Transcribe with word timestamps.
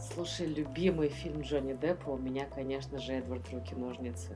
Слушай, 0.00 0.46
любимый 0.46 1.10
фильм 1.10 1.42
Джонни 1.42 1.74
Деппа 1.74 2.10
у 2.10 2.16
меня, 2.16 2.46
конечно 2.46 2.98
же, 2.98 3.12
Эдвард 3.12 3.48
Руки-ножницы. 3.52 4.34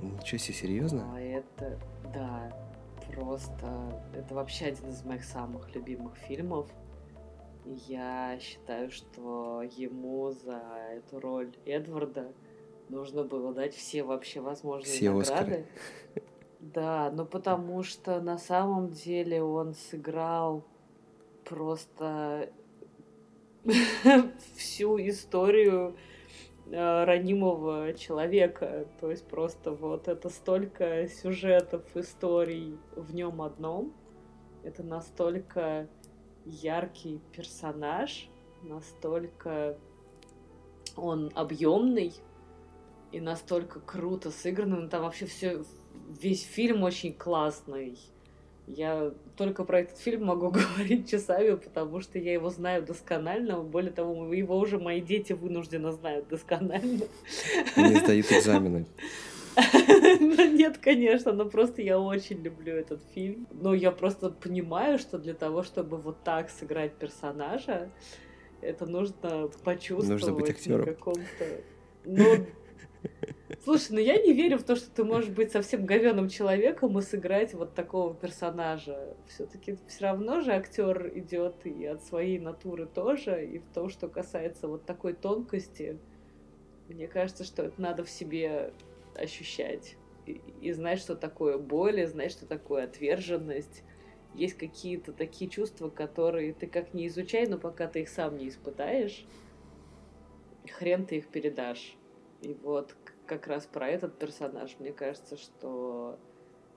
Ничего 0.00 0.38
себе, 0.38 0.54
серьезно? 0.54 1.04
А 1.14 1.20
это, 1.20 1.78
да, 2.14 2.50
просто... 3.12 4.02
Это 4.14 4.34
вообще 4.34 4.66
один 4.66 4.88
из 4.88 5.04
моих 5.04 5.24
самых 5.24 5.74
любимых 5.74 6.16
фильмов. 6.16 6.70
Я 7.64 8.38
считаю, 8.40 8.90
что 8.90 9.62
ему 9.76 10.30
за 10.30 10.62
эту 10.90 11.20
роль 11.20 11.52
Эдварда 11.66 12.32
нужно 12.88 13.24
было 13.24 13.52
дать 13.52 13.74
все 13.74 14.02
вообще 14.02 14.40
возможные 14.40 14.90
все 14.90 15.10
награды. 15.10 15.30
Оскары. 15.32 15.66
Да, 16.60 17.10
ну 17.12 17.26
потому 17.26 17.82
что 17.82 18.20
на 18.20 18.38
самом 18.38 18.88
деле 18.88 19.42
он 19.42 19.74
сыграл 19.74 20.64
просто 21.44 22.50
всю 24.56 24.98
историю 24.98 25.96
э, 26.66 27.04
ранимого 27.04 27.92
человека. 27.92 28.88
То 29.00 29.10
есть 29.10 29.26
просто 29.26 29.72
вот 29.72 30.08
это 30.08 30.30
столько 30.30 31.06
сюжетов, 31.08 31.84
историй 31.94 32.78
в 32.96 33.14
нем 33.14 33.42
одном. 33.42 33.92
Это 34.64 34.82
настолько 34.82 35.88
яркий 36.44 37.20
персонаж, 37.32 38.28
настолько 38.62 39.78
он 40.96 41.30
объемный 41.34 42.14
и 43.12 43.20
настолько 43.20 43.80
круто 43.80 44.30
сыгранный. 44.30 44.82
Ну, 44.82 44.88
там 44.88 45.02
вообще 45.02 45.26
все, 45.26 45.62
весь 46.08 46.42
фильм 46.42 46.82
очень 46.82 47.12
классный. 47.12 47.98
Я 48.76 49.12
только 49.36 49.64
про 49.64 49.80
этот 49.80 49.98
фильм 49.98 50.26
могу 50.26 50.50
говорить 50.50 51.10
часами, 51.10 51.54
потому 51.56 52.00
что 52.00 52.18
я 52.18 52.32
его 52.32 52.50
знаю 52.50 52.82
досконально. 52.82 53.62
Более 53.62 53.92
того, 53.92 54.32
его 54.34 54.58
уже 54.58 54.78
мои 54.78 55.00
дети 55.00 55.32
вынуждены 55.32 55.92
знают 55.92 56.28
досконально. 56.28 57.04
Они 57.76 57.96
сдают 57.96 58.30
экзамены. 58.30 58.86
Ну, 60.20 60.52
нет, 60.52 60.78
конечно, 60.78 61.32
но 61.32 61.44
просто 61.44 61.82
я 61.82 61.98
очень 61.98 62.40
люблю 62.42 62.74
этот 62.74 63.00
фильм. 63.12 63.48
Но 63.50 63.74
я 63.74 63.90
просто 63.90 64.30
понимаю, 64.30 64.98
что 64.98 65.18
для 65.18 65.34
того, 65.34 65.64
чтобы 65.64 65.96
вот 65.96 66.22
так 66.22 66.48
сыграть 66.50 66.92
персонажа, 66.94 67.90
это 68.60 68.86
нужно 68.86 69.48
почувствовать 69.64 70.08
Нужно 70.08 70.32
быть 70.32 70.50
актером. 70.50 70.84
каком-то... 70.84 71.46
Ну, 72.04 72.46
Слушай, 73.64 73.92
ну 73.92 73.98
я 73.98 74.18
не 74.20 74.32
верю 74.32 74.58
в 74.58 74.62
то, 74.62 74.76
что 74.76 74.90
ты 74.90 75.04
можешь 75.04 75.30
быть 75.30 75.52
совсем 75.52 75.84
говеным 75.84 76.28
человеком 76.28 76.98
и 76.98 77.02
сыграть 77.02 77.54
вот 77.54 77.74
такого 77.74 78.14
персонажа. 78.14 79.16
Все-таки 79.26 79.76
все 79.88 80.04
равно 80.04 80.40
же 80.40 80.52
актер 80.52 81.12
идет 81.18 81.66
и 81.66 81.84
от 81.84 82.02
своей 82.02 82.38
натуры 82.38 82.86
тоже, 82.86 83.44
и 83.44 83.58
в 83.58 83.68
том, 83.74 83.90
что 83.90 84.08
касается 84.08 84.68
вот 84.68 84.86
такой 84.86 85.12
тонкости, 85.12 85.98
мне 86.88 87.08
кажется, 87.08 87.44
что 87.44 87.64
это 87.64 87.80
надо 87.80 88.04
в 88.04 88.10
себе 88.10 88.72
ощущать. 89.14 89.96
И, 90.24 90.40
и 90.60 90.72
знать, 90.72 90.98
что 90.98 91.14
такое 91.14 91.58
боль, 91.58 92.00
и 92.00 92.06
знать, 92.06 92.32
что 92.32 92.46
такое 92.46 92.84
отверженность. 92.84 93.82
Есть 94.34 94.56
какие-то 94.56 95.12
такие 95.12 95.50
чувства, 95.50 95.90
которые 95.90 96.54
ты 96.54 96.66
как 96.66 96.94
не 96.94 97.08
изучай, 97.08 97.46
но 97.46 97.58
пока 97.58 97.86
ты 97.86 98.00
их 98.00 98.08
сам 98.08 98.38
не 98.38 98.48
испытаешь, 98.48 99.26
хрен 100.70 101.04
ты 101.04 101.16
их 101.16 101.28
передашь. 101.28 101.97
И 102.42 102.56
вот 102.62 102.94
как 103.26 103.46
раз 103.46 103.66
про 103.66 103.88
этот 103.88 104.18
персонаж, 104.18 104.76
мне 104.78 104.92
кажется, 104.92 105.36
что 105.36 106.18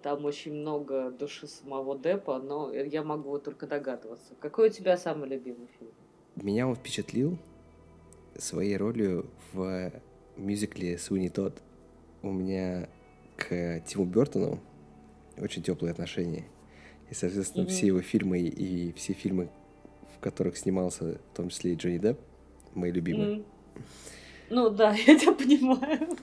там 0.02 0.26
очень 0.26 0.54
много 0.54 1.12
души 1.12 1.48
самого 1.48 1.98
Деппа, 1.98 2.40
но 2.40 2.74
я 2.74 3.04
могу 3.04 3.38
только 3.38 3.68
догадываться. 3.68 4.34
Какой 4.40 4.70
у 4.70 4.72
тебя 4.72 4.98
самый 4.98 5.30
любимый 5.30 5.68
фильм? 5.80 5.92
Меня 6.36 6.68
он 6.68 6.76
впечатлил 6.76 7.38
своей 8.38 8.78
ролью 8.78 9.28
в 9.54 9.92
мюзикле 10.38 10.98
Суни 10.98 11.28
Тодд. 11.28 11.62
У 12.24 12.32
меня 12.32 12.90
к 13.38 13.82
Тиму 13.82 14.06
Бертону 14.06 14.60
очень 15.38 15.62
теплые 15.62 15.92
отношения. 15.92 16.46
И, 17.10 17.14
соответственно, 17.14 17.66
mm-hmm. 17.66 17.70
все 17.70 17.88
его 17.88 18.02
фильмы 18.02 18.40
и 18.40 18.94
все 18.94 19.14
фильмы, 19.14 19.50
в 20.16 20.20
которых 20.20 20.58
снимался, 20.58 21.20
в 21.34 21.36
том 21.36 21.50
числе 21.50 21.74
и 21.74 21.76
Джонни 21.76 21.98
Депп, 21.98 22.20
мои 22.74 22.92
любимые. 22.92 23.38
Mm-hmm. 23.38 23.46
Ну 24.52 24.70
да, 24.70 24.94
я 25.08 25.18
тебя 25.18 25.32
понимаю. 25.32 26.18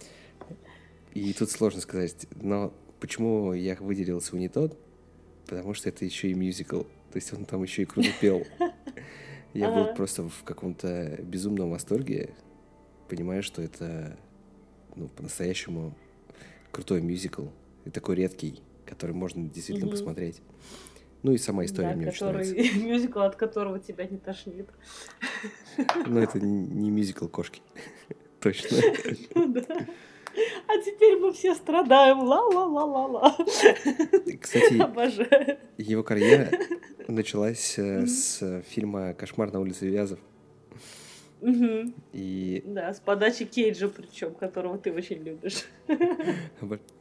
И 1.15 1.33
тут 1.33 1.51
сложно 1.51 1.81
сказать, 1.81 2.27
но 2.37 2.73
почему 3.01 3.55
я 3.55 3.75
выделил 3.81 4.21
Суни 4.21 4.49
тот? 4.49 4.79
Потому 5.47 5.73
что 5.73 5.89
это 5.89 6.05
еще 6.05 6.31
и 6.31 6.35
мюзикл. 6.35 6.83
То 6.83 7.17
есть 7.17 7.33
он 7.33 7.47
там 7.47 7.63
еще 7.63 7.83
и 7.83 7.87
круто 7.87 8.11
пел. 8.21 8.47
Я 9.55 9.71
был 9.71 9.95
просто 9.95 10.29
в 10.29 10.45
каком-то 10.45 11.19
безумном 11.23 11.71
восторге. 11.71 12.35
Понимаю, 13.09 13.43
что 13.43 13.63
это 13.63 14.19
ну, 14.95 15.09
по-настоящему 15.09 15.95
крутой 16.71 17.01
мюзикл. 17.01 17.47
И 17.87 17.91
такой 17.91 18.17
редкий, 18.17 18.61
который 18.85 19.15
можно 19.15 19.49
действительно 19.49 19.91
посмотреть. 19.91 20.43
Ну 21.23 21.33
и 21.33 21.39
сама 21.39 21.65
история 21.65 21.91
да, 21.91 21.97
мне 21.97 22.13
который, 22.13 22.41
очень 22.43 22.55
нравится. 22.55 22.79
Мюзикл, 22.87 23.21
от 23.21 23.37
которого 23.37 23.79
тебя 23.81 24.07
не 24.07 24.19
тошнит. 24.19 24.69
Ну 26.07 26.21
это 26.21 26.41
не 26.41 26.91
мюзикл 26.91 27.29
кошки. 27.29 27.63
Точно. 28.41 28.79
Ну 29.35 29.55
а 30.67 30.79
теперь 30.85 31.19
мы 31.19 31.33
все 31.33 31.55
страдаем. 31.55 32.21
Ла-ла-ла-ла-ла. 32.21 33.37
Кстати, 34.41 34.81
Обожаю. 34.81 35.59
его 35.79 36.03
карьера 36.03 36.51
началась 37.09 37.79
э, 37.79 38.07
с 38.07 38.63
фильма 38.69 39.15
«Кошмар 39.15 39.53
на 39.53 39.61
улице 39.61 39.87
Вязов». 39.87 40.19
И... 42.13 42.63
Да, 42.67 42.93
с 42.93 43.01
подачи 43.01 43.45
Кейджа 43.45 43.89
причем, 43.89 44.35
которого 44.35 44.79
ты 44.79 44.93
очень 44.93 45.23
любишь. 45.23 45.65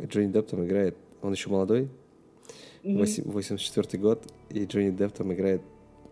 Джонни 0.01 0.31
Депп 0.31 0.47
там 0.47 0.65
играет. 0.65 0.95
Он 1.21 1.33
еще 1.33 1.49
молодой. 1.49 1.89
84 2.95 4.01
год. 4.01 4.31
И 4.49 4.65
Джонни 4.65 4.91
Депп 4.91 5.13
там 5.13 5.33
играет, 5.33 5.61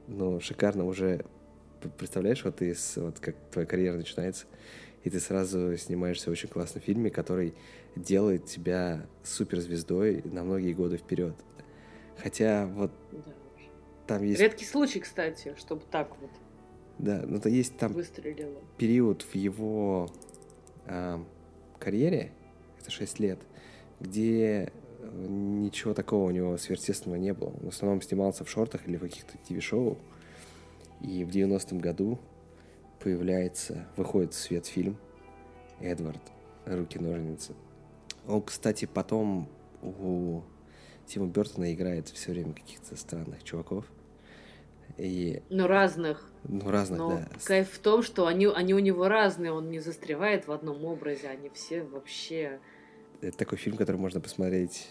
ну, 0.08 0.40
шикарно 0.40 0.86
уже. 0.86 1.26
Представляешь, 1.98 2.44
вот 2.44 2.58
ты, 2.58 2.76
вот 2.98 3.20
как 3.20 3.36
твоя 3.52 3.68
карьера 3.68 3.96
начинается, 3.96 4.46
и 5.04 5.10
ты 5.10 5.20
сразу 5.20 5.78
снимаешься 5.78 6.30
в 6.30 6.34
очень 6.34 6.50
классном 6.50 6.82
фильме, 6.82 7.12
который 7.12 7.54
делает 7.96 8.46
тебя 8.46 9.06
суперзвездой 9.24 10.24
на 10.26 10.44
многие 10.44 10.74
годы 10.74 10.98
вперед. 10.98 11.36
Хотя 12.18 12.66
вот 12.66 12.92
да. 13.12 13.20
там 14.08 14.24
есть... 14.24 14.42
Редкий 14.42 14.66
случай, 14.66 15.00
кстати, 15.00 15.54
чтобы 15.58 15.84
так 15.92 16.10
вот 16.22 16.32
Да, 16.98 17.24
но 17.28 17.40
то 17.40 17.50
есть 17.50 17.78
там 17.78 17.94
выстрелило. 17.94 18.60
период 18.78 19.22
в 19.22 19.36
его 19.36 20.10
э, 20.88 21.20
карьере, 21.78 22.32
это 22.82 22.90
6 22.90 23.20
лет, 23.20 23.40
где 24.00 24.72
ничего 25.14 25.94
такого 25.94 26.28
у 26.28 26.32
него 26.32 26.58
сверхъестественного 26.58 27.20
не 27.20 27.34
было. 27.34 27.50
Он 27.50 27.70
в 27.70 27.74
основном 27.74 28.02
снимался 28.02 28.44
в 28.44 28.50
шортах 28.50 28.88
или 28.88 28.98
в 28.98 29.02
каких-то 29.02 29.38
ТВ-шоу. 29.48 29.98
И 31.02 31.24
в 31.24 31.30
90-м 31.30 31.80
году 31.80 32.20
появляется, 33.00 33.86
выходит 33.98 34.34
в 34.34 34.38
свет 34.38 34.66
фильм 34.66 34.98
«Эдвард. 35.80 36.22
Руки-ножницы». 36.66 37.54
Он, 38.28 38.42
кстати, 38.42 38.86
потом 38.86 39.48
у 39.84 40.42
Тима 41.06 41.28
Бертона 41.28 41.74
играет 41.74 42.10
все 42.10 42.32
время 42.32 42.54
каких-то 42.54 42.96
странных 42.96 43.44
чуваков. 43.44 43.86
И... 44.98 45.44
Ну, 45.50 45.68
разных. 45.68 46.28
Ну, 46.44 46.70
разных, 46.70 47.00
Но 47.00 47.10
да. 47.10 47.28
кайф 47.44 47.70
в 47.70 47.80
том, 47.80 48.02
что 48.02 48.28
они, 48.28 48.48
они 48.48 48.74
у 48.74 48.80
него 48.80 49.08
разные, 49.08 49.52
он 49.52 49.70
не 49.70 49.80
застревает 49.80 50.48
в 50.48 50.52
одном 50.52 50.86
образе, 50.86 51.28
они 51.28 51.50
все 51.50 51.84
вообще... 51.84 52.60
Это 53.22 53.38
такой 53.38 53.58
фильм, 53.58 53.78
который 53.78 53.98
можно 53.98 54.22
посмотреть 54.22 54.90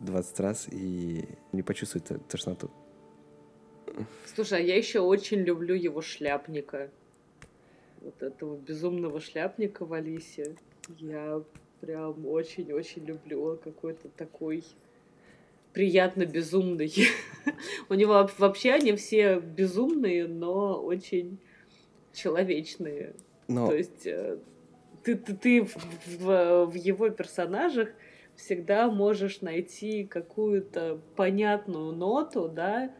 20 0.00 0.40
раз 0.40 0.68
и 0.70 1.24
не 1.52 1.62
почувствовать 1.62 2.26
тошноту. 2.28 2.70
Слушай, 4.34 4.60
а 4.60 4.62
я 4.62 4.76
еще 4.76 5.00
очень 5.00 5.40
люблю 5.40 5.74
его 5.74 6.00
шляпника 6.00 6.90
вот 8.00 8.22
этого 8.22 8.56
безумного 8.56 9.20
шляпника 9.20 9.84
в 9.84 9.92
Алисе. 9.92 10.56
Я 10.98 11.42
прям 11.80 12.26
очень-очень 12.26 13.04
люблю. 13.04 13.42
Он 13.42 13.58
какой-то 13.58 14.08
такой 14.08 14.64
приятно 15.72 16.26
безумный. 16.26 16.92
У 17.88 17.94
него 17.94 18.28
вообще 18.38 18.72
они 18.72 18.94
все 18.96 19.40
безумные, 19.40 20.26
но 20.26 20.82
очень 20.82 21.38
человечные. 22.12 23.14
Но... 23.48 23.68
То 23.68 23.74
есть 23.74 24.06
э, 24.06 24.38
ты, 25.04 25.16
ты, 25.16 25.34
ты 25.34 25.64
в, 25.64 25.76
в, 26.18 26.66
в 26.66 26.74
его 26.74 27.08
персонажах 27.10 27.90
всегда 28.36 28.90
можешь 28.90 29.40
найти 29.40 30.04
какую-то 30.04 31.00
понятную 31.16 31.92
ноту, 31.92 32.48
да, 32.48 32.94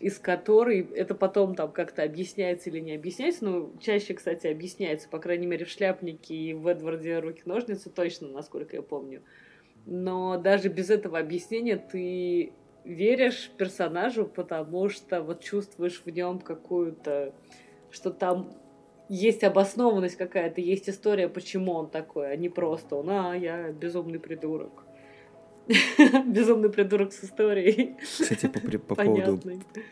из 0.00 0.18
которой 0.18 0.80
это 0.94 1.14
потом 1.14 1.54
там 1.54 1.70
как-то 1.70 2.02
объясняется 2.02 2.70
или 2.70 2.80
не 2.80 2.94
объясняется, 2.94 3.44
но 3.44 3.72
чаще, 3.80 4.14
кстати, 4.14 4.46
объясняется, 4.46 5.08
по 5.08 5.18
крайней 5.18 5.46
мере, 5.46 5.64
в 5.64 5.68
«Шляпнике» 5.68 6.34
и 6.34 6.54
в 6.54 6.66
«Эдварде 6.66 7.18
руки-ножницы» 7.18 7.90
точно, 7.90 8.28
насколько 8.28 8.76
я 8.76 8.82
помню. 8.82 9.22
Но 9.86 10.38
даже 10.38 10.68
без 10.68 10.90
этого 10.90 11.18
объяснения 11.18 11.76
ты 11.76 12.52
веришь 12.84 13.50
персонажу, 13.56 14.26
потому 14.26 14.88
что 14.88 15.22
вот 15.22 15.42
чувствуешь 15.42 16.02
в 16.04 16.10
нем 16.10 16.40
какую-то, 16.40 17.34
что 17.90 18.10
там 18.10 18.50
есть 19.08 19.44
обоснованность 19.44 20.16
какая-то, 20.16 20.60
есть 20.60 20.88
история, 20.88 21.28
почему 21.28 21.72
он 21.72 21.90
такой, 21.90 22.32
а 22.32 22.36
не 22.36 22.48
просто 22.48 22.96
он, 22.96 23.10
а, 23.10 23.34
я 23.34 23.70
безумный 23.70 24.18
придурок. 24.18 24.84
Безумный 26.26 26.70
придурок 26.70 27.12
с 27.12 27.22
историей. 27.24 27.94
Кстати, 28.02 28.46
по, 28.46 28.78
по 28.78 28.94
поводу 28.96 29.40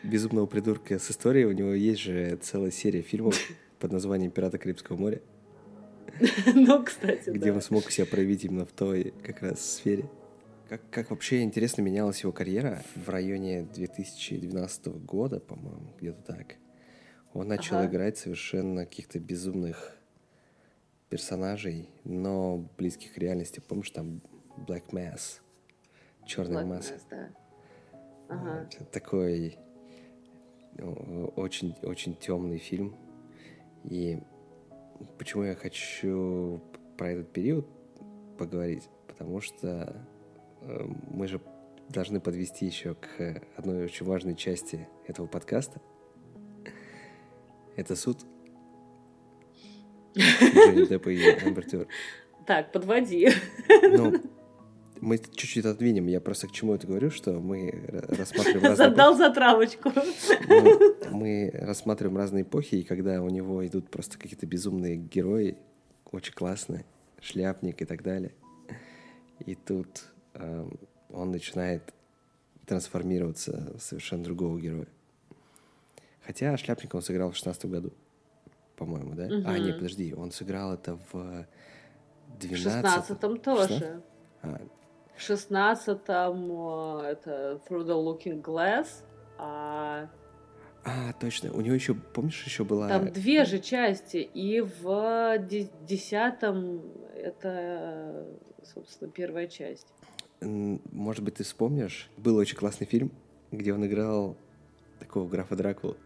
безумного 0.03 0.45
придурка 0.45 0.99
с 0.99 1.09
историей, 1.11 1.45
у 1.45 1.53
него 1.53 1.73
есть 1.73 2.01
же 2.01 2.37
целая 2.41 2.71
серия 2.71 3.01
фильмов 3.01 3.35
под 3.79 3.93
названием 3.93 4.31
«Пираты 4.31 4.57
Карибского 4.57 4.97
моря». 4.97 5.21
Ну, 6.53 6.83
кстати, 6.83 7.29
Где 7.29 7.49
да. 7.51 7.55
он 7.55 7.61
смог 7.61 7.89
себя 7.89 8.05
проявить 8.05 8.43
именно 8.43 8.65
в 8.65 8.71
той 8.71 9.13
как 9.23 9.41
раз 9.41 9.75
сфере. 9.75 10.09
Как, 10.67 10.81
как 10.89 11.09
вообще 11.09 11.41
интересно 11.41 11.81
менялась 11.81 12.21
его 12.21 12.31
карьера 12.31 12.81
в 12.95 13.09
районе 13.09 13.63
2012 13.73 14.87
года, 14.87 15.39
по-моему, 15.39 15.93
где-то 15.99 16.21
так. 16.21 16.55
Он 17.33 17.47
начал 17.47 17.77
Ага. 17.77 17.87
играть 17.87 18.17
совершенно 18.17 18.85
каких-то 18.85 19.19
безумных 19.19 19.97
персонажей, 21.09 21.89
но 22.03 22.65
близких 22.77 23.13
к 23.13 23.17
реальности. 23.17 23.61
Помнишь, 23.65 23.91
там 23.91 24.21
Black 24.57 24.89
Mass, 24.91 25.39
Черная 26.25 26.63
Black 26.63 26.67
масса. 26.67 26.93
Mass, 26.95 27.01
да. 27.09 27.29
Ага. 28.29 28.69
Такой 28.91 29.57
очень, 31.35 31.75
очень 31.83 32.15
темный 32.15 32.57
фильм. 32.57 32.95
И 33.83 34.21
почему 35.17 35.43
я 35.43 35.55
хочу 35.55 36.61
про 36.97 37.11
этот 37.11 37.31
период 37.31 37.67
поговорить? 38.37 38.89
Потому 39.07 39.41
что 39.41 40.05
э, 40.61 40.83
мы 41.09 41.27
же 41.27 41.41
должны 41.89 42.19
подвести 42.21 42.65
еще 42.65 42.95
к 42.95 43.41
одной 43.57 43.83
очень 43.83 44.05
важной 44.05 44.35
части 44.35 44.87
этого 45.07 45.27
подкаста. 45.27 45.81
Это 47.75 47.95
суд. 47.95 48.19
Джонни 50.15 50.85
Деппа 50.87 51.09
и 51.09 51.17
Тёрд. 51.69 51.87
Так, 52.45 52.71
подводи. 52.71 53.29
Ну, 53.69 54.19
мы 54.99 55.17
чуть-чуть 55.17 55.65
отодвинем. 55.65 56.07
Я 56.07 56.21
просто 56.21 56.47
к 56.47 56.51
чему 56.51 56.73
это 56.73 56.87
говорю, 56.87 57.09
что 57.09 57.33
мы 57.33 57.71
рассматриваем 58.09 58.63
разные... 58.63 58.89
Задал 58.89 59.15
затравочку. 59.15 59.91
Ну, 60.47 60.95
мы 61.11 61.49
рассматриваем 61.53 62.17
разные 62.17 62.43
эпохи, 62.43 62.75
и 62.75 62.83
когда 62.83 63.21
у 63.21 63.29
него 63.29 63.65
идут 63.65 63.89
просто 63.89 64.17
какие-то 64.17 64.45
безумные 64.45 64.97
герои, 64.97 65.57
очень 66.11 66.33
классные, 66.33 66.85
шляпник 67.19 67.81
и 67.81 67.85
так 67.85 68.03
далее, 68.03 68.33
и 69.45 69.55
тут 69.55 70.03
эм, 70.33 70.79
он 71.09 71.31
начинает 71.31 71.93
трансформироваться 72.65 73.73
в 73.77 73.81
совершенно 73.81 74.23
другого 74.23 74.59
героя. 74.59 74.87
Хотя 76.31 76.55
шляпника 76.55 76.95
он 76.95 77.01
сыграл 77.01 77.31
в 77.31 77.35
16 77.35 77.65
году, 77.65 77.91
по-моему, 78.77 79.15
да? 79.15 79.25
А, 79.25 79.51
Мгм. 79.51 79.65
нет, 79.65 79.75
подожди, 79.75 80.13
он 80.13 80.31
сыграл 80.31 80.73
это 80.73 80.97
в 81.11 81.45
В 82.29 82.37
12 82.39 82.57
шестнадцатом 82.57 83.37
тоже. 83.37 84.01
А, 84.41 84.61
В 85.17 85.21
шестнадцатом 85.21 86.49
э, 87.01 87.07
это 87.11 87.61
Through 87.67 87.85
the 87.85 88.01
Looking 88.01 88.41
Glass, 88.41 88.87
а 89.37 90.09
а, 90.85 91.11
точно, 91.19 91.51
у 91.51 91.59
него 91.59 91.75
еще, 91.75 91.95
помнишь, 91.95 92.41
еще 92.45 92.63
была... 92.63 92.87
там 92.87 93.11
две 93.11 93.43
же 93.43 93.59
части, 93.59 94.17
и 94.17 94.61
в 94.61 95.37
де- 95.49 95.69
десятом 95.81 96.81
это, 97.13 98.25
собственно, 98.63 99.11
первая 99.11 99.47
часть. 99.47 99.87
Может 100.39 101.25
быть, 101.25 101.35
ты 101.35 101.43
вспомнишь? 101.43 102.09
Был 102.15 102.37
очень 102.37 102.55
классный 102.55 102.87
фильм, 102.87 103.11
где 103.51 103.73
он 103.73 103.85
играл 103.85 104.37
такого 104.97 105.27
графа 105.27 105.57
Дракулу. 105.57 105.97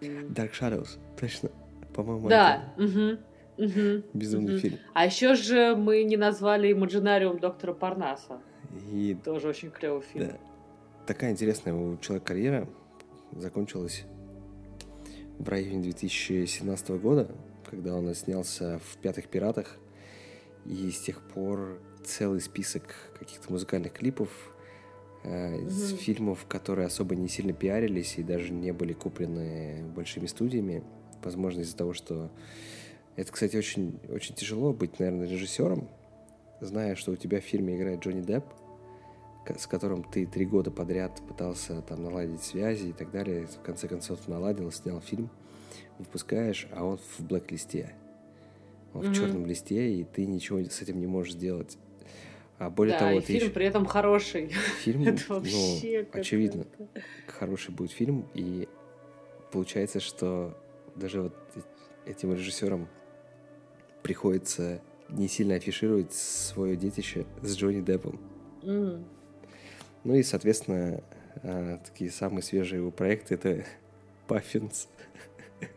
Dark 0.00 0.52
Shadows, 0.52 0.98
точно. 1.18 1.50
По-моему, 1.94 2.28
Да, 2.28 2.72
мгм, 2.76 3.18
мгм, 3.56 3.78
это 3.98 4.04
безумный 4.14 4.52
мгм. 4.52 4.60
фильм. 4.60 4.78
А 4.94 5.06
еще 5.06 5.34
же 5.34 5.74
мы 5.74 6.04
не 6.04 6.16
назвали 6.16 6.70
Имаджинариум 6.72 7.38
доктора 7.38 7.72
Парнаса. 7.72 8.40
И 8.92 9.16
Тоже 9.24 9.48
очень 9.48 9.70
клевый 9.70 10.02
фильм. 10.02 10.28
да, 10.28 10.38
такая 11.06 11.32
интересная 11.32 11.74
у 11.74 11.96
человека 11.98 12.26
карьера 12.28 12.68
закончилась 13.32 14.04
в 15.38 15.48
районе 15.48 15.82
2017 15.82 16.90
года, 16.90 17.28
когда 17.68 17.94
он 17.94 18.14
снялся 18.14 18.78
в 18.78 18.96
«Пятых 18.98 19.28
пиратах», 19.28 19.76
и 20.64 20.90
с 20.90 21.00
тех 21.00 21.20
пор 21.22 21.80
целый 22.04 22.40
список 22.40 22.94
каких-то 23.18 23.50
музыкальных 23.52 23.92
клипов 23.92 24.28
э, 25.24 25.60
из 25.62 25.92
Мгм. 25.92 25.98
фильмов, 25.98 26.46
которые 26.46 26.86
особо 26.86 27.14
не 27.16 27.28
сильно 27.28 27.52
пиарились 27.52 28.18
и 28.18 28.22
даже 28.22 28.52
не 28.52 28.72
были 28.72 28.92
куплены 28.92 29.84
большими 29.94 30.26
студиями. 30.26 30.82
Возможно, 31.22 31.60
из-за 31.60 31.76
того, 31.76 31.92
что 31.92 32.30
это, 33.16 33.32
кстати, 33.32 33.56
очень, 33.56 33.98
очень 34.08 34.34
тяжело 34.34 34.72
быть, 34.72 34.98
наверное, 35.00 35.26
режиссером, 35.28 35.88
зная, 36.60 36.94
что 36.94 37.12
у 37.12 37.16
тебя 37.16 37.40
в 37.40 37.44
фильме 37.44 37.76
играет 37.76 38.00
Джонни 38.00 38.20
Депп, 38.22 38.44
с 39.56 39.66
которым 39.66 40.04
ты 40.04 40.26
три 40.26 40.44
года 40.44 40.70
подряд 40.70 41.20
пытался 41.26 41.80
там 41.82 42.02
наладить 42.02 42.42
связи 42.42 42.88
и 42.88 42.92
так 42.92 43.10
далее. 43.10 43.46
В 43.46 43.60
конце 43.62 43.88
концов 43.88 44.28
наладил, 44.28 44.70
снял 44.70 45.00
фильм, 45.00 45.30
выпускаешь, 45.98 46.68
а 46.72 46.84
он 46.84 46.98
в 46.98 47.20
блэк-листе. 47.24 47.94
Он 48.94 49.02
Мгм. 49.02 49.12
в 49.12 49.16
черном 49.16 49.46
листе, 49.46 49.92
и 49.94 50.04
ты 50.04 50.26
ничего 50.26 50.60
с 50.60 50.80
этим 50.82 51.00
не 51.00 51.06
можешь 51.06 51.32
сделать. 51.34 51.76
А 52.58 52.70
более 52.70 52.94
да, 52.94 53.06
того, 53.06 53.18
и 53.18 53.22
фильм 53.22 53.44
еще- 53.44 53.50
при 53.50 53.66
этом 53.66 53.86
хороший. 53.86 54.48
фильм, 54.82 55.02
Это 55.06 55.22
ну, 55.28 55.34
вообще 55.36 56.06
очевидно, 56.12 56.64
какая-то- 56.64 57.02
хороший 57.28 57.70
будет 57.72 57.92
фильм, 57.92 58.26
и 58.34 58.68
получается, 59.52 60.00
что 60.00 60.56
даже 60.96 61.22
вот 61.22 61.34
э- 61.54 61.60
этим 62.10 62.32
режиссерам 62.34 62.88
приходится 64.02 64.80
не 65.08 65.28
сильно 65.28 65.54
афишировать 65.54 66.12
свое 66.12 66.76
детище 66.76 67.26
с 67.42 67.56
Джонни 67.56 67.80
Деппом. 67.80 68.18
М. 68.62 69.04
Ну 70.04 70.14
и, 70.14 70.22
соответственно, 70.22 71.02
а, 71.42 71.78
такие 71.78 72.10
самые 72.10 72.42
свежие 72.42 72.80
его 72.80 72.90
проекты 72.90 73.34
это 73.36 73.64
Паффинс. 74.26 74.88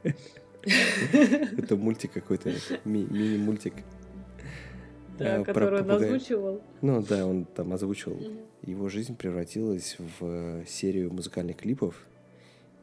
Это 0.64 1.76
мультик 1.76 2.12
какой-то, 2.14 2.52
ми- 2.86 3.06
мини-мультик. 3.10 3.74
Да, 5.24 5.36
А, 5.36 5.44
про 5.44 5.54
который 5.54 5.82
он 5.82 5.88
попугая. 5.88 6.08
озвучивал. 6.16 6.62
Ну 6.82 7.02
да, 7.04 7.26
он 7.26 7.46
там 7.46 7.74
озвучил. 7.74 8.14
Мгм. 8.16 8.38
Его 8.64 8.90
жизнь 8.90 9.16
превратилась 9.16 9.98
в 9.98 10.26
э, 10.26 10.64
серию 10.68 11.12
музыкальных 11.14 11.58
клипов 11.58 11.96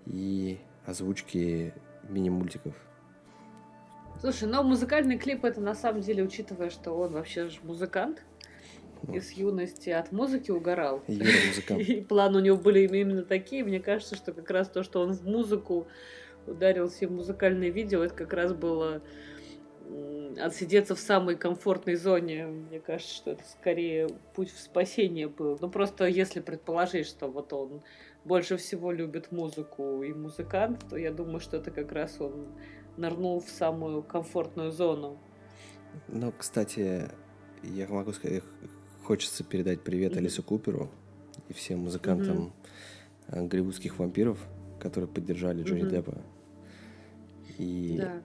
и 0.06 0.58
озвучки 0.86 1.72
мини-мультиков. 2.08 2.74
Слушай, 4.20 4.48
но 4.48 4.62
музыкальный 4.64 5.16
клип 5.18 5.44
это 5.44 5.60
на 5.60 5.74
самом 5.74 6.00
деле, 6.00 6.24
учитывая, 6.24 6.70
что 6.70 6.92
он 6.92 7.12
вообще 7.12 7.48
же 7.48 7.58
музыкант, 7.62 8.24
Ну, 9.06 9.14
и 9.14 9.20
с 9.20 9.30
юности 9.32 9.90
от 9.90 10.10
музыки 10.10 10.50
угорал. 10.50 11.04
Юра 11.06 11.28
музыкант. 11.46 11.80
И 11.88 12.00
планы 12.00 12.38
у 12.38 12.40
него 12.40 12.56
были 12.56 12.80
именно 12.80 13.22
такие. 13.22 13.62
Мне 13.62 13.78
кажется, 13.78 14.16
что 14.16 14.32
как 14.32 14.50
раз 14.50 14.68
то, 14.68 14.82
что 14.82 15.00
он 15.02 15.12
в 15.12 15.24
музыку 15.24 15.86
ударился 16.48 17.06
в 17.06 17.12
музыкальное 17.12 17.68
видео, 17.68 18.02
это 18.02 18.14
как 18.14 18.32
раз 18.32 18.52
было 18.52 19.02
отсидеться 20.36 20.94
в 20.94 20.98
самой 21.00 21.36
комфортной 21.36 21.96
зоне. 21.96 22.46
Мне 22.46 22.80
кажется, 22.80 23.14
что 23.14 23.30
это 23.32 23.44
скорее 23.44 24.08
путь 24.34 24.52
в 24.52 24.58
спасение 24.60 25.28
был. 25.28 25.58
Ну, 25.60 25.70
просто 25.70 26.06
если 26.06 26.40
предположить, 26.40 27.06
что 27.06 27.28
вот 27.28 27.52
он 27.52 27.82
больше 28.24 28.56
всего 28.56 28.92
любит 28.92 29.32
музыку 29.32 30.02
и 30.02 30.12
музыкант, 30.12 30.84
то 30.90 30.96
я 30.96 31.12
думаю, 31.12 31.40
что 31.40 31.56
это 31.56 31.70
как 31.70 31.92
раз 31.92 32.20
он 32.20 32.48
нырнул 32.96 33.40
в 33.40 33.48
самую 33.48 34.02
комфортную 34.02 34.70
зону. 34.72 35.18
Но, 36.08 36.32
кстати, 36.32 37.08
я 37.62 37.88
могу 37.88 38.12
сказать, 38.12 38.42
хочется 39.02 39.44
передать 39.44 39.82
привет 39.82 40.12
Мгм. 40.12 40.20
Алису 40.20 40.42
Куперу 40.42 40.90
и 41.48 41.52
всем 41.52 41.80
музыкантам 41.80 42.52
э, 43.28 43.46
голливудских 43.46 43.98
вампиров, 43.98 44.38
которые 44.80 45.08
поддержали 45.08 45.62
Джонни 45.62 45.82
Мгм. 45.82 45.90
Деппа. 45.90 46.18
И 47.56 47.96
Да. 47.98 48.22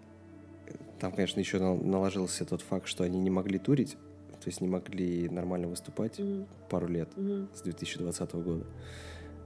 Там, 0.99 1.11
конечно, 1.11 1.39
еще 1.39 1.59
нал- 1.59 1.77
наложился 1.77 2.45
тот 2.45 2.61
факт, 2.61 2.87
что 2.87 3.03
они 3.03 3.19
не 3.19 3.29
могли 3.29 3.59
турить, 3.59 3.93
то 4.31 4.47
есть 4.49 4.61
не 4.61 4.67
могли 4.67 5.29
нормально 5.29 5.67
выступать 5.67 6.19
Мгм. 6.19 6.47
пару 6.69 6.87
лет 6.87 7.09
Мгм. 7.17 7.49
с 7.53 7.61
2020 7.61 8.41
года. 8.43 8.65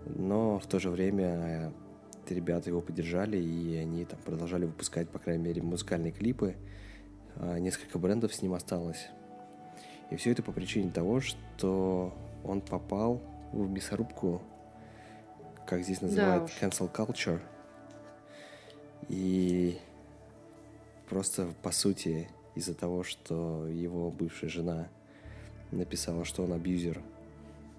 Но 0.06 0.60
в 0.60 0.66
то 0.68 0.80
же 0.80 0.90
время 0.90 1.72
э, 2.30 2.34
ребята 2.34 2.70
его 2.70 2.82
поддержали, 2.82 3.38
и 3.38 3.76
они 3.78 4.06
там 4.06 4.20
продолжали 4.24 4.66
выпускать, 4.66 5.10
по 5.10 5.20
крайней 5.20 5.44
мере, 5.44 5.62
музыкальные 5.62 6.12
клипы. 6.12 6.56
А, 7.36 7.60
Несколько 7.60 8.00
брендов 8.00 8.34
с 8.34 8.42
ним 8.42 8.54
осталось. 8.54 9.08
И 10.10 10.16
все 10.16 10.32
это 10.32 10.42
по 10.44 10.52
причине 10.52 10.90
того, 10.92 11.20
что 11.20 12.14
он 12.44 12.62
попал 12.62 13.22
в 13.52 13.70
мясорубку, 13.70 14.42
как 15.66 15.82
здесь 15.84 16.02
называют, 16.02 16.46
уж. 16.46 16.52
cancel 16.62 16.92
culture. 16.92 17.40
И 19.10 19.78
просто, 21.10 21.54
по 21.64 21.72
сути, 21.72 22.30
из-за 22.56 22.74
того, 22.74 23.04
что 23.04 23.68
его 23.68 24.12
бывшая 24.12 24.50
жена 24.50 24.90
написала, 25.72 26.26
что 26.26 26.44
он 26.44 26.54
абьюзер, 26.54 27.02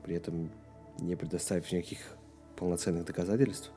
при 0.02 0.16
этом 0.16 0.50
не 0.98 1.16
предоставив 1.16 1.70
никаких 1.72 2.16
полноценных 2.56 3.04
доказательств, 3.04 3.70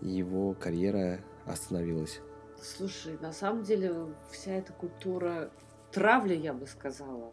его 0.00 0.54
карьера 0.54 1.20
остановилась. 1.46 2.20
Слушай, 2.62 3.18
на 3.20 3.32
самом 3.32 3.64
деле 3.64 4.14
вся 4.30 4.52
эта 4.52 4.72
культура 4.72 5.50
травли, 5.92 6.34
я 6.34 6.52
бы 6.52 6.66
сказала, 6.66 7.32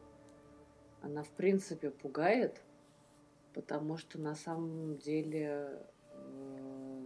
она 1.02 1.24
в 1.24 1.30
принципе 1.30 1.92
пугает, 1.92 2.62
потому 3.54 3.98
что 3.98 4.20
на 4.20 4.36
самом 4.36 4.98
деле 4.98 5.82
э, 6.12 6.98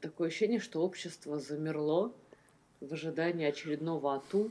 такое 0.00 0.28
ощущение, 0.28 0.60
что 0.60 0.82
общество 0.82 1.38
замерло 1.38 2.14
в 2.84 2.92
ожидании 2.92 3.46
очередного 3.46 4.16
ату, 4.16 4.50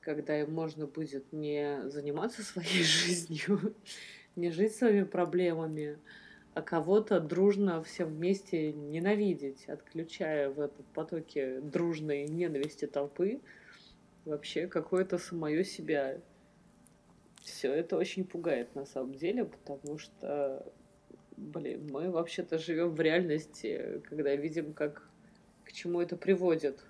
когда 0.00 0.40
им 0.40 0.52
можно 0.52 0.86
будет 0.86 1.32
не 1.32 1.88
заниматься 1.88 2.42
своей 2.44 2.82
жизнью, 2.82 3.74
не 4.36 4.50
жить 4.50 4.74
своими 4.74 5.04
проблемами, 5.04 5.98
а 6.54 6.62
кого-то 6.62 7.18
дружно 7.20 7.82
всем 7.82 8.08
вместе 8.08 8.72
ненавидеть, 8.72 9.68
отключая 9.68 10.50
в 10.50 10.60
этом 10.60 10.84
потоке 10.94 11.60
дружной 11.60 12.24
ненависти 12.24 12.86
толпы 12.86 13.40
вообще 14.24 14.66
какое-то 14.66 15.18
самое 15.18 15.64
себя. 15.64 16.20
Все 17.40 17.72
это 17.72 17.96
очень 17.96 18.24
пугает 18.24 18.74
на 18.74 18.84
самом 18.84 19.14
деле, 19.14 19.46
потому 19.46 19.98
что, 19.98 20.72
блин, 21.36 21.88
мы 21.90 22.10
вообще-то 22.10 22.58
живем 22.58 22.90
в 22.90 23.00
реальности, 23.00 24.02
когда 24.08 24.34
видим, 24.36 24.74
как 24.74 25.08
к 25.64 25.72
чему 25.72 26.00
это 26.00 26.16
приводит. 26.16 26.84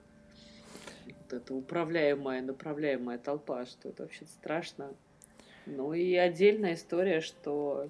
Вот 1.33 1.41
эта 1.41 1.55
управляемая, 1.55 2.43
направляемая 2.43 3.17
толпа, 3.17 3.65
что 3.65 3.89
это 3.89 4.03
вообще 4.03 4.27
страшно. 4.27 4.95
Ну 5.65 5.95
и 5.95 6.15
отдельная 6.15 6.75
история, 6.75 7.21
что 7.23 7.89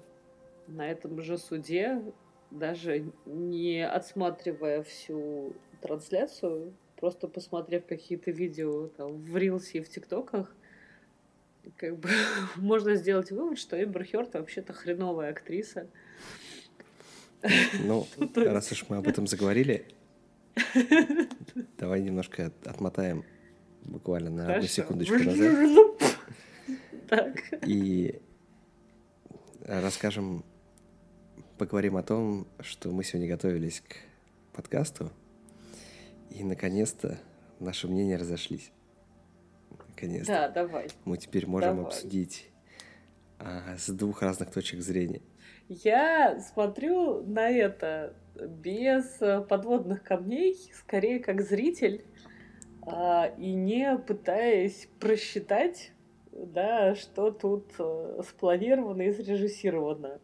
на 0.67 0.89
этом 0.89 1.21
же 1.21 1.37
суде, 1.37 2.01
даже 2.51 3.11
не 3.25 3.85
отсматривая 3.85 4.83
всю 4.83 5.53
трансляцию, 5.81 6.73
просто 6.95 7.27
посмотрев 7.27 7.85
какие-то 7.85 8.31
видео 8.31 8.87
там 8.87 9.17
в 9.17 9.35
Рилсе 9.35 9.79
и 9.79 9.81
в 9.81 9.89
ТикТоках, 9.89 10.55
как 11.75 11.97
бы 11.97 12.09
можно 12.55 12.95
сделать 12.95 13.31
вывод, 13.31 13.59
что 13.59 13.81
Эмбер 13.81 14.05
Хёрд 14.05 14.35
вообще-то 14.35 14.71
хреновая 14.71 15.31
актриса. 15.31 15.87
Ну, 17.83 18.07
раз 18.35 18.71
уж 18.71 18.85
мы 18.87 18.97
об 18.97 19.07
этом 19.09 19.27
заговорили, 19.27 19.85
давай 21.77 22.01
немножко 22.01 22.53
отмотаем 22.63 23.25
буквально 23.85 24.29
на 24.29 24.55
одну 24.55 24.67
секундочку 24.67 25.17
назад. 25.17 25.87
Так. 27.09 27.37
И 27.67 28.19
расскажем 29.65 30.43
поговорим 31.57 31.97
о 31.97 32.03
том, 32.03 32.47
что 32.59 32.91
мы 32.91 33.03
сегодня 33.03 33.29
готовились 33.29 33.81
к 33.81 33.95
подкасту, 34.55 35.11
и 36.31 36.43
наконец-то 36.43 37.19
наши 37.59 37.87
мнения 37.87 38.17
разошлись. 38.17 38.71
Наконец-то. 39.89 40.33
Да, 40.33 40.49
давай. 40.49 40.87
Мы 41.05 41.17
теперь 41.17 41.45
можем 41.45 41.77
давай. 41.77 41.85
обсудить 41.85 42.49
а, 43.39 43.77
с 43.77 43.89
двух 43.89 44.21
разных 44.21 44.51
точек 44.51 44.81
зрения. 44.81 45.21
Я 45.69 46.39
смотрю 46.39 47.23
на 47.23 47.49
это 47.49 48.15
без 48.35 49.05
подводных 49.47 50.03
камней, 50.03 50.71
скорее 50.73 51.19
как 51.19 51.41
зритель, 51.41 52.03
и 53.37 53.53
не 53.53 53.97
пытаясь 53.97 54.89
просчитать, 54.99 55.91
да, 56.31 56.95
что 56.95 57.31
тут 57.31 57.71
э, 57.79 58.21
спланировано 58.27 59.03
и 59.03 59.13
срежиссировано. 59.13 60.19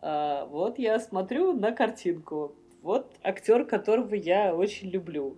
А, 0.00 0.46
вот 0.46 0.78
я 0.78 0.98
смотрю 0.98 1.52
на 1.52 1.72
картинку. 1.72 2.56
Вот 2.82 3.14
актер, 3.22 3.64
которого 3.64 4.14
я 4.14 4.54
очень 4.54 4.88
люблю, 4.88 5.36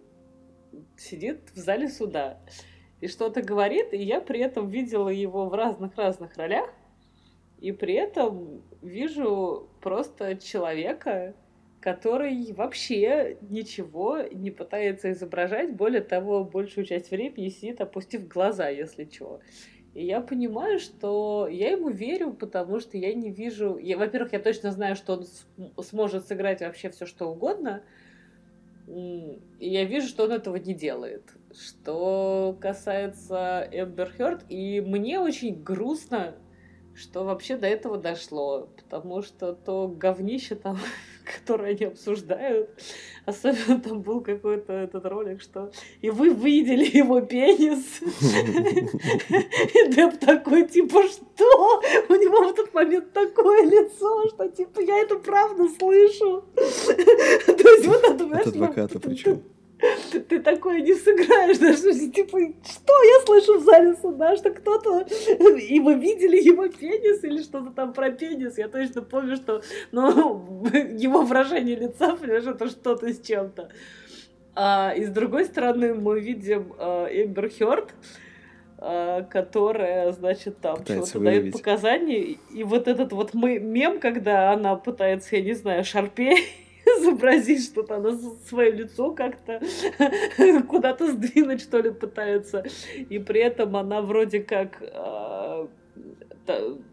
сидит 0.96 1.50
в 1.54 1.56
зале 1.56 1.88
суда 1.88 2.38
и 3.00 3.08
что-то 3.08 3.42
говорит, 3.42 3.92
и 3.92 3.98
я 3.98 4.20
при 4.20 4.40
этом 4.40 4.68
видела 4.68 5.08
его 5.08 5.48
в 5.48 5.54
разных-разных 5.54 6.36
ролях, 6.36 6.70
и 7.58 7.72
при 7.72 7.94
этом 7.94 8.62
вижу 8.82 9.68
просто 9.80 10.36
человека, 10.36 11.34
который 11.80 12.52
вообще 12.52 13.38
ничего 13.40 14.18
не 14.32 14.50
пытается 14.50 15.12
изображать, 15.12 15.74
более 15.74 16.02
того, 16.02 16.44
большую 16.44 16.84
часть 16.84 17.10
времени 17.10 17.48
сидит, 17.48 17.80
опустив 17.80 18.28
глаза, 18.28 18.68
если 18.68 19.04
чего. 19.04 19.40
И 19.94 20.06
я 20.06 20.20
понимаю, 20.20 20.78
что 20.78 21.48
я 21.50 21.72
ему 21.72 21.88
верю, 21.88 22.32
потому 22.32 22.78
что 22.78 22.96
я 22.96 23.12
не 23.14 23.30
вижу... 23.30 23.76
Я, 23.78 23.98
во-первых, 23.98 24.32
я 24.32 24.38
точно 24.38 24.70
знаю, 24.70 24.94
что 24.94 25.14
он 25.14 25.82
сможет 25.82 26.26
сыграть 26.26 26.60
вообще 26.60 26.90
все 26.90 27.06
что 27.06 27.30
угодно. 27.30 27.82
И 28.86 29.40
я 29.58 29.84
вижу, 29.84 30.06
что 30.06 30.24
он 30.24 30.32
этого 30.32 30.56
не 30.56 30.74
делает. 30.74 31.32
Что 31.52 32.56
касается 32.60 33.68
Эмбер 33.72 34.12
Хёрд, 34.12 34.44
и 34.48 34.80
мне 34.80 35.18
очень 35.18 35.60
грустно, 35.60 36.36
что 36.94 37.24
вообще 37.24 37.56
до 37.56 37.66
этого 37.66 37.98
дошло, 37.98 38.68
потому 38.76 39.22
что 39.22 39.52
то 39.54 39.88
говнище 39.88 40.54
там, 40.54 40.78
которое 41.24 41.74
они 41.74 41.86
обсуждают, 41.86 42.70
особенно 43.24 43.80
там 43.80 44.02
был 44.02 44.20
какой-то 44.20 44.72
этот 44.72 45.04
ролик, 45.06 45.40
что 45.40 45.70
и 46.00 46.10
вы 46.10 46.30
видели 46.30 46.84
его 46.96 47.20
пенис. 47.20 48.00
И 49.74 49.92
Деп 49.92 50.18
такой, 50.18 50.66
типа, 50.68 51.02
что? 51.04 51.82
У 52.08 52.14
него 52.14 52.44
в 52.44 52.50
этот 52.50 52.72
момент 52.74 53.12
такое 53.12 53.64
лицо, 53.64 54.28
что, 54.28 54.48
типа, 54.48 54.80
я 54.80 54.98
это 54.98 55.16
правда 55.16 55.68
слышу. 55.68 56.44
То 56.54 57.68
есть 57.70 57.86
вот 57.86 58.04
это, 58.04 58.24
От 58.36 58.46
адвоката 58.46 58.98
причем 59.00 59.42
ты 60.28 60.40
такое 60.40 60.80
не 60.80 60.94
сыграешь, 60.94 61.58
да, 61.58 61.72
что, 61.72 61.92
типа, 61.92 62.38
что 62.64 63.02
я 63.02 63.20
слышу 63.24 63.58
в 63.58 63.64
зале 63.64 63.96
суда, 63.96 64.36
что 64.36 64.50
кто-то, 64.50 65.06
и 65.58 65.80
вы 65.80 65.94
видели 65.94 66.36
его 66.36 66.68
пенис 66.68 67.24
или 67.24 67.42
что-то 67.42 67.70
там 67.70 67.92
про 67.92 68.10
пенис, 68.10 68.58
я 68.58 68.68
точно 68.68 69.02
помню, 69.02 69.36
что, 69.36 69.62
ну, 69.92 70.64
его 70.96 71.22
выражение 71.22 71.76
лица, 71.76 72.16
понимаешь, 72.16 72.46
это 72.46 72.68
что-то 72.68 73.08
с 73.12 73.20
чем-то. 73.20 73.70
А, 74.54 74.92
и 74.96 75.04
с 75.04 75.10
другой 75.10 75.44
стороны, 75.44 75.94
мы 75.94 76.20
видим 76.20 76.74
а, 76.78 77.06
Эмбер 77.06 77.50
Хёрд, 77.50 77.94
а, 78.78 79.22
которая, 79.22 80.12
значит, 80.12 80.58
там 80.60 80.84
что-то 80.84 81.20
дает 81.20 81.52
показания, 81.52 82.36
и 82.52 82.64
вот 82.64 82.88
этот 82.88 83.12
вот 83.12 83.32
мем, 83.34 84.00
когда 84.00 84.52
она 84.52 84.76
пытается, 84.76 85.36
я 85.36 85.42
не 85.42 85.54
знаю, 85.54 85.84
шарпей 85.84 86.36
изобразить 87.00 87.64
что-то, 87.64 87.96
она 87.96 88.16
свое 88.46 88.70
лицо 88.70 89.12
как-то 89.12 89.60
куда-то 90.68 91.12
сдвинуть, 91.12 91.62
что 91.62 91.78
ли, 91.78 91.90
пытается. 91.90 92.64
И 93.08 93.18
при 93.18 93.40
этом 93.40 93.76
она 93.76 94.02
вроде 94.02 94.40
как 94.40 94.78
э, 94.80 95.66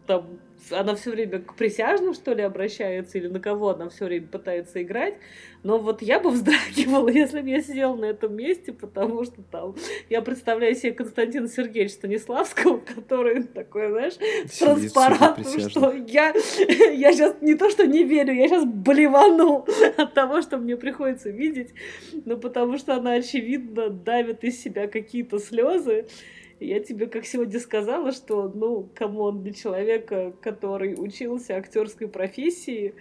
там 0.06 0.26
она 0.70 0.94
все 0.94 1.10
время 1.10 1.40
к 1.40 1.54
присяжным, 1.54 2.14
что 2.14 2.32
ли, 2.32 2.42
обращается, 2.42 3.18
или 3.18 3.28
на 3.28 3.40
кого 3.40 3.70
она 3.70 3.88
все 3.88 4.06
время 4.06 4.26
пытается 4.26 4.82
играть. 4.82 5.14
Но 5.62 5.78
вот 5.78 6.02
я 6.02 6.20
бы 6.20 6.30
вздрагивала, 6.30 7.08
если 7.08 7.40
бы 7.40 7.48
я 7.48 7.62
сидела 7.62 7.94
на 7.94 8.06
этом 8.06 8.34
месте, 8.34 8.72
потому 8.72 9.24
что 9.24 9.42
там 9.42 9.74
я 10.08 10.22
представляю 10.22 10.74
себе 10.74 10.92
Константина 10.92 11.48
Сергеевича 11.48 11.94
Станиславского, 11.94 12.78
который 12.94 13.42
такой, 13.42 13.88
знаешь, 13.88 14.14
транспарантом, 14.58 15.68
что 15.68 15.92
я, 15.92 16.28
я 16.92 17.12
сейчас 17.12 17.36
не 17.40 17.54
то, 17.54 17.70
что 17.70 17.86
не 17.86 18.04
верю, 18.04 18.32
я 18.34 18.48
сейчас 18.48 18.64
блевану 18.64 19.66
от 19.96 20.14
того, 20.14 20.42
что 20.42 20.58
мне 20.58 20.76
приходится 20.76 21.30
видеть, 21.30 21.70
но 22.24 22.36
потому 22.36 22.78
что 22.78 22.94
она, 22.94 23.12
очевидно, 23.12 23.90
давит 23.90 24.44
из 24.44 24.60
себя 24.60 24.86
какие-то 24.86 25.38
слезы. 25.38 26.06
Я 26.60 26.80
тебе, 26.80 27.06
как 27.06 27.24
сегодня 27.24 27.60
сказала, 27.60 28.12
что, 28.12 28.50
ну, 28.52 28.88
come 28.94 29.21
on, 29.21 29.42
для 29.42 29.52
человека, 29.52 30.32
который 30.40 30.94
учился 30.96 31.56
актерской 31.56 32.08
профессии, 32.08 32.94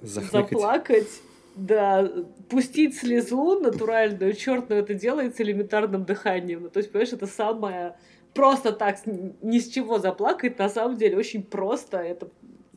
Захныкать. 0.00 0.50
заплакать, 0.50 1.22
да, 1.56 2.08
пустить 2.48 2.96
слезу 2.96 3.58
натуральную, 3.58 4.32
черт, 4.34 4.68
но 4.68 4.76
это 4.76 4.94
делается 4.94 5.42
элементарным 5.42 6.04
дыханием. 6.04 6.62
Ну, 6.62 6.70
то 6.70 6.78
есть, 6.78 6.92
понимаешь, 6.92 7.12
это 7.12 7.26
самое 7.26 7.96
просто 8.32 8.72
так, 8.72 8.98
ни 9.06 9.58
с 9.58 9.68
чего 9.68 9.98
заплакать, 9.98 10.58
на 10.58 10.68
самом 10.68 10.96
деле 10.96 11.16
очень 11.16 11.42
просто, 11.42 11.98
это 11.98 12.30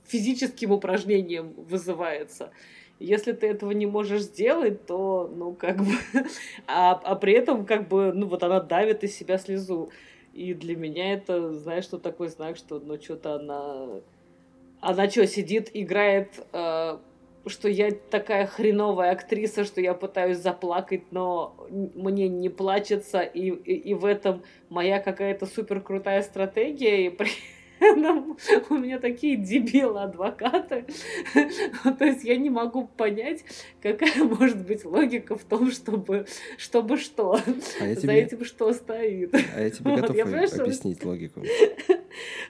физическим 0.08 0.72
упражнением 0.72 1.54
вызывается. 1.56 2.52
Если 3.02 3.32
ты 3.32 3.48
этого 3.48 3.72
не 3.72 3.88
можешь 3.88 4.22
сделать, 4.22 4.86
то, 4.86 5.32
ну, 5.36 5.54
как 5.54 5.78
бы... 5.78 5.92
а, 6.68 6.92
а 6.92 7.16
при 7.16 7.34
этом, 7.34 7.66
как 7.66 7.88
бы, 7.88 8.14
ну, 8.14 8.28
вот 8.28 8.44
она 8.44 8.60
давит 8.60 9.04
из 9.04 9.16
себя 9.16 9.40
слезу. 9.40 9.90
И 10.34 10.54
для 10.54 10.76
меня 10.76 11.14
это, 11.14 11.52
знаешь, 11.52 11.86
что 11.86 11.98
такой 11.98 12.28
знак, 12.30 12.58
что, 12.58 12.80
ну, 12.80 13.02
что-то 13.02 13.36
она... 13.36 14.02
Она 14.82 15.10
что, 15.10 15.26
сидит, 15.26 15.72
играет... 15.74 16.46
Э, 16.54 17.00
что 17.48 17.68
я 17.68 17.90
такая 17.92 18.46
хреновая 18.46 19.12
актриса, 19.12 19.64
что 19.64 19.82
я 19.82 19.96
пытаюсь 19.96 20.38
заплакать, 20.38 21.12
но 21.12 21.56
мне 21.70 22.28
не 22.28 22.50
плачется, 22.50 23.22
и, 23.22 23.50
и, 23.50 23.74
и 23.74 23.94
в 23.96 24.06
этом 24.06 24.44
моя 24.70 25.00
какая-то 25.00 25.48
супер 25.48 25.82
крутая 25.82 26.22
стратегия, 26.22 27.08
и 27.08 27.10
при, 27.10 27.32
У 28.70 28.78
меня 28.78 29.00
такие 29.00 29.38
дебилы-адвокаты. 29.38 30.86
То 32.00 32.06
есть 32.06 32.24
я 32.24 32.38
не 32.38 32.50
могу 32.50 32.88
понять, 32.88 33.44
какая 33.82 34.24
может 34.24 34.66
быть 34.66 34.86
логика 34.86 35.36
в 35.36 35.44
том, 35.44 35.72
чтобы, 35.72 36.26
чтобы 36.58 36.98
что. 36.98 37.40
А 37.80 37.86
я 37.86 37.96
тебе... 37.96 38.08
За 38.08 38.12
этим 38.12 38.46
что 38.46 38.74
стоит. 38.74 39.34
А 39.34 39.62
я 39.62 39.70
тебе 39.70 39.96
готов 39.96 40.16
я 40.16 40.24
объяснить 40.26 41.04
логику. 41.04 41.42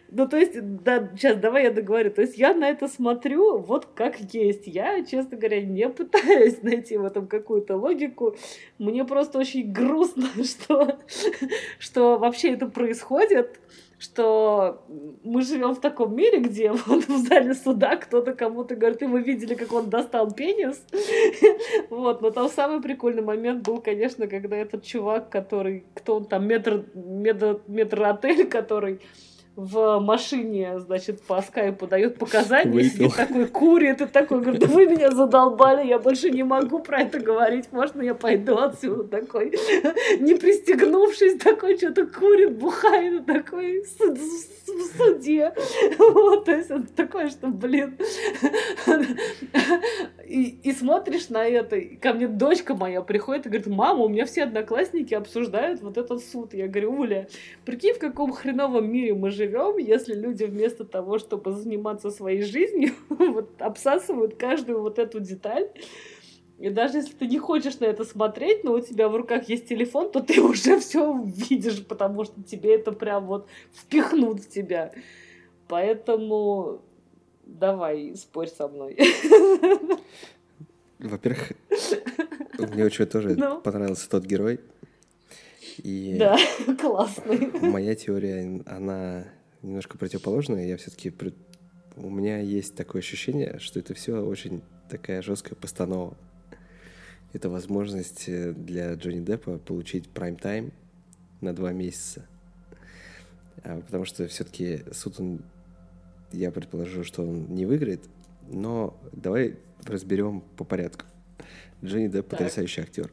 Ну, 0.10 0.28
то 0.28 0.38
есть, 0.38 0.60
да, 0.60 1.10
сейчас 1.16 1.38
давай 1.38 1.64
я 1.64 1.72
договорю. 1.72 2.12
То 2.12 2.22
есть 2.22 2.38
я 2.38 2.54
на 2.54 2.68
это 2.68 2.88
смотрю 2.88 3.60
вот 3.60 3.86
как 3.86 4.20
есть. 4.34 4.68
Я, 4.68 5.06
честно 5.06 5.38
говоря, 5.38 5.62
не 5.62 5.88
пытаюсь 5.88 6.62
найти 6.64 6.98
в 6.98 7.06
этом 7.06 7.28
какую-то 7.28 7.78
логику. 7.78 8.36
Мне 8.78 9.06
просто 9.06 9.40
очень 9.40 9.72
грустно, 9.72 10.28
что, 10.44 11.00
что 11.80 12.18
вообще 12.18 12.54
это 12.54 12.66
происходит 12.66 13.60
что 14.02 14.84
мы 15.24 15.44
живем 15.44 15.76
в 15.76 15.80
таком 15.80 16.16
мире, 16.16 16.40
где 16.40 16.72
вот 16.88 17.08
в 17.08 17.28
зале 17.28 17.54
суда 17.54 17.98
кто-то 17.98 18.34
кому-то 18.34 18.76
говорит, 18.76 19.04
и 19.04 19.06
вы 19.06 19.22
видели, 19.22 19.54
как 19.54 19.72
он 19.72 19.90
достал 19.90 20.32
пенис. 20.32 20.84
Вот, 21.90 22.22
но 22.22 22.32
там 22.32 22.50
самый 22.50 22.82
прикольный 22.82 23.22
момент 23.22 23.64
был, 23.64 23.80
конечно, 23.80 24.28
когда 24.28 24.56
этот 24.58 24.84
чувак, 24.84 25.30
который, 25.30 25.84
кто 25.94 26.18
он 26.18 26.26
там, 26.26 26.48
метр, 26.48 26.86
метр, 26.94 27.62
метр 27.68 28.04
отель, 28.04 28.48
который 28.48 29.02
в 29.56 30.00
машине, 30.00 30.80
значит, 30.80 31.22
по 31.24 31.42
скайпу 31.42 31.86
дает 31.86 32.18
показания, 32.18 32.72
Выпил. 32.72 32.90
сидит 32.90 33.16
такой, 33.16 33.48
курит 33.48 34.02
и 34.02 34.06
такой, 34.06 34.40
говорит, 34.42 34.62
да 34.62 34.68
вы 34.68 34.86
меня 34.86 35.12
задолбали, 35.12 35.86
я 35.86 36.00
больше 36.00 36.30
не 36.30 36.44
могу 36.44 36.80
про 36.80 37.02
это 37.02 37.20
говорить, 37.20 37.72
можно 37.72 38.02
я 38.02 38.16
пойду 38.16 38.58
отсюда? 38.58 39.04
Такой, 39.04 39.52
не 40.20 40.36
пристегнувшись, 40.36 41.38
такой, 41.40 41.78
что-то 41.78 42.08
курит, 42.08 42.58
бухает, 42.58 43.26
такой, 43.26 43.84
в 43.84 44.98
суде. 44.98 45.54
Вот, 45.98 46.46
то 46.46 46.52
есть 46.52 46.72
он 46.72 46.86
такой, 46.88 47.30
что, 47.30 47.48
блин. 47.48 47.98
И, 50.26 50.60
и 50.64 50.72
смотришь 50.72 51.28
на 51.28 51.46
это, 51.46 51.76
и 51.76 51.98
ко 51.98 52.14
мне 52.14 52.28
дочка 52.28 52.74
моя 52.74 53.02
приходит 53.02 53.46
и 53.46 53.50
говорит, 53.50 53.68
мама, 53.68 54.06
у 54.06 54.08
меня 54.10 54.26
все 54.26 54.44
одноклассники 54.44 55.14
обсуждают 55.14 55.82
вот 55.82 55.98
этот 55.98 56.24
суд. 56.24 56.54
Я 56.54 56.68
говорю, 56.68 56.94
Уля, 56.94 57.28
прикинь, 57.66 57.94
в 57.94 58.00
каком 58.00 58.32
хреновом 58.32 58.90
мире 58.90 59.14
мы 59.14 59.30
живем, 59.30 59.41
если 59.78 60.14
люди 60.14 60.44
вместо 60.44 60.86
того, 60.86 61.20
чтобы 61.20 61.52
заниматься 61.52 62.12
своей 62.12 62.42
жизнью, 62.42 62.94
вот 63.10 63.62
обсасывают 63.62 64.36
каждую 64.36 64.82
вот 64.82 65.00
эту 65.00 65.20
деталь. 65.20 65.70
И 66.60 66.70
даже 66.70 67.00
если 67.00 67.14
ты 67.14 67.28
не 67.28 67.40
хочешь 67.40 67.80
на 67.80 67.86
это 67.86 68.04
смотреть, 68.04 68.64
но 68.64 68.74
у 68.74 68.80
тебя 68.80 69.10
в 69.10 69.16
руках 69.16 69.50
есть 69.50 69.68
телефон, 69.68 70.12
то 70.12 70.20
ты 70.20 70.42
уже 70.44 70.80
все 70.80 71.20
видишь, 71.24 71.84
потому 71.86 72.24
что 72.24 72.44
тебе 72.44 72.76
это 72.76 72.92
прям 72.92 73.26
вот 73.26 73.48
впихнут 73.74 74.42
в 74.42 74.50
тебя. 74.50 74.92
Поэтому 75.68 76.82
давай, 77.46 78.16
спорь 78.16 78.50
со 78.50 78.68
мной. 78.68 78.98
Во-первых, 81.00 81.54
мне 82.60 82.86
очень 82.86 83.06
тоже 83.08 83.36
ну? 83.36 83.60
понравился 83.62 84.10
тот 84.10 84.26
герой. 84.26 84.60
И 85.78 86.18
да, 86.18 86.38
классный. 86.80 87.52
Моя 87.62 87.96
теория, 87.96 88.62
она 88.66 89.26
немножко 89.62 89.98
противоположная. 89.98 90.68
Я 90.68 90.78
все-таки 90.78 91.14
у 91.96 92.10
меня 92.10 92.40
есть 92.40 92.76
такое 92.76 93.02
ощущение, 93.02 93.60
что 93.60 93.80
это 93.80 93.94
все 93.94 94.24
очень 94.24 94.62
такая 94.90 95.22
жесткая 95.22 95.56
постанова 95.56 96.18
это 97.34 97.50
возможность 97.50 98.28
э, 98.28 98.54
для 98.54 98.94
Джонни 98.94 99.24
Деппа 99.24 99.58
получить 99.58 100.10
прайм-тайм 100.10 100.72
на 101.40 101.54
два 101.54 101.72
месяца. 101.72 102.26
А, 103.64 103.80
потому 103.82 104.06
что 104.06 104.28
все-таки 104.28 104.82
суд 104.92 105.20
он, 105.20 105.42
я 106.32 106.52
предположу, 106.52 107.04
что 107.04 107.24
он 107.24 107.48
не 107.54 107.66
выиграет, 107.66 108.02
но 108.50 108.98
давай 109.14 109.58
разберем 109.86 110.42
по 110.58 110.64
порядку. 110.64 111.06
Джонни 111.84 112.08
Депп 112.08 112.30
так. 112.30 112.40
потрясающий 112.40 112.82
актер. 112.82 113.12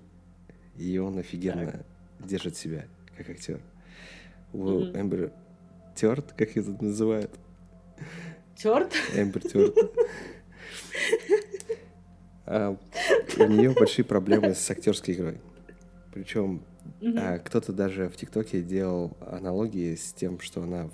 И 0.77 0.99
он 0.99 1.18
офигенно 1.18 1.73
так. 1.73 1.87
Держит 2.20 2.57
себя 2.57 2.87
как 3.16 3.31
актер. 3.31 3.61
У 4.52 4.64
mm-hmm. 4.64 5.00
Эмбер 5.00 5.33
Терт, 5.94 6.33
как 6.33 6.57
это 6.57 6.70
называют? 6.83 7.31
Терт? 8.57 8.92
Эмбер 9.14 9.42
Терт. 9.42 9.74
А, 12.50 12.78
у 13.38 13.44
нее 13.44 13.74
большие 13.74 14.07
проблемы 14.07 14.54
с 14.54 14.70
актерской 14.70 15.12
игрой. 15.12 15.38
Причем 16.14 16.62
а, 17.16 17.38
кто-то 17.38 17.74
даже 17.74 18.09
в 18.09 18.16
ТикТоке 18.16 18.62
делал 18.62 19.16
аналогии 19.20 19.94
с 19.94 20.14
тем, 20.14 20.40
что 20.40 20.62
она 20.62 20.88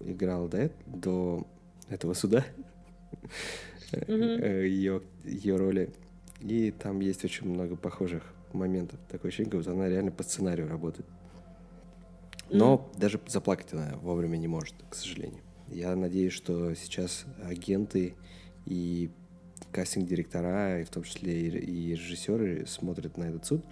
играла 0.00 0.48
до, 0.48 0.70
до 0.86 1.46
этого 1.88 2.12
суда, 2.12 2.44
ее, 4.06 4.38
э, 4.42 4.66
ее 5.24 5.56
роли. 5.56 5.90
И 6.40 6.70
там 6.70 7.00
есть 7.00 7.24
очень 7.24 7.48
много 7.48 7.76
похожих 7.76 8.22
моментов. 8.54 8.98
Такое 9.08 9.28
ощущение, 9.28 9.50
как 9.50 9.60
будто 9.60 9.72
она 9.72 9.88
реально 9.88 10.10
по 10.10 10.22
сценарию 10.22 10.68
работает. 10.68 11.06
Но 12.50 12.90
даже 12.96 13.20
заплакать 13.26 13.72
она 13.72 13.94
вовремя 14.00 14.36
не 14.36 14.48
может, 14.48 14.74
к 14.88 14.94
сожалению. 14.94 15.42
Я 15.68 15.94
надеюсь, 15.96 16.32
что 16.32 16.74
сейчас 16.74 17.26
агенты 17.44 18.14
и 18.64 19.10
кастинг-директора, 19.70 20.80
и 20.80 20.84
в 20.84 20.90
том 20.90 21.02
числе 21.02 21.40
и, 21.40 21.48
и 21.48 21.90
режиссеры 21.90 22.66
смотрят 22.66 23.18
на 23.18 23.24
этот 23.24 23.44
суд 23.44 23.64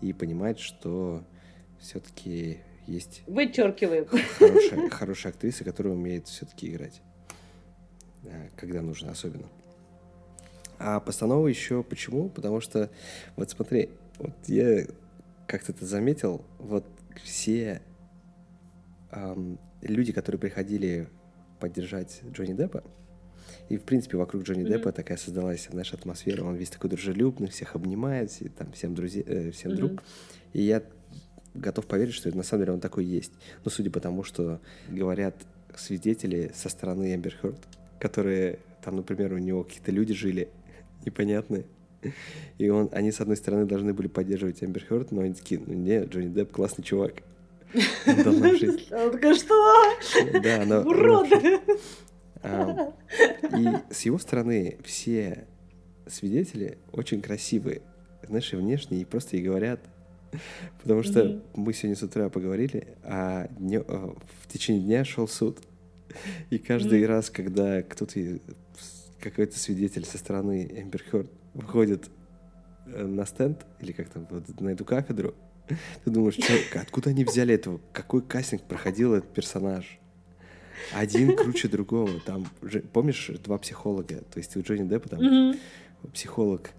и 0.00 0.12
понимают, 0.12 0.58
что 0.58 1.24
все-таки 1.78 2.58
есть... 2.86 3.22
Вычеркиваем. 3.26 4.06
Хорошая, 4.38 4.90
хорошая 4.90 5.32
актриса, 5.32 5.64
которая 5.64 5.94
умеет 5.94 6.26
все-таки 6.26 6.68
играть. 6.68 7.00
Когда 8.56 8.82
нужно 8.82 9.12
особенно. 9.12 9.46
А 10.78 11.00
постанова 11.00 11.46
еще 11.46 11.82
почему? 11.82 12.28
Потому 12.28 12.60
что, 12.60 12.90
вот 13.36 13.50
смотри, 13.50 13.90
вот 14.18 14.32
я 14.46 14.86
как-то 15.46 15.72
это 15.72 15.86
заметил, 15.86 16.44
вот 16.58 16.84
все 17.22 17.80
эм, 19.10 19.58
люди, 19.82 20.12
которые 20.12 20.40
приходили 20.40 21.08
поддержать 21.60 22.20
Джонни 22.32 22.54
Деппа, 22.54 22.82
и, 23.68 23.76
в 23.78 23.82
принципе, 23.82 24.16
вокруг 24.16 24.44
Джонни 24.44 24.64
mm-hmm. 24.64 24.68
Деппа 24.68 24.92
такая 24.92 25.18
создалась, 25.18 25.68
наша 25.72 25.96
атмосфера. 25.96 26.44
Он 26.44 26.54
весь 26.54 26.70
такой 26.70 26.90
дружелюбный, 26.90 27.48
всех 27.48 27.74
обнимает, 27.74 28.30
и, 28.40 28.48
там, 28.48 28.70
всем, 28.72 28.94
друзья, 28.94 29.22
э, 29.26 29.50
всем 29.50 29.72
mm-hmm. 29.72 29.76
друг. 29.76 30.02
И 30.52 30.62
я 30.62 30.82
готов 31.54 31.86
поверить, 31.86 32.14
что 32.14 32.28
это 32.28 32.38
на 32.38 32.44
самом 32.44 32.62
деле 32.62 32.74
он 32.74 32.80
такой 32.80 33.04
есть. 33.04 33.32
Ну, 33.64 33.70
судя 33.70 33.90
по 33.90 34.00
тому, 34.00 34.22
что 34.22 34.60
говорят 34.88 35.34
свидетели 35.74 36.52
со 36.54 36.68
стороны 36.68 37.14
Эмбер 37.14 37.36
Хёрд, 37.36 37.58
которые, 37.98 38.60
там, 38.82 38.96
например, 38.96 39.32
у 39.32 39.38
него 39.38 39.64
какие-то 39.64 39.90
люди 39.90 40.14
жили 40.14 40.48
непонятные. 41.04 41.64
И 42.58 42.68
он, 42.68 42.88
они, 42.92 43.12
с 43.12 43.20
одной 43.20 43.36
стороны, 43.36 43.66
должны 43.66 43.92
были 43.94 44.08
поддерживать 44.08 44.62
Эмбер 44.62 44.84
Хёрд, 44.84 45.12
но 45.12 45.22
они 45.22 45.34
такие, 45.34 45.60
ну, 45.64 45.74
нет, 45.74 46.08
Джонни 46.08 46.32
Депп 46.32 46.52
классный 46.52 46.84
чувак. 46.84 47.14
Он 48.06 49.12
такой, 49.12 49.34
что? 49.34 50.40
Да, 50.42 50.62
она... 50.62 50.80
Уроды! 50.80 51.60
И 52.44 53.92
с 53.92 54.02
его 54.02 54.18
стороны 54.18 54.78
все 54.84 55.46
свидетели 56.06 56.78
очень 56.92 57.20
красивые, 57.20 57.82
знаешь, 58.26 58.52
и 58.52 58.56
внешне, 58.56 59.00
и 59.00 59.04
просто 59.04 59.36
и 59.36 59.42
говорят. 59.42 59.80
Потому 60.82 61.02
что 61.02 61.22
mm-hmm. 61.22 61.42
мы 61.54 61.72
сегодня 61.72 61.96
с 61.96 62.02
утра 62.02 62.28
поговорили, 62.28 62.88
а 63.02 63.48
днё, 63.58 63.84
э, 63.86 64.14
в 64.42 64.52
течение 64.52 64.82
дня 64.82 65.04
шел 65.04 65.26
суд. 65.26 65.58
И 66.50 66.58
каждый 66.58 67.02
mm-hmm. 67.02 67.06
раз, 67.06 67.30
когда 67.30 67.82
кто-то, 67.82 68.20
какой-то 69.20 69.58
свидетель 69.58 70.04
со 70.04 70.18
стороны 70.18 70.68
Эмбер 70.70 71.02
Хёрд 71.10 71.30
выходит 71.56 72.10
э, 72.86 73.04
на 73.04 73.26
стенд, 73.26 73.64
или 73.80 73.92
как 73.92 74.08
там, 74.08 74.26
вот, 74.30 74.60
на 74.60 74.68
эту 74.68 74.84
кафедру, 74.84 75.34
ты 76.04 76.10
думаешь, 76.10 76.34
что, 76.34 76.52
откуда 76.80 77.10
они 77.10 77.24
взяли 77.24 77.54
этого? 77.54 77.80
Какой 77.92 78.22
кастинг 78.22 78.62
проходил 78.62 79.14
этот 79.14 79.32
персонаж? 79.32 79.98
Один 80.92 81.34
круче 81.36 81.68
другого. 81.68 82.20
Там, 82.20 82.46
помнишь, 82.92 83.30
два 83.42 83.58
психолога. 83.58 84.22
То 84.30 84.38
есть 84.38 84.56
у 84.56 84.60
Джонни 84.60 84.86
Деппа 84.86 85.08
там 85.08 85.20
mm-hmm. 85.20 85.58
психолог, 86.12 86.70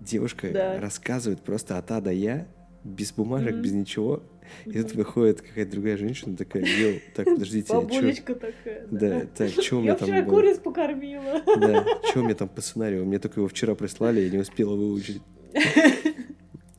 девушка 0.00 0.50
да. 0.50 0.80
рассказывает 0.80 1.42
просто 1.42 1.76
от 1.76 1.90
А 1.90 2.00
до 2.00 2.12
Я, 2.12 2.46
без 2.84 3.12
бумажек, 3.12 3.54
mm-hmm. 3.54 3.60
без 3.60 3.72
ничего. 3.72 4.22
И 4.66 4.72
тут 4.72 4.94
выходит 4.94 5.40
какая-то 5.40 5.72
другая 5.72 5.96
женщина, 5.96 6.36
такая, 6.36 6.64
йоу, 6.64 7.00
так, 7.14 7.24
подождите, 7.24 7.72
Бабулечка 7.72 8.34
такая. 8.34 8.86
Да, 8.90 9.08
да 9.08 9.26
так, 9.34 9.50
что 9.50 9.78
у 9.78 9.80
меня 9.80 9.96
там 9.96 10.08
Я 10.08 10.22
вчера 10.22 10.30
куриц 10.30 10.58
покормила. 10.58 11.42
Да, 11.58 11.86
что 12.04 12.20
у 12.20 12.24
меня 12.24 12.34
там 12.34 12.48
по 12.48 12.60
сценарию? 12.60 13.06
Мне 13.06 13.18
только 13.18 13.40
его 13.40 13.48
вчера 13.48 13.74
прислали, 13.74 14.20
я 14.20 14.30
не 14.30 14.38
успела 14.38 14.76
выучить. 14.76 15.22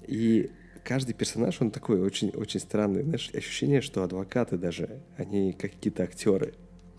И 0.08 0.52
каждый 0.84 1.14
персонаж, 1.14 1.60
он 1.60 1.72
такой 1.72 2.00
очень, 2.00 2.30
очень 2.30 2.60
странный. 2.60 3.02
Знаешь, 3.02 3.32
ощущение, 3.34 3.82
что 3.82 4.04
адвокаты 4.04 4.58
даже, 4.58 5.02
они 5.18 5.54
какие-то 5.54 6.04
актеры, 6.04 6.54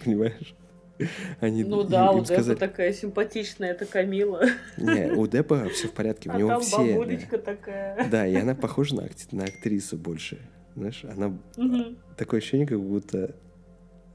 понимаешь? 0.04 0.54
Они, 1.40 1.64
ну 1.64 1.82
да, 1.82 2.10
у. 2.12 2.24
Деппа 2.24 2.54
такая 2.54 2.92
симпатичная, 2.92 3.70
это 3.70 3.86
Камила. 3.86 4.44
Не, 4.76 5.12
у 5.12 5.26
Деппа 5.28 5.68
все 5.68 5.88
в 5.88 5.92
порядке, 5.92 6.30
у 6.30 6.32
а 6.32 6.38
него 6.38 6.48
там 6.50 6.60
все. 6.62 6.76
бабулечка 6.76 7.38
да. 7.38 7.42
такая. 7.42 8.08
Да, 8.08 8.26
и 8.26 8.34
она 8.34 8.54
похожа 8.56 8.96
на, 8.96 9.08
на 9.32 9.44
актрису 9.44 9.96
больше. 9.96 10.38
Знаешь, 10.74 11.04
она 11.04 11.28
угу. 11.56 11.96
такое 12.16 12.40
ощущение, 12.40 12.66
как 12.66 12.80
будто 12.80 13.34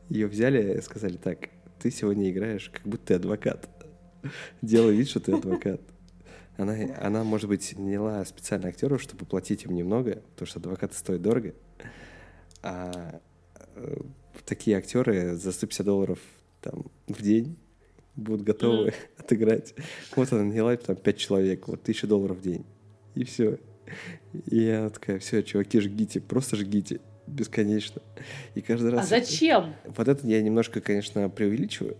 Ее 0.10 0.28
взяли 0.28 0.78
и 0.78 0.82
сказали, 0.82 1.17
так, 1.17 1.50
ты 1.80 1.89
сегодня 1.89 2.30
играешь, 2.30 2.70
как 2.70 2.84
будто 2.84 3.08
ты 3.08 3.13
адвокат. 3.15 3.67
Делай 4.62 4.96
вид, 4.96 5.10
что 5.10 5.20
ты 5.20 5.34
адвокат. 5.34 5.82
Она, 6.58 6.76
она, 7.00 7.24
может 7.24 7.50
быть, 7.50 7.76
наняла 7.78 8.24
специально 8.26 8.67
актеров, 8.67 9.02
чтобы 9.02 9.26
платить 9.26 9.63
им 9.63 9.74
немного, 9.74 10.22
потому 10.34 10.48
что 10.48 10.60
адвокаты 10.60 10.96
стоят 10.96 11.24
дорого. 11.24 11.56
А 12.62 13.20
э, 13.76 13.98
такие 14.46 14.78
актеры 14.78 15.36
за 15.36 15.52
150 15.52 15.86
долларов 15.86 16.20
там, 16.62 16.86
в 17.08 17.21
день 17.21 17.58
будут 18.15 18.43
готовы 18.43 18.89
mm. 18.89 18.95
отыграть. 19.17 19.74
Вот 20.15 20.32
она 20.32 20.43
наняла 20.43 20.76
там 20.78 20.95
5 20.95 21.17
человек, 21.17 21.67
вот 21.67 21.82
1000 21.82 22.08
долларов 22.08 22.38
в 22.38 22.41
день. 22.41 22.65
И 23.15 23.24
все. 23.24 23.60
И 24.45 24.58
я 24.58 24.89
такая, 24.89 25.19
все, 25.19 25.43
чуваки, 25.43 25.80
жгите, 25.80 26.21
просто 26.21 26.56
жгите 26.56 27.02
бесконечно. 27.28 28.02
И 28.56 28.62
каждый 28.62 28.91
раз... 28.91 29.06
А 29.06 29.19
зачем? 29.19 29.74
Вот 29.86 30.08
это 30.08 30.26
я 30.28 30.41
немножко, 30.41 30.82
конечно, 30.82 31.28
преувеличиваю. 31.30 31.97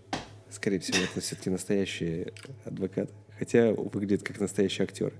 Скорее 0.50 0.78
всего, 0.78 0.98
это 0.98 1.20
все-таки 1.20 1.50
настоящие 1.50 2.32
адвокаты. 2.64 3.12
Хотя 3.38 3.72
выглядят 3.72 4.22
как 4.22 4.40
настоящие 4.40 4.84
актеры. 4.84 5.14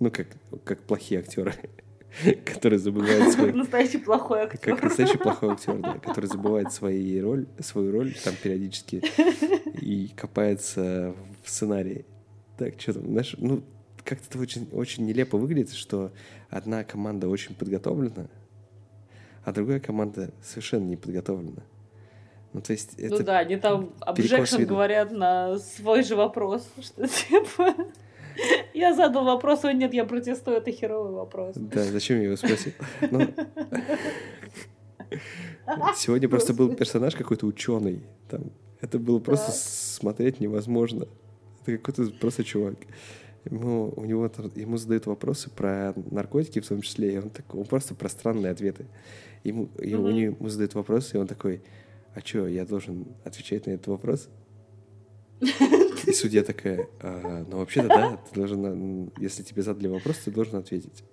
Ну, 0.00 0.10
как, 0.10 0.28
как 0.64 0.82
плохие 0.82 1.20
актеры, 1.20 1.54
которые 2.44 2.78
забывают 2.78 3.32
свои... 3.32 3.52
Настоящий 3.54 3.98
плохой 3.98 4.42
актер. 4.42 4.74
Как 4.74 4.84
настоящий 4.84 5.18
плохой 5.18 5.52
актер, 5.52 5.78
да, 5.78 5.98
который 5.98 6.26
забывает 6.26 6.72
свои 6.72 7.20
роль, 7.20 7.46
свою 7.60 7.92
роль 7.92 8.14
там 8.24 8.34
периодически 8.42 9.02
и 9.80 10.08
копается 10.16 11.14
в 11.42 11.50
сценарии. 11.50 12.04
Так, 12.56 12.80
что 12.80 12.94
там, 12.94 13.06
знаешь, 13.06 13.34
ну, 13.38 13.62
как-то 14.04 14.26
это 14.30 14.38
очень, 14.38 14.68
очень 14.72 15.06
нелепо 15.06 15.38
выглядит, 15.38 15.72
что 15.72 16.12
одна 16.50 16.84
команда 16.84 17.28
очень 17.28 17.54
подготовлена, 17.54 18.28
а 19.44 19.52
другая 19.52 19.80
команда 19.80 20.32
совершенно 20.42 20.84
не 20.84 20.96
подготовлена. 20.96 21.62
Ну, 22.52 22.60
то 22.60 22.72
есть 22.72 22.94
ну 22.98 23.06
это 23.06 23.16
Ну 23.18 23.24
да, 23.24 23.38
они 23.38 23.56
там 23.56 23.92
objection 24.00 24.64
говорят 24.64 25.10
на 25.10 25.58
свой 25.58 26.04
же 26.04 26.14
вопрос, 26.14 26.68
что 26.80 27.08
типа... 27.08 27.74
Я 28.74 28.94
задал 28.94 29.24
вопрос, 29.24 29.64
ой, 29.64 29.74
нет, 29.74 29.94
я 29.94 30.04
протестую, 30.04 30.56
это 30.56 30.72
херовый 30.72 31.12
вопрос. 31.12 31.54
Да, 31.56 31.84
зачем 31.84 32.18
я 32.18 32.24
его 32.24 32.36
спросил? 32.36 32.72
Ну, 33.10 33.28
сегодня 35.96 36.28
просто 36.28 36.54
был 36.54 36.74
персонаж 36.74 37.14
какой-то 37.14 37.46
ученый. 37.46 38.02
Там. 38.28 38.50
Это 38.80 38.98
было 38.98 39.18
просто 39.18 39.52
смотреть 39.52 40.40
невозможно. 40.40 41.06
Это 41.62 41.78
какой-то 41.78 42.12
просто 42.18 42.44
чувак. 42.44 42.74
Ему, 43.44 43.92
у 43.94 44.04
него 44.04 44.30
ему 44.54 44.76
задают 44.78 45.06
вопросы 45.06 45.50
про 45.50 45.92
наркотики 46.10 46.60
в 46.60 46.66
том 46.66 46.80
числе, 46.80 47.14
и 47.14 47.18
он, 47.18 47.30
такой, 47.30 47.60
он 47.60 47.66
просто 47.66 47.94
про 47.94 48.08
странные 48.08 48.52
ответы. 48.52 48.86
Ему, 49.42 49.68
ему, 49.78 50.08
mm-hmm. 50.08 50.36
ему 50.38 50.48
задают 50.48 50.74
вопросы, 50.74 51.16
и 51.16 51.20
он 51.20 51.26
такой, 51.26 51.62
а 52.14 52.20
что, 52.20 52.46
я 52.46 52.64
должен 52.64 53.06
отвечать 53.24 53.66
на 53.66 53.72
этот 53.72 53.88
вопрос? 53.88 54.28
И 56.06 56.12
судья 56.12 56.42
такая, 56.42 56.88
а, 57.00 57.44
ну 57.48 57.58
вообще-то 57.58 57.88
да, 57.88 58.16
ты 58.16 58.34
должен, 58.40 59.10
если 59.18 59.42
тебе 59.42 59.62
задали 59.62 59.88
вопрос, 59.88 60.18
ты 60.18 60.30
должен 60.30 60.56
ответить. 60.56 61.04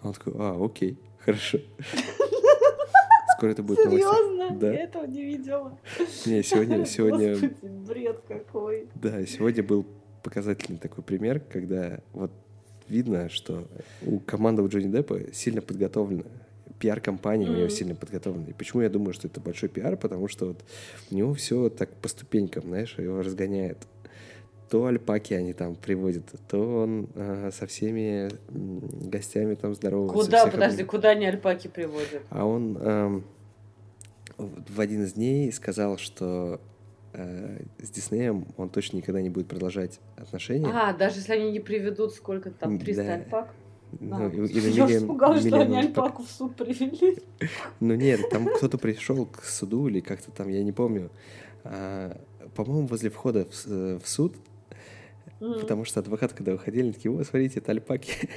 А 0.00 0.08
он 0.08 0.14
такой, 0.14 0.32
а, 0.36 0.64
окей, 0.64 0.98
хорошо. 1.18 1.58
Скоро 3.36 3.50
это 3.50 3.62
будет 3.62 3.78
Серьезно? 3.78 4.56
Да. 4.58 4.72
Я 4.72 4.84
этого 4.84 5.04
не 5.04 5.24
видела. 5.24 5.78
Не, 6.26 6.42
сегодня... 6.42 6.84
сегодня... 6.86 7.32
Господи, 7.32 7.66
бред 7.66 8.22
какой. 8.28 8.88
Да, 8.94 9.24
сегодня 9.26 9.62
был 9.62 9.86
показательный 10.22 10.78
такой 10.78 11.02
пример, 11.02 11.40
когда 11.40 12.00
вот 12.12 12.30
видно, 12.88 13.28
что 13.28 13.66
у 14.06 14.20
команды 14.20 14.62
у 14.62 14.68
Джонни 14.68 14.92
Деппа 14.92 15.32
сильно 15.32 15.60
подготовлена 15.60 16.24
пиар-компания 16.82 17.46
mm-hmm. 17.46 17.54
у 17.54 17.56
него 17.58 17.68
сильно 17.68 17.94
подготовлена. 17.94 18.48
И 18.48 18.52
почему 18.52 18.82
я 18.82 18.88
думаю, 18.88 19.14
что 19.14 19.28
это 19.28 19.40
большой 19.40 19.68
пиар? 19.68 19.96
Потому 19.96 20.26
что 20.26 20.46
вот 20.46 20.64
у 21.12 21.14
него 21.14 21.32
все 21.32 21.68
так 21.68 21.94
по 21.94 22.08
ступенькам, 22.08 22.64
знаешь, 22.64 22.96
его 22.98 23.22
разгоняет. 23.22 23.78
То 24.68 24.86
альпаки 24.86 25.34
они 25.34 25.52
там 25.52 25.76
приводят, 25.76 26.24
то 26.48 26.82
он 26.82 27.08
а, 27.14 27.50
со 27.52 27.68
всеми 27.68 28.30
гостями 29.08 29.54
там 29.54 29.74
здоровается. 29.74 30.24
Куда, 30.24 30.46
подожди, 30.48 30.82
куда 30.82 31.10
они 31.10 31.26
альпаки 31.26 31.68
приводят? 31.68 32.22
А 32.30 32.44
он 32.44 32.76
а, 32.80 33.22
в 34.38 34.80
один 34.80 35.04
из 35.04 35.12
дней 35.12 35.52
сказал, 35.52 35.98
что 35.98 36.60
э, 37.12 37.62
с 37.80 37.90
Диснеем 37.90 38.46
он 38.56 38.70
точно 38.70 38.96
никогда 38.96 39.20
не 39.20 39.30
будет 39.30 39.46
продолжать 39.46 40.00
отношения. 40.16 40.68
А, 40.72 40.92
даже 40.94 41.18
если 41.18 41.34
они 41.34 41.52
не 41.52 41.60
приведут 41.60 42.14
сколько 42.14 42.50
там, 42.50 42.78
300 42.78 43.04
да. 43.04 43.14
альпак? 43.14 43.54
Ну, 44.00 44.28
и, 44.30 44.46
и 44.48 44.70
я 44.70 44.86
испугалась, 44.86 45.46
что 45.46 45.60
они 45.60 45.76
альпаку 45.76 46.22
в 46.22 46.30
суд 46.30 46.56
привели. 46.56 47.18
Ну 47.80 47.94
нет, 47.94 48.28
там 48.30 48.46
кто-то 48.46 48.78
пришел 48.78 49.26
к 49.26 49.44
суду 49.44 49.88
или 49.88 50.00
как-то 50.00 50.30
там, 50.30 50.48
я 50.48 50.62
не 50.62 50.72
помню. 50.72 51.10
А, 51.64 52.18
по-моему, 52.54 52.86
возле 52.86 53.10
входа 53.10 53.46
в, 53.46 53.98
в 53.98 54.08
суд, 54.08 54.36
mm. 55.40 55.60
потому 55.60 55.84
что 55.84 56.00
адвокат, 56.00 56.32
когда 56.32 56.52
выходили, 56.52 56.82
они 56.82 56.92
такие, 56.92 57.12
о, 57.12 57.22
смотрите, 57.24 57.60
это 57.60 57.72
альпаки. 57.72 58.28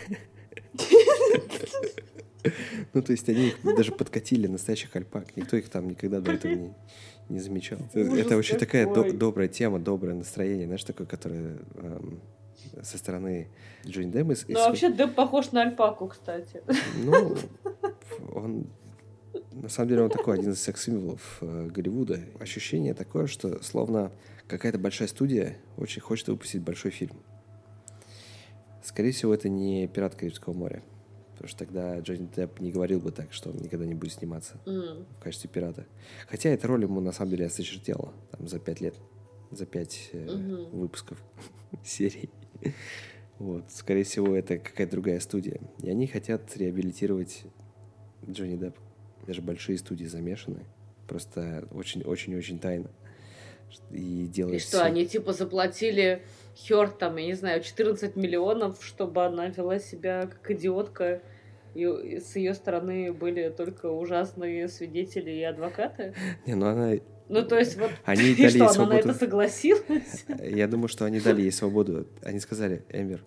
Ну, 2.94 3.02
то 3.02 3.12
есть 3.12 3.28
они 3.28 3.48
их 3.48 3.76
даже 3.76 3.91
подкатили, 3.91 4.46
настоящих 4.46 4.96
альпак. 4.96 5.36
Никто 5.36 5.58
их 5.58 5.68
там 5.68 5.88
никогда 5.89 6.22
до 6.22 6.34
этого 6.34 6.54
не, 6.54 6.74
не 7.28 7.39
замечал. 7.39 7.80
Это 7.94 8.36
вообще 8.36 8.56
такая 8.58 8.86
добрая 8.86 9.48
тема, 9.48 9.80
доброе 9.80 10.13
настроение, 10.13 10.65
знаешь, 10.65 10.84
такое, 10.84 11.08
которое 11.08 11.58
со 12.84 12.98
стороны 12.98 13.50
Джонни 13.86 14.12
Деппа. 14.12 14.34
Ну, 14.48 14.60
вообще 14.60 14.92
Депп 14.92 15.16
похож 15.16 15.52
на 15.52 15.62
альпаку, 15.62 16.08
кстати. 16.08 16.62
Ну, 17.04 17.38
он... 18.34 18.68
На 19.52 19.70
самом 19.70 19.90
деле 19.90 20.04
он 20.04 20.10
такой 20.10 20.38
один 20.38 20.52
из 20.52 20.62
секс-символов 20.62 21.40
э, 21.42 21.68
Голливуда. 21.68 22.20
Ощущение 22.40 22.94
такое, 22.94 23.28
что 23.28 23.62
словно 23.64 24.12
какая-то 24.48 24.78
большая 24.78 25.08
студия 25.08 25.58
очень 25.78 26.02
хочет 26.02 26.28
выпустить 26.28 26.62
большой 26.62 26.92
фильм. 26.92 27.16
Скорее 28.84 29.12
всего, 29.12 29.34
это 29.34 29.50
не 29.50 29.88
«Пират 29.88 30.16
Карибского 30.16 30.54
моря». 30.54 30.84
Потому 31.34 31.50
что 31.50 31.60
тогда 31.60 32.00
Джонни 32.00 32.30
Депп 32.34 32.60
не 32.62 32.72
говорил 32.72 33.02
бы 33.02 33.12
так, 33.12 33.34
что 33.34 33.50
он 33.50 33.58
никогда 33.58 33.86
не 33.86 33.94
будет 33.94 34.14
сниматься 34.14 34.58
mm. 34.66 35.06
в 35.20 35.24
качестве 35.24 35.50
пирата. 35.50 35.86
Хотя 36.28 36.50
эта 36.50 36.68
роль 36.68 36.84
ему 36.84 37.02
на 37.02 37.12
самом 37.12 37.32
деле 37.32 37.48
осточертела 37.48 38.14
там, 38.32 38.48
за 38.48 38.58
пять 38.58 38.80
лет, 38.80 38.96
за 39.52 39.66
пять 39.66 40.10
э, 40.14 40.26
mm-hmm. 40.26 40.70
выпусков 40.70 41.22
серий. 41.84 42.30
Вот, 43.38 43.65
скорее 43.70 44.04
всего, 44.06 44.34
это 44.34 44.58
какая-то 44.58 44.94
другая 44.94 45.20
студия. 45.20 45.60
И 45.84 45.89
они 45.89 46.08
хотят 46.08 46.56
реабилитировать 46.56 47.44
Джонни 48.26 48.56
Депп. 48.56 48.78
Даже 49.28 49.41
большие 49.41 49.78
студии 49.78 50.06
замешаны. 50.06 50.65
Просто 51.06 51.68
очень-очень-очень 51.72 52.60
тайно. 52.60 52.89
И 53.91 54.28
делают 54.28 54.56
И 54.56 54.60
что, 54.60 54.78
все... 54.78 54.82
они 54.82 55.06
типа 55.06 55.34
заплатили 55.34 56.24
Хёрд 56.56 56.98
там, 56.98 57.18
я 57.18 57.26
не 57.26 57.34
знаю, 57.34 57.62
14 57.62 58.15
миллионов, 58.15 58.84
чтобы 58.84 59.26
она 59.26 59.48
вела 59.48 59.80
себя 59.80 60.28
как 60.28 60.52
идиотка. 60.52 61.22
И 61.74 62.20
с 62.20 62.38
ее 62.38 62.54
стороны 62.54 63.12
были 63.12 63.50
только 63.50 63.88
ужасные 63.88 64.70
свидетели 64.70 65.32
и 65.32 65.44
адвокаты. 65.44 66.13
Не, 66.46 66.56
ну 66.56 66.68
она 66.68 66.96
ну, 67.28 67.44
то 67.46 67.58
есть, 67.58 67.78
вот, 67.78 67.92
они 68.06 68.32
и 68.32 68.36
дали 68.36 68.50
что, 68.50 68.58
ей 68.58 68.70
свободу. 68.70 68.82
она 68.84 68.94
на 68.94 68.98
это 69.00 69.14
согласилась? 69.14 70.26
Я 70.44 70.68
думаю, 70.68 70.88
что 70.88 71.06
они 71.06 71.20
дали 71.20 71.42
ей 71.42 71.52
свободу. 71.52 72.08
Они 72.22 72.40
сказали, 72.40 72.86
Эмбер, 72.90 73.24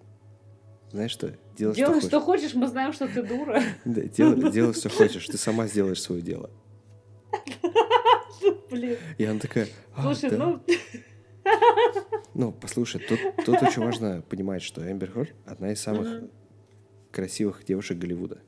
знаешь 0.93 1.11
что, 1.11 1.35
делай, 1.57 1.75
делай 1.75 2.01
что, 2.01 2.09
что 2.09 2.21
хочешь. 2.21 2.55
мы 2.55 2.69
знаем, 2.69 2.93
что 2.93 3.09
ты 3.09 3.23
дура. 3.23 3.63
Да, 3.85 4.03
делай, 4.03 4.53
делай, 4.53 4.75
что 4.75 4.89
хочешь, 4.89 5.27
ты 5.27 5.37
сама 5.37 5.67
сделаешь 5.67 6.01
свое 6.01 6.23
дело. 6.23 6.51
Блин. 8.71 8.97
И 9.17 9.25
она 9.25 9.41
такая, 9.41 9.69
а, 9.95 10.03
Слушай, 10.03 10.31
да. 10.31 10.37
ну... 10.37 10.63
Ну, 12.35 12.53
послушай, 12.53 13.01
тут, 13.01 13.19
тут 13.45 13.63
очень 13.63 13.83
важно 13.83 14.23
понимать, 14.29 14.63
что 14.63 14.89
Эмбер 14.89 15.11
Хорд 15.11 15.35
одна 15.45 15.73
из 15.73 15.81
самых 15.81 16.07
mm-hmm. 16.07 16.31
красивых 17.11 17.65
девушек 17.65 17.99
Голливуда. 17.99 18.39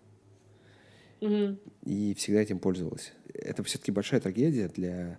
Mm-hmm. 1.21 1.59
И 1.87 2.15
всегда 2.15 2.41
этим 2.41 2.61
пользовалась. 2.61 3.13
Это 3.35 3.65
все-таки 3.65 3.91
большая 3.91 4.21
трагедия 4.21 4.69
для 4.69 5.19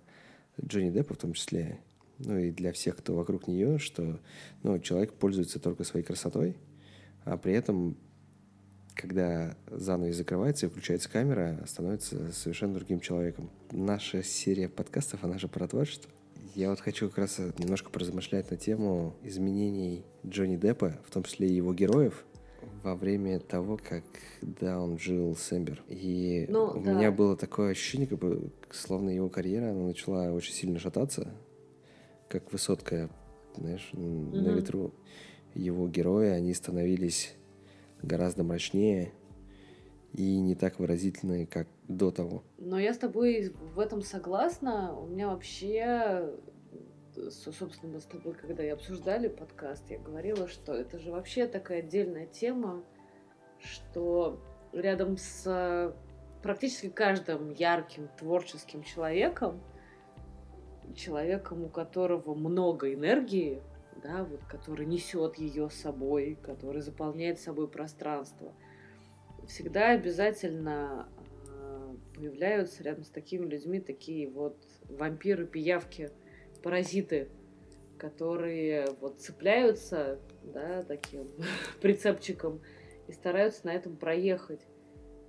Джонни 0.60 0.90
Деппа 0.90 1.14
в 1.14 1.18
том 1.18 1.32
числе, 1.32 1.80
ну 2.18 2.38
и 2.38 2.50
для 2.50 2.72
всех, 2.72 2.96
кто 2.96 3.14
вокруг 3.14 3.48
нее, 3.48 3.78
что 3.78 4.20
ну, 4.62 4.78
человек 4.78 5.12
пользуется 5.14 5.58
только 5.58 5.84
своей 5.84 6.04
красотой, 6.04 6.56
а 7.24 7.36
при 7.36 7.52
этом, 7.54 7.96
когда 8.94 9.56
занавес 9.68 10.16
закрывается 10.16 10.66
и 10.66 10.68
включается 10.68 11.08
камера, 11.08 11.64
становится 11.66 12.32
совершенно 12.32 12.74
другим 12.74 13.00
человеком. 13.00 13.50
Наша 13.70 14.22
серия 14.22 14.68
подкастов, 14.68 15.24
она 15.24 15.38
же 15.38 15.48
про 15.48 15.66
творчество. 15.66 16.10
Я 16.54 16.68
вот 16.68 16.80
хочу 16.80 17.08
как 17.08 17.18
раз 17.18 17.38
немножко 17.58 17.90
поразмышлять 17.90 18.50
на 18.50 18.58
тему 18.58 19.16
изменений 19.22 20.04
Джонни 20.26 20.56
Деппа, 20.56 21.00
в 21.06 21.10
том 21.10 21.22
числе 21.22 21.48
и 21.48 21.54
его 21.54 21.72
героев, 21.72 22.24
во 22.82 22.94
время 22.94 23.40
того, 23.40 23.76
как 23.76 24.04
да, 24.40 24.80
он 24.80 24.98
жил 24.98 25.36
с 25.36 25.52
Эмбер. 25.52 25.82
И 25.88 26.46
ну, 26.48 26.66
у 26.66 26.82
да. 26.82 26.92
меня 26.92 27.12
было 27.12 27.36
такое 27.36 27.72
ощущение, 27.72 28.06
как 28.06 28.18
бы, 28.18 28.50
словно 28.70 29.10
его 29.10 29.28
карьера 29.28 29.70
она 29.70 29.86
начала 29.86 30.32
очень 30.32 30.52
сильно 30.52 30.78
шататься, 30.78 31.32
как 32.28 32.52
высотка, 32.52 33.10
знаешь, 33.56 33.90
mm-hmm. 33.92 34.40
на 34.40 34.48
ветру. 34.50 34.94
Его 35.54 35.86
герои, 35.88 36.28
они 36.28 36.54
становились 36.54 37.34
гораздо 38.02 38.42
мрачнее 38.42 39.12
и 40.12 40.38
не 40.38 40.54
так 40.54 40.78
выразительные, 40.78 41.46
как 41.46 41.68
до 41.88 42.10
того. 42.10 42.42
Но 42.58 42.78
я 42.78 42.94
с 42.94 42.98
тобой 42.98 43.52
в 43.74 43.78
этом 43.78 44.02
согласна. 44.02 44.94
У 44.98 45.06
меня 45.06 45.28
вообще, 45.28 46.30
собственно, 47.30 47.94
мы 47.94 48.00
с 48.00 48.04
тобой, 48.04 48.34
когда 48.34 48.62
я 48.62 48.74
обсуждали 48.74 49.28
подкаст, 49.28 49.90
я 49.90 49.98
говорила, 49.98 50.48
что 50.48 50.74
это 50.74 50.98
же 50.98 51.10
вообще 51.10 51.46
такая 51.46 51.80
отдельная 51.80 52.26
тема, 52.26 52.82
что 53.60 54.40
рядом 54.72 55.16
с 55.16 55.94
практически 56.42 56.88
каждым 56.88 57.50
ярким 57.50 58.08
творческим 58.18 58.82
человеком, 58.82 59.60
человеком, 60.96 61.64
у 61.64 61.68
которого 61.68 62.34
много 62.34 62.92
энергии, 62.92 63.62
да, 64.02 64.24
вот, 64.24 64.40
который 64.48 64.86
несет 64.86 65.36
ее 65.36 65.70
с 65.70 65.74
собой, 65.74 66.36
который 66.42 66.82
заполняет 66.82 67.38
собой 67.38 67.68
пространство, 67.68 68.52
всегда 69.46 69.90
обязательно 69.90 71.08
а, 71.48 71.96
появляются 72.14 72.82
рядом 72.82 73.04
с 73.04 73.08
такими 73.08 73.46
людьми 73.46 73.80
такие 73.80 74.28
вот 74.28 74.56
вампиры, 74.88 75.46
пиявки, 75.46 76.10
паразиты, 76.62 77.28
которые 77.98 78.86
вот 79.00 79.20
цепляются, 79.20 80.18
да, 80.42 80.82
таким 80.82 81.30
прицепчиком 81.80 82.60
и 83.08 83.12
стараются 83.12 83.66
на 83.66 83.74
этом 83.74 83.96
проехать. 83.96 84.60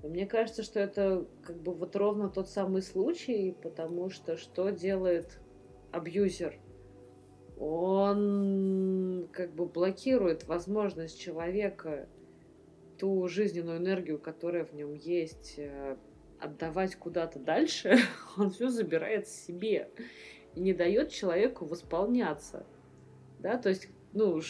И 0.03 0.07
мне 0.07 0.25
кажется, 0.25 0.63
что 0.63 0.79
это 0.79 1.27
как 1.45 1.61
бы 1.61 1.73
вот 1.73 1.95
ровно 1.95 2.29
тот 2.29 2.49
самый 2.49 2.81
случай, 2.81 3.55
потому 3.61 4.09
что 4.09 4.37
что 4.37 4.69
делает 4.69 5.39
абьюзер? 5.91 6.59
Он 7.57 9.29
как 9.31 9.53
бы 9.53 9.65
блокирует 9.65 10.45
возможность 10.47 11.19
человека 11.19 12.09
ту 12.97 13.27
жизненную 13.27 13.77
энергию, 13.77 14.19
которая 14.19 14.65
в 14.65 14.73
нем 14.73 14.93
есть, 14.93 15.55
э, 15.57 15.95
отдавать 16.39 16.95
куда-то 16.95 17.39
дальше, 17.39 17.97
он 18.37 18.49
все 18.51 18.69
забирает 18.69 19.27
себе 19.27 19.89
не 20.55 20.73
дает 20.73 21.11
человеку 21.11 21.65
восполняться. 21.65 22.65
Да, 23.39 23.57
то 23.57 23.69
есть, 23.69 23.89
ну, 24.13 24.41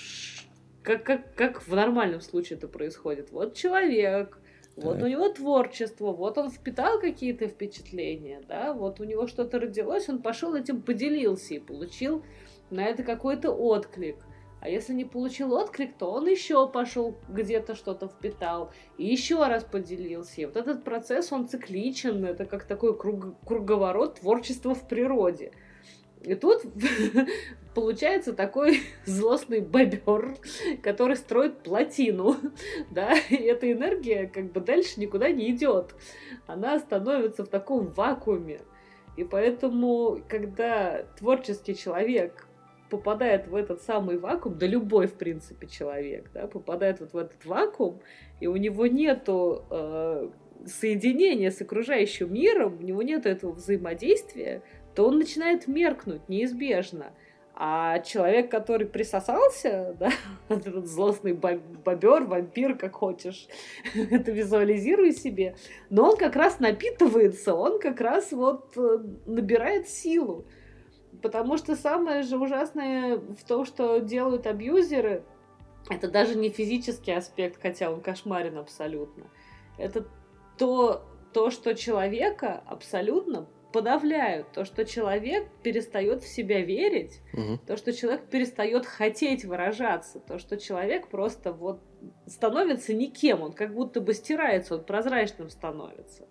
как, 0.83 1.03
как, 1.03 1.33
как 1.35 1.67
в 1.67 1.73
нормальном 1.73 2.21
случае 2.21 2.57
это 2.57 2.67
происходит. 2.67 3.31
Вот 3.31 3.55
человек, 3.55 4.39
так. 4.75 4.83
вот 4.83 5.01
у 5.01 5.07
него 5.07 5.29
творчество, 5.29 6.11
вот 6.11 6.37
он 6.37 6.51
впитал 6.51 6.99
какие-то 6.99 7.47
впечатления, 7.47 8.41
да, 8.47 8.73
вот 8.73 8.99
у 8.99 9.03
него 9.03 9.27
что-то 9.27 9.59
родилось, 9.59 10.09
он 10.09 10.21
пошел 10.21 10.53
этим 10.53 10.81
поделился 10.81 11.55
и 11.55 11.59
получил 11.59 12.23
на 12.69 12.85
это 12.85 13.03
какой-то 13.03 13.51
отклик. 13.51 14.17
А 14.63 14.69
если 14.69 14.93
не 14.93 15.03
получил 15.03 15.53
отклик, 15.53 15.97
то 15.97 16.09
он 16.09 16.25
еще 16.25 16.69
пошел 16.69 17.17
где-то 17.27 17.75
что-то 17.75 18.07
впитал 18.07 18.71
и 18.97 19.05
еще 19.05 19.45
раз 19.45 19.65
поделился. 19.65 20.39
И 20.39 20.45
вот 20.45 20.55
этот 20.55 20.85
процесс, 20.85 21.33
он 21.33 21.49
цикличен, 21.49 22.23
это 22.23 22.45
как 22.45 22.63
такой 22.63 22.97
круг, 22.97 23.35
круговорот 23.45 24.21
творчества 24.21 24.73
в 24.73 24.87
природе. 24.87 25.51
И 26.23 26.35
тут 26.35 26.63
получается 27.75 28.33
такой 28.33 28.79
злостный 29.05 29.59
бобер, 29.59 30.35
который 30.81 31.15
строит 31.15 31.59
плотину, 31.59 32.35
да, 32.91 33.13
и 33.29 33.35
эта 33.35 33.71
энергия 33.71 34.27
как 34.27 34.51
бы 34.51 34.61
дальше 34.61 34.99
никуда 34.99 35.31
не 35.31 35.51
идет. 35.51 35.95
Она 36.47 36.79
становится 36.79 37.43
в 37.43 37.47
таком 37.47 37.87
вакууме. 37.87 38.61
И 39.17 39.23
поэтому, 39.23 40.19
когда 40.27 41.03
творческий 41.19 41.75
человек 41.75 42.47
попадает 42.89 43.47
в 43.47 43.55
этот 43.55 43.81
самый 43.81 44.17
вакуум, 44.17 44.57
да 44.57 44.65
любой, 44.65 45.07
в 45.07 45.13
принципе, 45.13 45.67
человек, 45.67 46.29
да, 46.33 46.47
попадает 46.47 46.99
вот 46.99 47.13
в 47.13 47.17
этот 47.17 47.45
вакуум, 47.45 47.99
и 48.39 48.47
у 48.47 48.55
него 48.55 48.87
нету 48.87 49.65
э, 49.69 50.29
соединения 50.65 51.51
с 51.51 51.61
окружающим 51.61 52.33
миром, 52.33 52.77
у 52.79 52.83
него 52.83 53.01
нет 53.01 53.25
этого 53.25 53.51
взаимодействия, 53.51 54.61
то 54.95 55.07
он 55.07 55.17
начинает 55.17 55.67
меркнуть 55.67 56.27
неизбежно. 56.29 57.13
А 57.55 57.99
человек, 57.99 58.49
который 58.49 58.87
присосался, 58.87 59.95
да, 59.99 60.09
этот 60.49 60.87
злостный 60.87 61.33
бобер, 61.33 62.23
вампир, 62.23 62.75
как 62.75 62.95
хочешь, 62.95 63.47
это 63.95 64.31
визуализируй 64.31 65.13
себе, 65.13 65.55
но 65.89 66.09
он 66.09 66.17
как 66.17 66.35
раз 66.35 66.59
напитывается, 66.59 67.53
он 67.53 67.79
как 67.79 68.01
раз 68.01 68.31
вот 68.31 68.75
э, 68.75 68.99
набирает 69.25 69.87
силу. 69.87 70.45
Потому 71.21 71.57
что 71.57 71.75
самое 71.75 72.23
же 72.23 72.37
ужасное 72.37 73.17
в 73.17 73.43
том, 73.47 73.65
что 73.65 73.99
делают 73.99 74.47
абьюзеры, 74.47 75.23
это 75.89 76.09
даже 76.09 76.35
не 76.35 76.49
физический 76.49 77.11
аспект, 77.11 77.61
хотя 77.61 77.91
он 77.91 78.01
кошмарен 78.01 78.57
абсолютно. 78.57 79.25
Это 79.77 80.07
то, 80.57 81.03
то 81.33 81.49
что 81.49 81.75
человека 81.75 82.63
абсолютно 82.65 83.47
подавляют, 83.73 84.51
то, 84.53 84.63
что 84.63 84.85
человек 84.85 85.47
перестает 85.63 86.23
в 86.23 86.27
себя 86.27 86.61
верить, 86.61 87.19
угу. 87.33 87.59
то, 87.67 87.75
что 87.75 87.91
человек 87.91 88.27
перестает 88.27 88.85
хотеть 88.85 89.43
выражаться, 89.43 90.19
то, 90.19 90.37
что 90.37 90.57
человек 90.57 91.09
просто 91.09 91.51
вот 91.51 91.81
становится 92.27 92.93
никем, 92.93 93.41
он 93.41 93.51
как 93.51 93.73
будто 93.73 93.99
бы 93.99 94.13
стирается, 94.13 94.75
он 94.75 94.85
прозрачным 94.85 95.49
становится. 95.49 96.27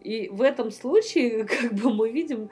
И 0.00 0.28
в 0.28 0.42
этом 0.42 0.70
случае, 0.70 1.44
как 1.60 1.74
бы 1.74 1.92
мы 1.92 2.10
видим, 2.10 2.50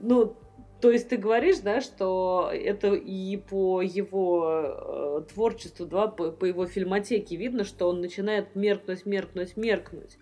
ну, 0.00 0.36
то 0.80 0.90
есть 0.90 1.08
ты 1.08 1.16
говоришь, 1.16 1.58
да, 1.58 1.80
что 1.80 2.50
это 2.52 2.94
и 2.94 3.36
по 3.36 3.80
его 3.80 5.20
э, 5.20 5.32
творчеству, 5.32 5.86
да, 5.86 6.08
по, 6.08 6.30
по 6.30 6.44
его 6.44 6.66
фильмотеке 6.66 7.36
видно, 7.36 7.64
что 7.64 7.88
он 7.88 8.00
начинает 8.00 8.54
меркнуть, 8.54 9.06
меркнуть, 9.06 9.56
меркнуть. 9.56 10.18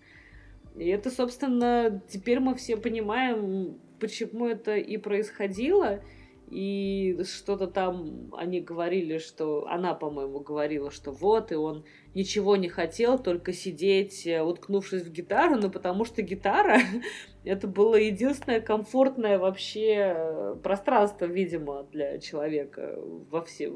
И 0.75 0.87
это, 0.87 1.11
собственно, 1.11 2.01
теперь 2.07 2.39
мы 2.39 2.55
все 2.55 2.77
понимаем, 2.77 3.79
почему 3.99 4.47
это 4.47 4.75
и 4.75 4.97
происходило. 4.97 6.01
И 6.49 7.19
что-то 7.23 7.67
там 7.67 8.29
они 8.33 8.61
говорили, 8.61 9.17
что 9.17 9.65
она, 9.67 9.95
по-моему, 9.95 10.39
говорила, 10.39 10.91
что 10.91 11.11
вот, 11.11 11.51
и 11.51 11.55
он 11.55 11.83
ничего 12.13 12.55
не 12.55 12.69
хотел, 12.69 13.17
только 13.17 13.53
сидеть, 13.53 14.27
э, 14.27 14.43
уткнувшись 14.43 15.01
в 15.01 15.11
гитару, 15.11 15.55
но 15.55 15.71
потому 15.71 16.05
что 16.05 16.21
гитара 16.21 16.77
это 17.43 17.67
было 17.67 17.95
единственное 17.95 18.61
комфортное 18.61 19.39
вообще 19.39 20.13
э, 20.15 20.55
пространство, 20.61 21.25
видимо, 21.25 21.87
для 21.91 22.19
человека 22.19 22.99
во, 22.99 23.41
все, 23.43 23.71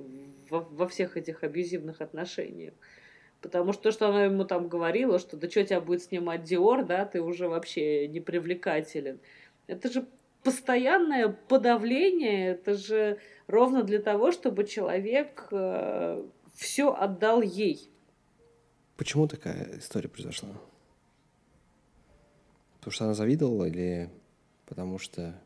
во, 0.49 0.59
во 0.59 0.87
всех 0.87 1.17
этих 1.17 1.43
абьюзивных 1.43 2.01
отношениях. 2.01 2.75
Потому 3.41 3.73
что 3.73 3.83
то, 3.83 3.91
что 3.91 4.09
она 4.09 4.25
ему 4.25 4.45
там 4.45 4.67
говорила, 4.67 5.19
что 5.19 5.37
да 5.37 5.49
что 5.49 5.63
тебя 5.63 5.79
будет 5.79 6.03
снимать 6.03 6.43
Диор, 6.43 6.85
да, 6.85 7.05
ты 7.05 7.21
уже 7.21 7.47
вообще 7.47 8.07
не 8.07 8.19
привлекателен. 8.19 9.19
Это 9.67 9.91
же 9.91 10.07
постоянное 10.43 11.29
подавление, 11.29 12.51
это 12.51 12.73
же 12.73 13.19
ровно 13.47 13.83
для 13.83 13.99
того, 13.99 14.31
чтобы 14.31 14.65
человек 14.65 15.47
э, 15.51 16.23
все 16.55 16.93
отдал 16.93 17.41
ей. 17.41 17.89
Почему 18.95 19.27
такая 19.27 19.77
история 19.77 20.09
произошла? 20.09 20.49
Потому 22.79 22.91
что 22.91 23.05
она 23.05 23.13
завидовала 23.13 23.65
или 23.65 24.09
потому 24.65 24.97
что... 24.97 25.39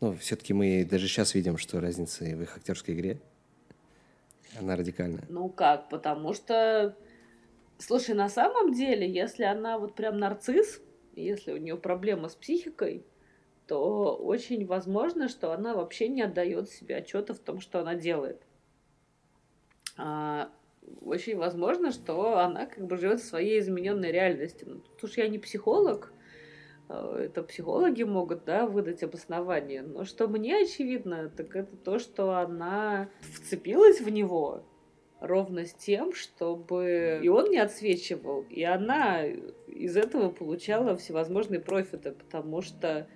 Ну, 0.00 0.14
все-таки 0.14 0.52
мы 0.52 0.84
даже 0.84 1.08
сейчас 1.08 1.34
видим, 1.34 1.58
что 1.58 1.80
разница 1.80 2.24
в 2.24 2.42
их 2.42 2.56
актерской 2.56 2.94
игре. 2.94 3.20
Она 4.58 4.76
радикальная. 4.76 5.24
Ну 5.28 5.48
как? 5.48 5.88
Потому 5.88 6.32
что... 6.32 6.96
Слушай, 7.78 8.14
на 8.14 8.28
самом 8.28 8.72
деле, 8.72 9.10
если 9.10 9.44
она 9.44 9.78
вот 9.78 9.94
прям 9.94 10.18
нарцисс, 10.18 10.80
если 11.14 11.52
у 11.52 11.56
нее 11.58 11.76
проблема 11.76 12.28
с 12.28 12.34
психикой, 12.34 13.04
то 13.66 14.14
очень 14.16 14.66
возможно, 14.66 15.28
что 15.28 15.52
она 15.52 15.74
вообще 15.74 16.08
не 16.08 16.22
отдает 16.22 16.70
себе 16.70 16.96
отчета 16.96 17.34
в 17.34 17.38
том, 17.38 17.60
что 17.60 17.80
она 17.80 17.94
делает. 17.94 18.40
А, 19.98 20.50
очень 21.00 21.36
возможно, 21.36 21.90
что 21.90 22.38
она 22.38 22.66
как 22.66 22.86
бы 22.86 22.96
живет 22.96 23.20
в 23.20 23.26
своей 23.26 23.58
измененной 23.60 24.12
реальности. 24.12 24.64
Ну, 24.66 24.80
тут 25.00 25.16
я 25.16 25.28
не 25.28 25.38
психолог, 25.38 26.12
это 26.88 27.42
психологи 27.42 28.02
могут, 28.02 28.44
да, 28.44 28.66
выдать 28.66 29.02
обоснование. 29.02 29.82
Но 29.82 30.04
что 30.04 30.28
мне 30.28 30.62
очевидно, 30.62 31.30
так 31.36 31.54
это 31.56 31.76
то, 31.76 31.98
что 31.98 32.38
она 32.38 33.08
вцепилась 33.34 34.00
в 34.00 34.08
него 34.08 34.62
ровно 35.20 35.64
с 35.64 35.72
тем, 35.72 36.14
чтобы 36.14 37.20
и 37.22 37.28
он 37.28 37.50
не 37.50 37.58
отсвечивал, 37.58 38.44
и 38.50 38.62
она 38.62 39.24
из 39.24 39.96
этого 39.96 40.30
получала 40.30 40.96
всевозможные 40.96 41.60
профиты, 41.60 42.12
потому 42.12 42.62
что 42.62 43.08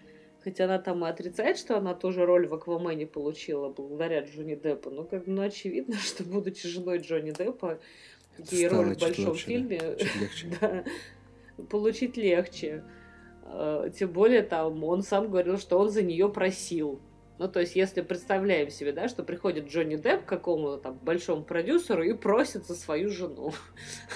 Хотя 0.42 0.64
она 0.64 0.78
там 0.78 1.04
и 1.04 1.08
отрицает, 1.08 1.58
что 1.58 1.76
она 1.76 1.94
тоже 1.94 2.24
роль 2.24 2.46
в 2.46 2.54
Аквамене 2.54 3.06
получила 3.06 3.68
благодаря 3.68 4.22
Джонни 4.22 4.54
Деппу. 4.54 4.90
Ну, 4.90 5.04
как 5.04 5.26
ну, 5.26 5.42
очевидно, 5.42 5.96
что 5.98 6.24
будучи 6.24 6.66
женой 6.66 6.98
Джонни 6.98 7.32
Деппа, 7.32 7.78
такие 8.36 8.68
роли 8.68 8.94
в 8.94 8.98
большом 8.98 9.26
легче, 9.26 9.44
фильме 9.44 9.80
да, 10.60 10.84
получить 11.68 12.16
легче. 12.16 12.84
А, 13.52 13.88
тем 13.90 14.12
более 14.12 14.42
там 14.42 14.82
он 14.84 15.02
сам 15.02 15.30
говорил, 15.30 15.58
что 15.58 15.78
он 15.78 15.90
за 15.90 16.02
нее 16.02 16.28
просил. 16.28 17.00
Ну, 17.38 17.48
то 17.48 17.60
есть, 17.60 17.74
если 17.74 18.02
представляем 18.02 18.68
себе, 18.68 18.92
да, 18.92 19.08
что 19.08 19.22
приходит 19.22 19.68
Джонни 19.68 19.96
Депп 19.96 20.26
к 20.26 20.28
какому-то 20.28 20.76
там 20.76 20.98
большому 20.98 21.42
продюсеру 21.42 22.02
и 22.02 22.12
просит 22.12 22.66
за 22.66 22.74
свою 22.74 23.08
жену. 23.08 23.54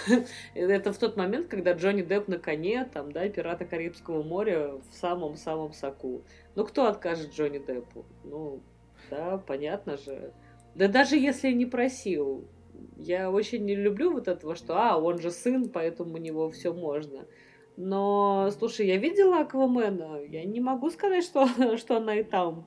Это 0.54 0.92
в 0.92 0.98
тот 0.98 1.16
момент, 1.16 1.48
когда 1.48 1.72
Джонни 1.72 2.02
Депп 2.02 2.28
на 2.28 2.38
коне, 2.38 2.84
там, 2.92 3.12
да, 3.12 3.26
пирата 3.30 3.64
Карибского 3.64 4.22
моря 4.22 4.72
в 4.90 4.94
самом-самом 4.94 5.72
соку. 5.72 6.22
Ну, 6.54 6.66
кто 6.66 6.86
откажет 6.86 7.32
Джонни 7.32 7.58
Деппу? 7.58 8.04
Ну, 8.24 8.60
да, 9.10 9.38
понятно 9.38 9.96
же. 9.96 10.34
Да 10.74 10.88
даже 10.88 11.16
если 11.16 11.50
не 11.50 11.64
просил. 11.64 12.46
Я 12.98 13.30
очень 13.30 13.64
не 13.64 13.74
люблю 13.74 14.12
вот 14.12 14.28
этого, 14.28 14.54
что, 14.54 14.76
а, 14.76 14.98
он 14.98 15.18
же 15.18 15.30
сын, 15.30 15.70
поэтому 15.70 16.12
у 16.12 16.18
него 16.18 16.50
все 16.50 16.74
можно. 16.74 17.26
Но, 17.76 18.50
слушай, 18.56 18.86
я 18.86 18.96
видела 18.98 19.40
Аквамена, 19.40 20.22
я 20.28 20.44
не 20.44 20.60
могу 20.60 20.90
сказать, 20.90 21.24
что, 21.24 21.48
что 21.76 21.96
она 21.96 22.16
и 22.16 22.22
там 22.22 22.66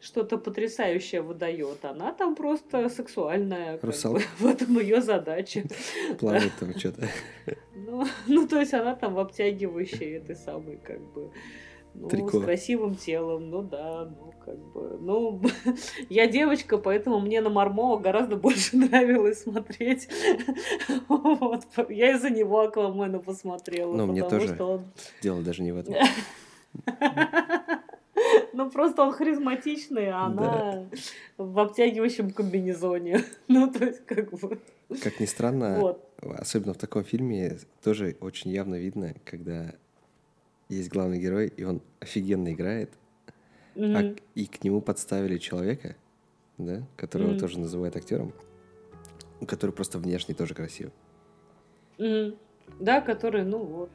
что-то 0.00 0.38
потрясающее 0.38 1.20
выдает. 1.20 1.84
Она 1.84 2.12
там 2.12 2.34
просто 2.34 2.88
сексуальная. 2.88 3.78
Русалка. 3.82 4.20
Бы, 4.20 4.24
в 4.38 4.46
этом 4.46 4.78
ее 4.78 5.00
задача. 5.00 5.64
Плавает 6.18 6.52
там 6.58 6.76
что-то. 6.78 7.08
Ну, 7.74 8.04
ну, 8.26 8.46
то 8.48 8.60
есть 8.60 8.74
она 8.74 8.94
там 8.94 9.14
в 9.14 9.18
обтягивающей 9.18 10.16
этой 10.16 10.36
самой, 10.36 10.78
как 10.78 11.00
бы, 11.12 11.30
ну, 12.00 12.08
Трико. 12.08 12.40
с 12.40 12.44
красивым 12.44 12.94
телом, 12.94 13.50
ну 13.50 13.62
да, 13.62 14.04
ну 14.04 14.32
как 14.44 14.58
бы, 14.58 14.98
ну, 15.00 15.40
я 16.08 16.26
девочка, 16.26 16.78
поэтому 16.78 17.20
мне 17.20 17.40
на 17.40 17.50
Мармо 17.50 17.96
гораздо 17.96 18.36
больше 18.46 18.76
нравилось 18.76 19.42
смотреть. 19.42 20.08
вот, 21.08 21.64
я 21.88 22.12
из-за 22.12 22.30
него 22.30 22.60
Аквамена 22.60 23.18
посмотрела. 23.18 23.92
Ну, 23.92 24.06
мне 24.06 24.22
тоже. 24.28 24.56
Он... 24.62 24.84
Дело 25.22 25.42
даже 25.42 25.62
не 25.62 25.72
в 25.72 25.78
этом. 25.78 25.94
Ну, 28.52 28.70
просто 28.70 29.02
он 29.02 29.12
харизматичный, 29.12 30.10
а 30.10 30.26
она 30.26 30.86
в 31.36 31.58
обтягивающем 31.58 32.30
комбинезоне. 32.30 33.22
Ну, 33.48 33.70
то 33.70 33.84
есть, 33.84 34.06
как 34.06 34.30
бы... 34.32 34.58
Как 35.02 35.20
ни 35.20 35.26
странно, 35.26 35.78
вот. 35.78 36.08
особенно 36.22 36.72
в 36.72 36.78
таком 36.78 37.04
фильме, 37.04 37.58
тоже 37.82 38.16
очень 38.20 38.50
явно 38.50 38.76
видно, 38.76 39.14
когда 39.24 39.74
есть 40.68 40.88
главный 40.90 41.18
герой, 41.18 41.48
и 41.48 41.64
он 41.64 41.82
офигенно 42.00 42.52
играет, 42.52 42.90
mm-hmm. 43.74 44.14
а, 44.14 44.16
и 44.34 44.46
к 44.46 44.64
нему 44.64 44.80
подставили 44.80 45.38
человека, 45.38 45.96
да, 46.58 46.86
которого 46.96 47.32
mm-hmm. 47.32 47.38
тоже 47.38 47.58
называют 47.58 47.96
актером, 47.96 48.32
который 49.46 49.70
просто 49.70 49.98
внешне 49.98 50.34
тоже 50.34 50.54
красив. 50.54 50.90
Mm-hmm. 51.98 52.38
Да, 52.80 53.00
который, 53.00 53.44
ну 53.44 53.58
вот, 53.58 53.90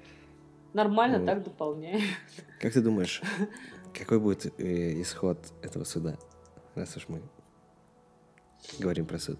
нормально 0.73 1.19
вот. 1.19 1.25
так 1.25 1.43
дополняет. 1.43 2.01
Как 2.59 2.73
ты 2.73 2.81
думаешь, 2.81 3.21
какой 3.93 4.19
будет 4.19 4.45
э, 4.59 5.01
исход 5.01 5.37
этого 5.61 5.83
суда, 5.83 6.17
раз 6.75 6.95
уж 6.95 7.09
мы 7.09 7.21
говорим 8.79 9.05
про 9.05 9.19
суд? 9.19 9.39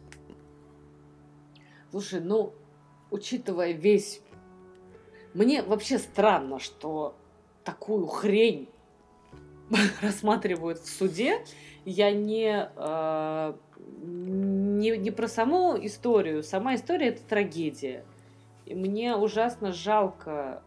Слушай, 1.92 2.22
ну, 2.22 2.54
учитывая 3.10 3.74
весь... 3.74 4.22
Мне 5.34 5.64
вообще 5.64 5.98
странно, 5.98 6.60
что 6.60 7.16
такую 7.64 8.08
хрень 8.08 8.70
рассматривают 10.02 10.80
в 10.80 10.88
суде. 10.88 11.40
Я 11.86 12.12
не, 12.12 12.70
э, 12.76 13.54
не, 14.04 14.98
не 14.98 15.12
про 15.12 15.28
саму 15.28 15.78
историю. 15.84 16.44
Сама 16.44 16.76
история 16.76 17.08
это 17.08 17.22
трагедия. 17.24 18.06
И 18.66 18.76
мне 18.76 19.16
ужасно 19.16 19.72
жалко 19.72 20.64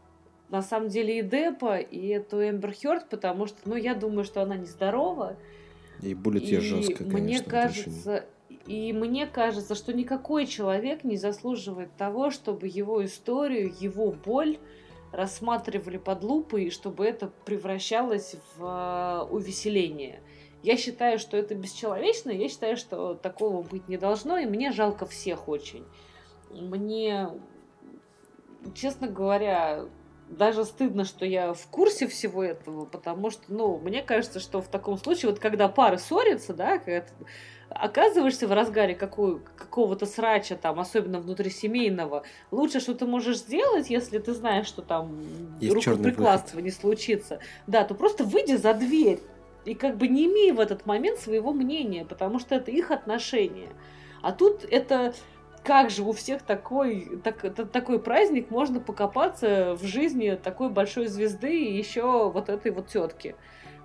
на 0.50 0.62
самом 0.62 0.88
деле 0.88 1.18
и 1.18 1.22
Депа, 1.22 1.78
и 1.78 2.08
эту 2.08 2.48
Эмбер 2.48 2.74
Хёрд, 2.74 3.08
потому 3.08 3.46
что, 3.46 3.58
ну, 3.64 3.76
я 3.76 3.94
думаю, 3.94 4.24
что 4.24 4.42
она 4.42 4.56
нездорова. 4.56 5.36
И 6.02 6.14
будет 6.14 6.42
ей 6.42 6.60
жестко, 6.60 7.04
конечно. 7.04 7.18
Мне 7.18 7.40
кажется, 7.40 8.24
и 8.66 8.92
мне 8.92 9.26
кажется, 9.26 9.74
что 9.74 9.92
никакой 9.92 10.46
человек 10.46 11.04
не 11.04 11.16
заслуживает 11.16 11.96
того, 11.96 12.30
чтобы 12.30 12.68
его 12.68 13.04
историю, 13.04 13.72
его 13.80 14.12
боль 14.12 14.58
рассматривали 15.16 15.98
под 15.98 16.22
лупой, 16.22 16.70
чтобы 16.70 17.06
это 17.06 17.30
превращалось 17.44 18.36
в 18.56 18.64
э, 18.64 19.28
увеселение. 19.30 20.20
Я 20.62 20.76
считаю, 20.76 21.18
что 21.18 21.36
это 21.36 21.54
бесчеловечно, 21.54 22.30
я 22.30 22.48
считаю, 22.48 22.76
что 22.76 23.14
такого 23.14 23.62
быть 23.62 23.88
не 23.88 23.98
должно, 23.98 24.38
и 24.38 24.46
мне 24.46 24.72
жалко 24.72 25.04
всех 25.04 25.48
очень. 25.48 25.84
Мне, 26.50 27.28
честно 28.74 29.08
говоря, 29.08 29.86
даже 30.28 30.64
стыдно, 30.64 31.04
что 31.04 31.26
я 31.26 31.52
в 31.52 31.66
курсе 31.66 32.06
всего 32.06 32.42
этого, 32.42 32.86
потому 32.86 33.30
что, 33.30 33.42
ну, 33.48 33.78
мне 33.78 34.02
кажется, 34.02 34.40
что 34.40 34.62
в 34.62 34.68
таком 34.68 34.96
случае, 34.96 35.30
вот 35.30 35.38
когда 35.38 35.68
пары 35.68 35.98
ссорятся, 35.98 36.54
да, 36.54 36.78
когда 36.78 37.06
оказываешься 37.74 38.46
в 38.46 38.52
разгаре 38.52 38.94
какой, 38.94 39.40
какого-то 39.56 40.06
срача, 40.06 40.56
там, 40.56 40.80
особенно 40.80 41.20
внутрисемейного, 41.20 42.22
лучше, 42.50 42.80
что 42.80 42.94
ты 42.94 43.06
можешь 43.06 43.38
сделать, 43.38 43.90
если 43.90 44.18
ты 44.18 44.32
знаешь, 44.32 44.66
что 44.66 44.82
там 44.82 45.20
Есть 45.60 45.74
рукоприкладство 45.74 46.60
не 46.60 46.70
случится, 46.70 47.40
да, 47.66 47.84
то 47.84 47.94
просто 47.94 48.24
выйди 48.24 48.54
за 48.54 48.74
дверь 48.74 49.20
и 49.64 49.74
как 49.74 49.96
бы 49.96 50.08
не 50.08 50.26
имей 50.26 50.52
в 50.52 50.60
этот 50.60 50.86
момент 50.86 51.18
своего 51.18 51.52
мнения, 51.52 52.04
потому 52.04 52.38
что 52.38 52.54
это 52.54 52.70
их 52.70 52.90
отношения. 52.90 53.70
А 54.22 54.32
тут 54.32 54.64
это 54.64 55.14
как 55.64 55.90
же 55.90 56.02
у 56.02 56.12
всех 56.12 56.42
такой, 56.42 57.18
так, 57.24 57.40
такой 57.72 57.98
праздник, 57.98 58.50
можно 58.50 58.80
покопаться 58.80 59.76
в 59.80 59.84
жизни 59.84 60.38
такой 60.42 60.68
большой 60.68 61.06
звезды 61.06 61.64
и 61.64 61.76
еще 61.76 62.30
вот 62.30 62.50
этой 62.50 62.70
вот 62.70 62.88
тетки. 62.88 63.34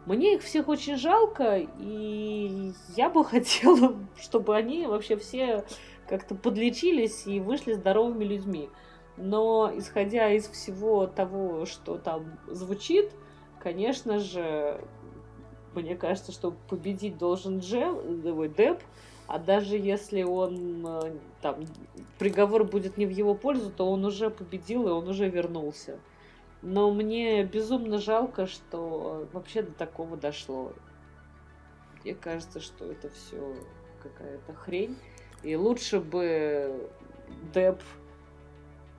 Мне 0.05 0.35
их 0.35 0.43
всех 0.43 0.67
очень 0.67 0.97
жалко, 0.97 1.57
и 1.57 2.73
я 2.95 3.09
бы 3.09 3.23
хотела, 3.25 3.95
чтобы 4.17 4.55
они 4.55 4.87
вообще 4.87 5.17
все 5.17 5.65
как-то 6.07 6.35
подлечились 6.35 7.27
и 7.27 7.39
вышли 7.39 7.73
здоровыми 7.73 8.23
людьми. 8.23 8.69
Но 9.17 9.71
исходя 9.75 10.31
из 10.31 10.47
всего 10.47 11.05
того, 11.05 11.65
что 11.65 11.97
там 11.97 12.39
звучит, 12.47 13.11
конечно 13.59 14.19
же, 14.19 14.81
мне 15.75 15.95
кажется, 15.95 16.31
что 16.31 16.51
победить 16.69 17.17
должен 17.17 17.59
Джел, 17.59 18.01
Деп, 18.47 18.81
а 19.27 19.37
даже 19.37 19.77
если 19.77 20.23
он 20.23 20.87
э, 20.87 21.11
там 21.41 21.57
приговор 22.17 22.63
будет 22.63 22.97
не 22.97 23.05
в 23.05 23.11
его 23.11 23.35
пользу, 23.35 23.69
то 23.69 23.87
он 23.91 24.03
уже 24.03 24.31
победил 24.31 24.87
и 24.87 24.91
он 24.91 25.07
уже 25.07 25.29
вернулся. 25.29 25.99
Но 26.61 26.91
мне 26.91 27.43
безумно 27.43 27.99
жалко, 27.99 28.45
что 28.45 29.27
вообще 29.31 29.61
до 29.61 29.71
такого 29.71 30.17
дошло. 30.17 30.73
Мне 32.03 32.15
кажется, 32.15 32.59
что 32.59 32.91
это 32.91 33.09
все 33.09 33.55
какая-то 34.03 34.53
хрень. 34.53 34.97
И 35.43 35.55
лучше 35.55 35.99
бы 35.99 36.89
Деп 37.53 37.81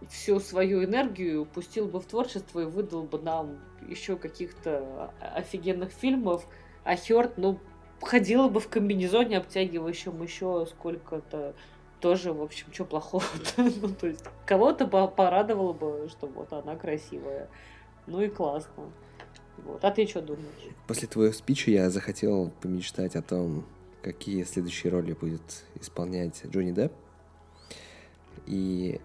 всю 0.09 0.41
свою 0.41 0.85
энергию 0.85 1.45
пустил 1.45 1.87
бы 1.87 2.01
в 2.01 2.07
творчество 2.07 2.61
и 2.61 2.65
выдал 2.65 3.03
бы 3.03 3.19
нам 3.19 3.59
еще 3.87 4.17
каких-то 4.17 5.13
офигенных 5.21 5.91
фильмов. 5.93 6.47
А 6.85 6.97
Хёрд, 6.97 7.37
ну, 7.37 7.59
ходила 8.01 8.49
бы 8.49 8.61
в 8.61 8.69
комбинезоне 8.69 9.39
обтягивающем 9.39 10.23
еще 10.23 10.67
сколько-то 10.67 11.55
тоже, 12.01 12.33
в 12.33 12.43
общем, 12.43 12.67
что 12.73 12.85
плохого 12.85 13.25
ну, 13.57 13.89
то 13.95 14.07
есть, 14.07 14.25
кого-то 14.47 14.87
порадовало 14.87 15.73
бы, 15.73 16.09
что 16.09 16.27
вот 16.27 16.53
она 16.53 16.77
красивая. 16.77 17.49
Ну 18.07 18.21
и 18.21 18.29
классно. 18.29 18.91
Вот. 19.59 19.85
А 19.85 19.91
ты 19.91 20.07
что 20.07 20.23
думаешь? 20.23 20.75
После 20.87 21.07
твоего 21.07 21.33
спича 21.33 21.71
я 21.71 21.91
захотел 21.91 22.51
помечтать 22.61 23.15
о 23.15 23.23
том, 23.23 23.67
какие 24.03 24.45
следующие 24.45 24.91
роли 24.91 25.13
будет 25.13 25.65
исполнять 25.81 26.43
Джонни 26.47 26.73
Депп. 26.73 26.93
И 28.47 29.01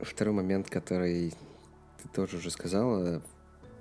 второй 0.00 0.34
момент, 0.34 0.70
который 0.70 1.34
ты 2.02 2.08
тоже 2.08 2.38
уже 2.38 2.50
сказала, 2.50 3.22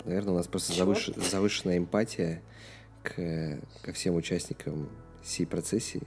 наверное, 0.03 0.33
у 0.33 0.37
нас 0.37 0.47
просто 0.47 0.73
завыш... 0.73 1.07
завышенная 1.15 1.77
эмпатия 1.77 2.41
к, 3.03 3.59
ко 3.81 3.93
всем 3.93 4.15
участникам 4.15 4.89
всей 5.23 5.45
процессии, 5.45 6.03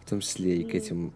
в 0.00 0.10
том 0.10 0.20
числе 0.20 0.56
и 0.56 0.64
к 0.64 0.74
этим 0.74 1.14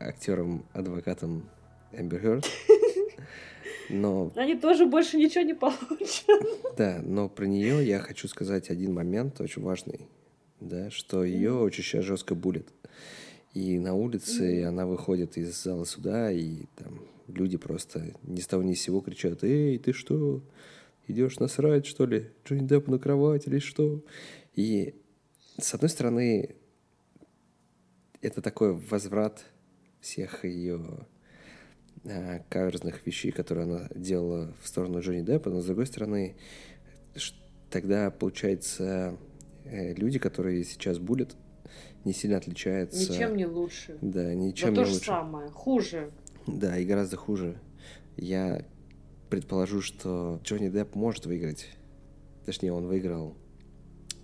актерам, 0.00 0.64
адвокатам 0.72 1.48
Эмбер 1.92 2.20
Хёрд. 2.20 2.46
Но... 3.90 4.30
Они 4.36 4.54
тоже 4.54 4.86
больше 4.86 5.16
ничего 5.16 5.44
не 5.44 5.54
получат. 5.54 6.42
Да, 6.76 7.00
но 7.02 7.28
про 7.28 7.46
нее 7.46 7.86
я 7.86 8.00
хочу 8.00 8.28
сказать 8.28 8.68
один 8.68 8.92
момент 8.92 9.40
очень 9.40 9.62
важный, 9.62 10.06
да, 10.60 10.90
что 10.90 11.24
ее 11.24 11.54
очень 11.54 11.82
сейчас 11.82 12.04
жестко 12.04 12.34
булит. 12.34 12.68
И 13.54 13.78
на 13.78 13.94
улице 13.94 14.60
mm. 14.60 14.64
она 14.64 14.86
выходит 14.86 15.38
из 15.38 15.60
зала 15.62 15.84
суда, 15.84 16.30
и 16.30 16.64
там 16.76 17.00
люди 17.28 17.56
просто 17.56 18.14
ни 18.22 18.40
с 18.40 18.46
того 18.46 18.62
ни 18.62 18.74
с 18.74 18.82
сего 18.82 19.00
кричат, 19.00 19.42
«Эй, 19.42 19.78
ты 19.78 19.92
что, 19.92 20.42
идешь 21.06 21.38
насрать, 21.38 21.86
что 21.86 22.04
ли? 22.04 22.30
Джонни 22.44 22.66
Депп 22.66 22.88
на 22.88 22.98
кровать 22.98 23.46
или 23.46 23.58
что?» 23.58 24.02
И, 24.54 24.94
с 25.58 25.74
одной 25.74 25.88
стороны, 25.88 26.54
это 28.20 28.42
такой 28.42 28.74
возврат 28.74 29.44
всех 30.00 30.44
ее 30.44 31.06
э, 32.04 32.40
каверзных 32.48 33.04
вещей, 33.06 33.30
которые 33.32 33.64
она 33.64 33.88
делала 33.94 34.54
в 34.62 34.68
сторону 34.68 35.00
Джонни 35.00 35.22
Деппа, 35.22 35.50
но 35.50 35.60
с 35.60 35.66
другой 35.66 35.86
стороны, 35.86 36.36
тогда, 37.70 38.10
получается, 38.10 39.16
э, 39.64 39.94
люди, 39.94 40.18
которые 40.18 40.64
сейчас 40.64 40.98
булят, 40.98 41.36
не 42.04 42.12
сильно 42.12 42.36
отличаются. 42.38 43.12
Ничем 43.12 43.36
не 43.36 43.46
лучше. 43.46 43.98
Да, 44.00 44.32
ничем 44.34 44.66
да 44.66 44.70
не 44.70 44.76
то 44.76 44.84
же 44.84 44.92
лучше. 44.94 45.06
самое. 45.06 45.48
Хуже. 45.50 46.10
Да, 46.46 46.78
и 46.78 46.84
гораздо 46.84 47.16
хуже. 47.16 47.60
Я 48.16 48.64
предположу, 49.28 49.82
что 49.82 50.40
Джонни 50.44 50.68
Депп 50.70 50.94
может 50.94 51.26
выиграть. 51.26 51.68
Точнее, 52.46 52.72
он 52.72 52.86
выиграл 52.86 53.36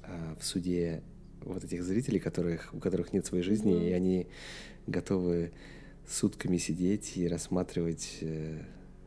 а, 0.02 0.34
в 0.40 0.44
суде 0.44 1.02
вот 1.42 1.62
этих 1.62 1.82
зрителей, 1.82 2.20
которых, 2.20 2.72
у 2.72 2.78
которых 2.78 3.12
нет 3.12 3.26
своей 3.26 3.44
жизни, 3.44 3.74
Мгм. 3.74 3.82
и 3.82 3.90
они 3.92 4.26
готовы 4.86 5.52
сутками 6.06 6.58
сидеть 6.58 7.16
и 7.16 7.26
рассматривать 7.28 8.18
э, 8.20 8.62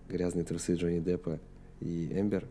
грязные 0.10 0.46
трусы 0.46 0.76
Джонни 0.76 1.00
Деппа 1.00 1.40
и 1.80 2.12
Эмбер 2.12 2.48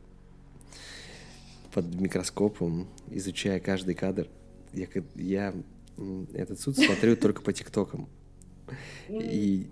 под 1.73 1.95
микроскопом, 2.01 2.89
изучая 3.11 3.61
каждый 3.61 3.95
кадр. 3.95 4.29
Я, 4.73 4.87
я 5.15 5.55
этот 6.33 6.61
суд 6.61 6.77
смотрю 6.77 7.17
только 7.21 7.43
по 7.43 7.53
тиктокам. 7.53 8.09
М. 9.09 9.21
И 9.21 9.67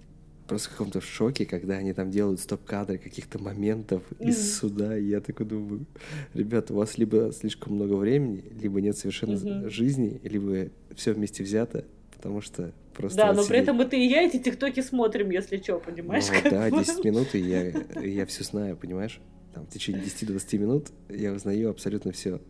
просто 0.46 0.68
в 0.68 0.72
каком-то 0.72 1.00
шоке, 1.00 1.46
когда 1.46 1.76
они 1.76 1.92
там 1.92 2.10
делают 2.10 2.40
стоп-кадры 2.40 2.98
каких-то 2.98 3.38
моментов 3.38 4.02
из 4.20 4.56
суда, 4.56 4.98
и 4.98 5.04
я 5.04 5.20
такой 5.20 5.46
думаю, 5.46 5.86
ребята, 6.34 6.74
у 6.74 6.76
вас 6.76 6.98
либо 6.98 7.32
слишком 7.32 7.74
много 7.74 7.94
времени, 7.94 8.44
либо 8.60 8.80
нет 8.80 8.96
совершенно 8.96 9.70
жизни, 9.70 10.20
либо 10.22 10.70
все 10.94 11.12
вместе 11.12 11.42
взято, 11.42 11.84
потому 12.24 12.40
что 12.40 12.72
просто... 12.94 13.18
Да, 13.18 13.26
вот 13.26 13.36
но 13.36 13.42
при 13.42 13.48
сидеть- 13.58 13.62
этом 13.64 13.82
и 13.82 13.84
ты 13.84 13.98
и 14.02 14.08
я 14.08 14.22
эти 14.22 14.38
тиктоки 14.38 14.80
смотрим, 14.80 15.28
если 15.28 15.58
что, 15.58 15.78
понимаешь? 15.78 16.24
Ну, 16.42 16.50
да, 16.50 16.70
бы. 16.70 16.78
10 16.78 17.04
минут, 17.04 17.34
и 17.34 17.38
я, 17.38 17.70
я 18.02 18.24
все 18.24 18.44
знаю, 18.44 18.78
понимаешь? 18.78 19.20
Там, 19.52 19.66
в 19.66 19.68
течение 19.68 20.02
10-20 20.02 20.56
минут 20.58 20.86
я 21.10 21.32
узнаю 21.34 21.68
абсолютно 21.68 22.12
все. 22.12 22.40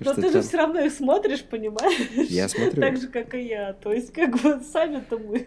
Но 0.00 0.14
ты 0.14 0.32
же 0.32 0.42
все 0.42 0.56
равно 0.56 0.80
их 0.80 0.92
смотришь, 0.92 1.44
понимаешь? 1.44 2.10
Я 2.28 2.48
смотрю. 2.48 2.80
Так 2.82 2.96
же, 3.00 3.06
как 3.06 3.34
и 3.34 3.42
я. 3.46 3.72
То 3.74 3.92
есть, 3.92 4.12
как 4.12 4.32
бы 4.42 4.60
сами-то 4.60 5.16
мы. 5.16 5.46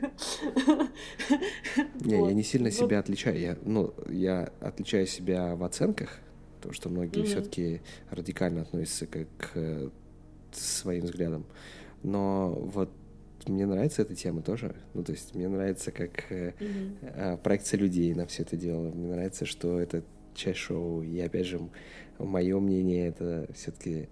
Не, 1.99 2.15
Вот. 2.15 2.27
я 2.29 2.33
не 2.33 2.43
сильно 2.43 2.69
Ну, 2.69 2.71
себя 2.71 2.99
отличаю. 2.99 3.37
Я, 3.37 3.57
ну, 3.65 3.93
я 4.07 4.49
отличаю 4.61 5.07
себя 5.07 5.55
в 5.57 5.63
оценках, 5.65 6.19
то, 6.61 6.71
что 6.71 6.87
многие 6.87 7.19
Мгм. 7.19 7.27
все-таки 7.27 7.81
радикально 8.09 8.61
относятся 8.61 9.07
к, 9.07 9.27
к, 9.37 9.91
своим 10.53 11.03
взглядам. 11.03 11.45
Но 12.01 12.51
вот 12.51 12.89
мне 13.47 13.65
нравится 13.65 14.01
эта 14.01 14.15
тема 14.15 14.41
тоже. 14.41 14.75
Ну, 14.93 15.03
то 15.03 15.11
есть 15.11 15.35
мне 15.35 15.47
нравится, 15.47 15.91
как 15.91 16.31
э, 16.31 16.53
э, 17.01 17.37
проекция 17.43 17.79
людей 17.79 18.13
на 18.13 18.25
все 18.25 18.43
это 18.43 18.55
дело. 18.55 18.91
Мне 18.91 19.07
нравится, 19.07 19.45
что 19.45 19.79
это 19.79 20.03
часть 20.33 20.59
шоу. 20.59 21.01
И 21.03 21.19
опять 21.19 21.45
же, 21.45 21.59
мое 22.19 22.59
мнение, 22.59 23.07
это 23.07 23.47
все-таки 23.53 24.09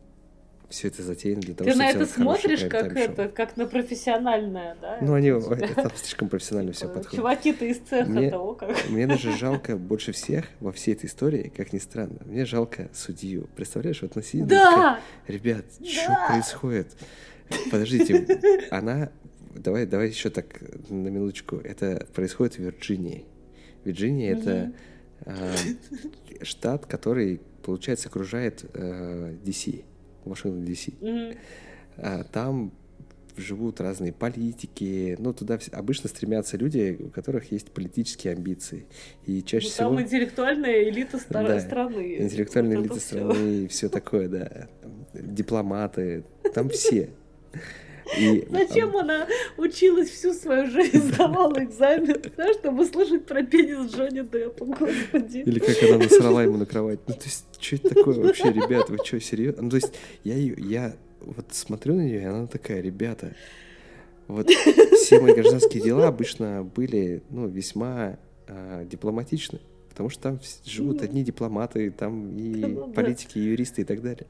все 0.70 0.88
это 0.88 1.04
затеяно 1.04 1.42
для 1.42 1.54
того, 1.54 1.68
Ты 1.70 1.76
чтобы 1.76 1.84
на 1.86 1.90
это 1.92 2.06
смотришь 2.08 2.62
как 2.68 2.98
это, 2.98 3.28
как 3.30 3.58
на 3.58 3.68
профессиональное, 3.68 4.76
да? 4.82 4.98
Ну, 5.02 5.14
они 5.14 5.28
это 5.28 5.92
слишком 5.96 6.30
профессионально 6.30 6.72
все 6.72 6.88
такое. 6.88 7.04
подходит. 7.04 7.20
Чуваки-то 7.20 7.66
из 7.66 7.78
цеха 7.78 8.10
Мне- 8.10 8.32
того, 8.32 8.54
как. 8.56 8.90
Мне 8.90 9.06
даже 9.06 9.32
жалко 9.38 9.78
больше 9.78 10.14
всех 10.14 10.46
во 10.62 10.72
всей 10.72 10.94
этой 10.96 11.06
истории, 11.06 11.52
как 11.56 11.74
ни 11.74 11.78
странно. 11.78 12.18
Мне 12.26 12.46
жалко 12.46 12.90
судью. 12.92 13.48
Представляешь, 13.56 14.02
вот 14.02 14.16
на 14.16 14.24
сидит, 14.24 14.48
Да! 14.48 15.00
ребят, 15.28 15.66
что 15.86 16.08
Да! 16.08 16.26
происходит? 16.28 16.88
Подождите, 17.70 18.26
она... 18.72 19.12
Давай, 19.56 19.86
давай 19.86 20.10
еще 20.10 20.30
так 20.30 20.62
на 20.90 21.10
минуточку. 21.10 21.58
Это 21.58 22.06
происходит 22.14 22.56
в 22.56 22.60
Вирджинии. 22.60 23.26
Вирджиния 23.86 24.36
это 24.36 24.74
а, 25.26 25.54
штат, 26.42 26.86
который, 26.86 27.42
получается, 27.64 28.10
окружает 28.10 28.66
а, 28.74 29.34
DC, 29.44 29.84
Вашингтон 30.26 30.64
DC. 30.64 30.94
Мгм. 31.02 31.38
А, 31.98 32.24
Там 32.24 32.72
живут 33.36 33.82
разные 33.82 34.14
политики, 34.14 35.16
ну, 35.20 35.34
туда 35.34 35.58
обычно 35.72 36.08
стремятся 36.08 36.56
люди, 36.56 36.98
у 37.00 37.10
которых 37.10 37.52
есть 37.52 37.72
политические 37.72 38.34
амбиции. 38.34 38.86
И 39.26 39.42
чаще 39.42 39.68
Ну, 39.68 39.72
всего 39.74 39.90
Там 39.90 40.02
интеллектуальная 40.02 40.84
элита 40.90 41.18
стар- 41.18 41.48
Да. 41.48 41.60
страны. 41.60 42.18
интеллектуальная 42.20 42.78
Вот 42.78 42.86
элита 42.86 43.00
страны 43.00 43.64
и 43.64 43.68
все 43.68 43.90
такое, 43.90 44.28
да. 44.28 44.68
Дипломаты, 45.14 46.24
там 46.54 46.70
все. 46.70 47.10
И, 48.18 48.48
Зачем 48.50 48.96
она 48.96 49.28
училась 49.58 50.10
всю 50.10 50.34
свою 50.34 50.70
жизнь, 50.70 50.98
сдавала 51.14 51.64
экзамен, 51.64 52.22
да, 52.38 52.54
чтобы 52.54 52.86
слышать 52.86 53.26
про 53.26 53.44
пенис 53.44 53.92
Джонни 53.92 54.22
Деппа, 54.22 54.66
господи. 54.66 55.40
Или 55.40 55.60
как 55.60 55.84
она 55.84 55.98
насрала 55.98 56.44
ему 56.44 56.58
на 56.58 56.66
кровать. 56.66 57.00
Ну, 57.08 57.14
то 57.14 57.24
есть, 57.24 57.46
что 57.60 57.76
это 57.76 57.90
такое 57.96 58.16
вообще, 58.24 58.52
ребята? 58.52 58.92
Вы 58.92 58.98
что, 59.04 59.20
серьезно? 59.20 59.64
Ну, 59.64 59.70
то 59.70 59.78
есть, 59.78 59.94
я, 60.24 60.36
я 60.36 60.96
вот 61.22 61.46
смотрю 61.52 61.96
на 61.96 62.02
нее, 62.02 62.22
и 62.22 62.26
она 62.26 62.48
такая, 62.48 62.82
ребята, 62.82 63.36
вот 64.28 64.50
все 64.50 65.20
мои 65.20 65.34
гражданские 65.34 65.84
дела 65.84 66.08
обычно 66.08 66.64
были, 66.64 67.24
ну, 67.30 67.48
весьма 67.48 68.18
а, 68.48 68.86
дипломатичны. 68.86 69.60
Потому 69.94 70.10
что 70.10 70.24
там 70.24 70.40
живут 70.66 71.04
одни 71.04 71.24
дипломаты, 71.24 71.92
там 71.92 72.36
и 72.36 72.50
Ну 72.66 72.92
политики, 72.92 73.38
и 73.38 73.42
юристы 73.42 73.84
и 73.84 73.86
так 73.86 74.02
далее. 74.02 74.26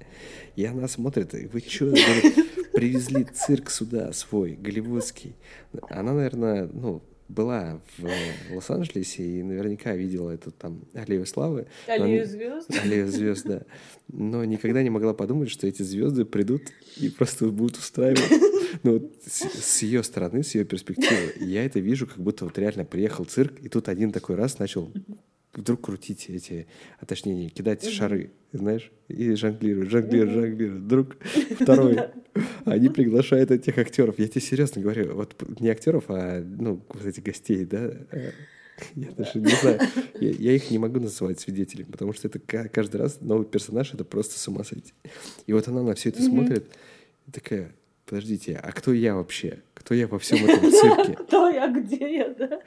И 0.58 0.66
она 0.66 0.90
смотрит, 0.90 1.34
и 1.34 1.48
вы 1.48 1.62
что, 1.62 1.94
привезли 2.74 3.24
цирк 3.24 3.70
сюда 3.70 4.12
свой, 4.12 4.58
голливудский. 4.60 5.36
Она, 5.90 6.14
наверное, 6.14 6.70
ну, 6.72 7.02
была 7.30 7.82
в 7.98 8.08
Лос-Анджелесе 8.54 9.24
и 9.24 9.42
наверняка 9.44 9.96
видела 9.96 10.32
эту 10.32 10.52
там 10.52 10.84
аллею 10.94 11.26
славы. 11.26 11.68
Аллею 11.88 12.24
Он- 12.24 12.28
звезд. 12.30 12.70
Аллею 12.84 13.08
звезд, 13.08 13.46
да. 13.46 13.62
Но 14.10 14.44
никогда 14.44 14.84
не 14.84 14.90
могла 14.90 15.14
подумать, 15.14 15.50
что 15.50 15.66
эти 15.66 15.82
звезды 15.82 16.26
придут 16.26 16.64
и 16.98 17.10
просто 17.10 17.48
будут 17.48 17.78
устраивать. 17.78 18.30
Ну, 18.82 18.94
вот 18.94 19.14
с, 19.26 19.84
ее 19.84 20.04
стороны, 20.04 20.44
с 20.44 20.56
ее 20.56 20.66
перспективы, 20.66 21.34
я 21.40 21.64
это 21.64 21.80
вижу, 21.80 22.08
как 22.08 22.18
будто 22.18 22.46
вот 22.46 22.58
реально 22.58 22.86
приехал 22.86 23.24
цирк, 23.24 23.60
и 23.62 23.70
тут 23.70 23.88
один 23.88 24.12
такой 24.12 24.36
раз 24.36 24.58
начал 24.60 24.92
вдруг 25.54 25.82
крутить 25.82 26.30
эти, 26.30 26.68
а 27.00 27.06
точнее, 27.06 27.36
не, 27.36 27.50
кидать 27.50 27.84
шары, 27.88 28.32
знаешь, 28.52 28.92
и 29.08 29.34
жонглирует, 29.36 29.90
жонглирует, 29.90 30.32
жонглирует. 30.34 30.82
Вдруг 30.84 31.18
второй. 31.60 31.98
Они 32.66 32.90
приглашают 32.90 33.52
этих 33.52 33.78
актеров. 33.78 34.20
Я 34.20 34.28
тебе 34.28 34.42
серьезно 34.42 34.82
говорю, 34.82 35.16
вот 35.16 35.36
не 35.60 35.70
актеров, 35.70 36.06
а 36.08 36.42
ну, 36.42 36.84
вот 36.90 37.06
этих 37.06 37.24
гостей, 37.24 37.66
да. 37.66 37.92
э, 38.12 38.32
Я 38.96 39.12
даже 39.12 39.40
не 39.40 39.50
знаю. 39.50 39.80
Я, 40.20 40.30
я 40.30 40.52
их 40.54 40.72
не 40.72 40.78
могу 40.78 41.00
называть 41.00 41.40
свидетелями, 41.40 41.92
потому 41.92 42.14
что 42.14 42.28
это 42.28 42.40
ка- 42.40 42.70
каждый 42.70 42.98
раз 42.98 43.20
новый 43.22 43.46
персонаж, 43.46 43.94
это 43.94 44.06
просто 44.06 44.40
с 44.40 44.48
ума 44.48 44.64
сойти. 44.64 44.94
И 45.48 45.54
вот 45.54 45.68
она 45.68 45.84
на 45.84 45.94
все 45.96 46.10
это 46.10 46.22
смотрит 46.24 46.72
такая, 47.32 47.76
подождите, 48.06 48.60
а 48.62 48.72
кто 48.72 48.94
я 48.94 49.16
вообще? 49.16 49.62
Кто 49.74 49.94
я 49.94 50.08
во 50.08 50.20
всем 50.20 50.46
этом 50.46 50.72
цирке? 50.72 51.14
Кто 51.28 51.50
я, 51.50 51.68
где 51.68 52.18
я, 52.18 52.30
да? 52.30 52.62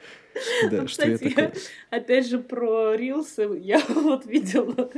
Да, 0.69 0.87
что 0.87 1.09
я 1.09 1.17
такое? 1.17 1.51
Опять 1.89 2.27
же, 2.27 2.37
про 2.37 2.93
рилсы 2.95 3.49
я 3.59 3.81
вот 3.89 4.25
видела, 4.25 4.91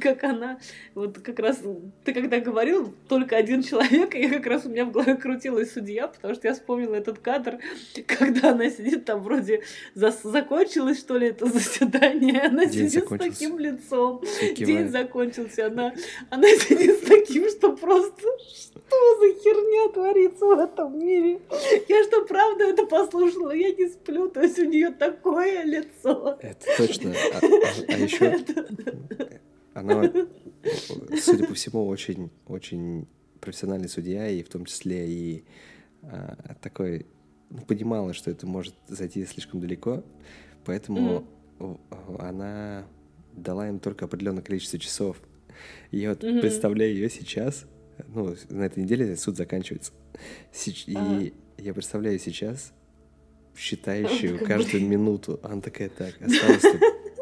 как 0.00 0.24
она, 0.24 0.58
вот 0.94 1.18
как 1.20 1.38
раз, 1.38 1.60
ты 2.04 2.12
когда 2.12 2.40
говорил, 2.40 2.92
только 3.08 3.36
один 3.36 3.62
человек, 3.62 4.14
и 4.16 4.28
как 4.28 4.46
раз 4.46 4.66
у 4.66 4.70
меня 4.70 4.84
в 4.84 4.90
голове 4.90 5.14
крутилась 5.16 5.72
судья, 5.72 6.08
потому 6.08 6.34
что 6.34 6.48
я 6.48 6.54
вспомнила 6.54 6.94
этот 6.94 7.18
кадр, 7.18 7.58
когда 8.06 8.50
она 8.50 8.68
сидит 8.68 9.04
там 9.04 9.22
вроде, 9.22 9.62
закончилось, 9.94 10.98
что 10.98 11.16
ли, 11.16 11.28
это 11.28 11.46
заседание, 11.46 12.40
она 12.40 12.66
сидит 12.66 13.04
с 13.04 13.18
таким 13.18 13.58
лицом, 13.58 14.22
день 14.56 14.88
закончился, 14.88 15.66
она 15.66 16.48
сидит 16.48 16.96
с 16.96 17.06
таким, 17.06 17.48
что 17.48 17.76
просто, 17.76 18.22
что 18.40 19.18
за 19.20 19.40
херня 19.40 19.63
творится 19.92 20.44
в 20.46 20.58
этом 20.58 20.98
мире? 20.98 21.40
Я 21.88 22.04
что, 22.04 22.24
правда 22.24 22.64
это 22.64 22.86
послушала? 22.86 23.52
Я 23.54 23.72
не 23.74 23.88
сплю, 23.88 24.28
то 24.28 24.42
есть 24.42 24.58
у 24.58 24.64
нее 24.64 24.90
такое 24.90 25.64
лицо. 25.64 26.38
Это 26.40 26.66
точно. 26.76 27.12
А, 27.34 27.38
а- 27.38 27.94
а 27.94 27.96
еще 27.98 28.38
она, 29.74 30.12
судя 31.20 31.46
по 31.46 31.54
всему, 31.54 31.86
очень, 31.88 32.30
очень 32.46 33.06
профессиональный 33.40 33.88
судья, 33.88 34.28
и 34.28 34.42
в 34.42 34.48
том 34.48 34.64
числе 34.64 35.06
и 35.08 35.44
а, 36.02 36.54
такой 36.60 37.06
ну, 37.50 37.60
понимала, 37.62 38.12
что 38.14 38.30
это 38.30 38.46
может 38.46 38.74
зайти 38.88 39.24
слишком 39.26 39.60
далеко, 39.60 40.02
поэтому 40.64 41.26
в- 41.58 41.78
она 42.18 42.86
дала 43.32 43.68
им 43.68 43.78
только 43.80 44.04
определенное 44.04 44.42
количество 44.42 44.78
часов. 44.78 45.20
И 45.90 45.98
я 45.98 46.10
вот 46.10 46.22
Мгм. 46.22 46.40
представляю 46.40 46.92
ее 46.92 47.10
сейчас, 47.10 47.64
ну, 48.08 48.34
на 48.50 48.64
этой 48.64 48.82
неделе 48.82 49.16
суд 49.16 49.36
заканчивается. 49.36 49.92
Сеч- 50.52 50.86
Ага. 50.94 51.20
И 51.22 51.32
я 51.58 51.72
представляю 51.74 52.18
сейчас 52.18 52.72
считающую 53.56 54.38
Как 54.38 54.48
каждую 54.48 54.82
бы- 54.82 54.88
минуту. 54.88 55.40
Она 55.42 55.60
такая, 55.60 55.88
так, 55.88 56.14
осталось 56.20 56.64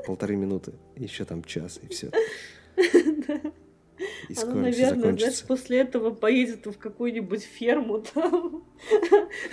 полторы 0.07 0.37
минуты, 0.37 0.73
еще 0.97 1.25
там 1.25 1.45
час, 1.45 1.79
и 1.83 1.89
все. 1.89 2.11
И 4.29 4.35
Она, 4.43 4.55
наверное, 4.55 5.17
знаешь, 5.17 5.43
после 5.45 5.79
этого 5.81 6.11
поедет 6.13 6.67
в 6.67 6.77
какую-нибудь 6.79 7.43
ферму 7.43 8.01
там 8.01 8.65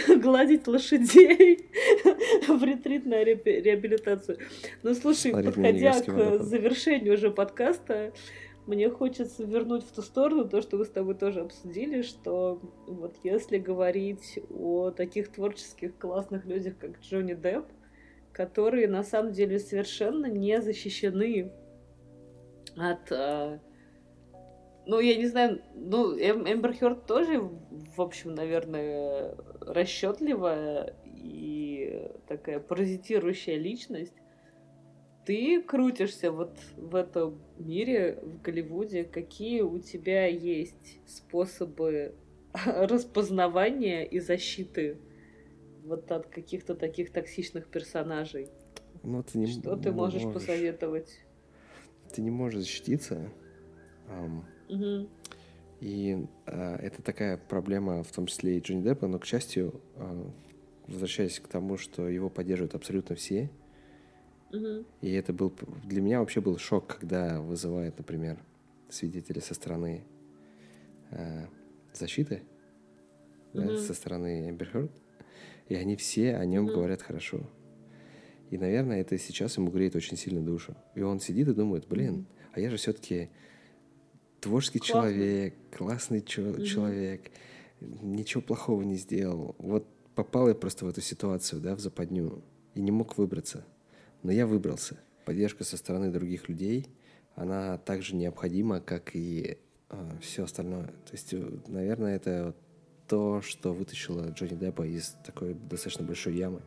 гладить 0.21 0.67
лошадей 0.67 1.69
в 2.47 2.63
ретритную 2.63 3.25
реабилитацию. 3.25 4.37
Ну, 4.81 4.93
слушай, 4.95 5.31
на 5.33 5.43
подходя 5.43 6.01
к 6.01 6.43
завершению 6.43 7.15
уже 7.15 7.29
подкаста, 7.29 8.13
мне 8.69 8.89
хочется 8.91 9.43
вернуть 9.43 9.83
в 9.83 9.91
ту 9.91 10.03
сторону 10.03 10.47
то, 10.47 10.61
что 10.61 10.77
мы 10.77 10.85
с 10.85 10.89
тобой 10.89 11.15
тоже 11.15 11.41
обсудили, 11.41 12.03
что 12.03 12.61
вот 12.85 13.15
если 13.23 13.57
говорить 13.57 14.39
о 14.51 14.91
таких 14.91 15.31
творческих 15.31 15.97
классных 15.97 16.45
людях, 16.45 16.77
как 16.77 16.99
Джонни 17.01 17.33
Депп, 17.33 17.65
которые 18.31 18.87
на 18.87 19.01
самом 19.01 19.31
деле 19.31 19.57
совершенно 19.57 20.27
не 20.27 20.61
защищены 20.61 21.51
от... 22.77 23.11
Э, 23.11 23.59
ну, 24.85 24.99
я 24.99 25.15
не 25.15 25.25
знаю, 25.25 25.63
ну, 25.73 26.15
эм, 26.15 26.45
Эмбер 26.47 26.77
Хёрд 26.77 27.07
тоже, 27.07 27.39
в 27.39 27.99
общем, 27.99 28.35
наверное, 28.35 29.35
расчетливая 29.61 30.95
и 31.05 32.11
такая 32.27 32.59
паразитирующая 32.59 33.57
личность. 33.57 34.13
Ты 35.29 35.61
крутишься 35.61 36.31
вот 36.31 36.57
в 36.75 36.95
этом 36.95 37.39
мире, 37.59 38.17
в 38.23 38.41
Голливуде. 38.41 39.03
Какие 39.03 39.61
у 39.61 39.77
тебя 39.77 40.25
есть 40.25 40.97
способы 41.05 42.15
распознавания 42.65 44.05
и 44.05 44.19
защиты 44.19 44.97
вот 45.83 46.11
от 46.11 46.25
каких-то 46.25 46.73
таких 46.73 47.11
токсичных 47.11 47.67
персонажей? 47.67 48.47
Ну, 49.03 49.21
ты 49.21 49.37
не, 49.37 49.45
Что 49.45 49.75
ты 49.75 49.91
можешь, 49.91 50.23
можешь 50.23 50.33
посоветовать? 50.33 51.19
Ты 52.11 52.23
не 52.23 52.31
можешь 52.31 52.61
защититься. 52.61 53.29
Um, 54.07 54.41
угу. 54.67 55.09
И 55.79 56.25
uh, 56.47 56.75
это 56.77 57.03
такая 57.03 57.37
проблема, 57.37 58.01
в 58.01 58.11
том 58.11 58.25
числе 58.25 58.57
и 58.57 58.61
Джонни 58.61 58.81
Деппа, 58.81 59.05
но, 59.05 59.19
к 59.19 59.27
счастью, 59.27 59.79
uh, 59.95 60.31
возвращаясь 60.87 61.39
к 61.39 61.47
тому, 61.47 61.77
что 61.77 62.09
его 62.09 62.31
поддерживают 62.31 62.73
абсолютно 62.73 63.15
все, 63.15 63.51
угу. 64.51 64.85
и 65.01 65.11
это 65.11 65.33
был 65.33 65.53
для 65.83 66.01
меня 66.01 66.19
вообще 66.19 66.41
был 66.41 66.57
шок, 66.57 66.97
когда 66.99 67.41
вызывают, 67.41 67.97
например, 67.97 68.39
свидетели 68.89 69.39
со 69.39 69.53
стороны 69.53 70.03
uh, 71.11 71.47
защиты, 71.93 72.43
угу. 73.53 73.63
да, 73.63 73.77
со 73.77 73.93
стороны 73.93 74.49
Эмбер 74.49 74.69
Хёрд, 74.69 74.91
и 75.69 75.75
они 75.75 75.95
все 75.95 76.35
о 76.35 76.45
нем 76.45 76.67
mm-hmm. 76.67 76.73
говорят 76.73 77.01
хорошо. 77.01 77.47
И, 78.49 78.57
наверное, 78.57 79.01
это 79.01 79.17
сейчас 79.19 79.57
ему 79.57 79.69
греет 79.69 79.95
очень 79.95 80.17
сильно 80.17 80.41
душу. 80.41 80.75
И 80.95 81.01
он 81.01 81.19
сидит 81.19 81.47
и 81.47 81.53
думает, 81.53 81.87
блин, 81.87 82.25
mm-hmm. 82.25 82.49
а 82.53 82.59
я 82.59 82.71
же 82.71 82.77
все-таки 82.77 83.29
творческий 84.41 84.79
Классный. 84.79 84.93
человек, 84.93 85.53
классный 85.71 86.21
чё- 86.21 86.55
mm-hmm. 86.55 86.63
человек, 86.63 87.31
ничего 87.79 88.41
плохого 88.41 88.81
не 88.81 88.95
сделал. 88.95 89.55
Вот 89.59 89.85
попал 90.15 90.47
я 90.47 90.55
просто 90.55 90.85
в 90.85 90.89
эту 90.89 91.01
ситуацию, 91.01 91.61
да, 91.61 91.75
в 91.75 91.79
западню, 91.79 92.43
и 92.73 92.81
не 92.81 92.91
мог 92.91 93.17
выбраться. 93.19 93.63
Но 94.23 94.31
я 94.31 94.45
выбрался. 94.45 94.97
Поддержка 95.25 95.63
со 95.63 95.77
стороны 95.77 96.11
других 96.11 96.49
людей, 96.49 96.87
она 97.35 97.77
также 97.77 98.15
необходима, 98.15 98.81
как 98.81 99.15
и 99.15 99.41
э, 99.51 99.55
а, 99.89 100.17
все 100.21 100.43
остальное. 100.43 100.87
То 100.87 101.11
есть, 101.13 101.33
э, 101.33 101.49
наверное, 101.67 102.15
это 102.15 102.55
то, 103.07 103.41
что 103.41 103.73
вытащило 103.73 104.29
Джонни 104.31 104.55
Деппа 104.55 104.85
из 104.85 105.15
такой 105.25 105.53
достаточно 105.53 106.05
большой 106.05 106.35
ямы. 106.35 106.61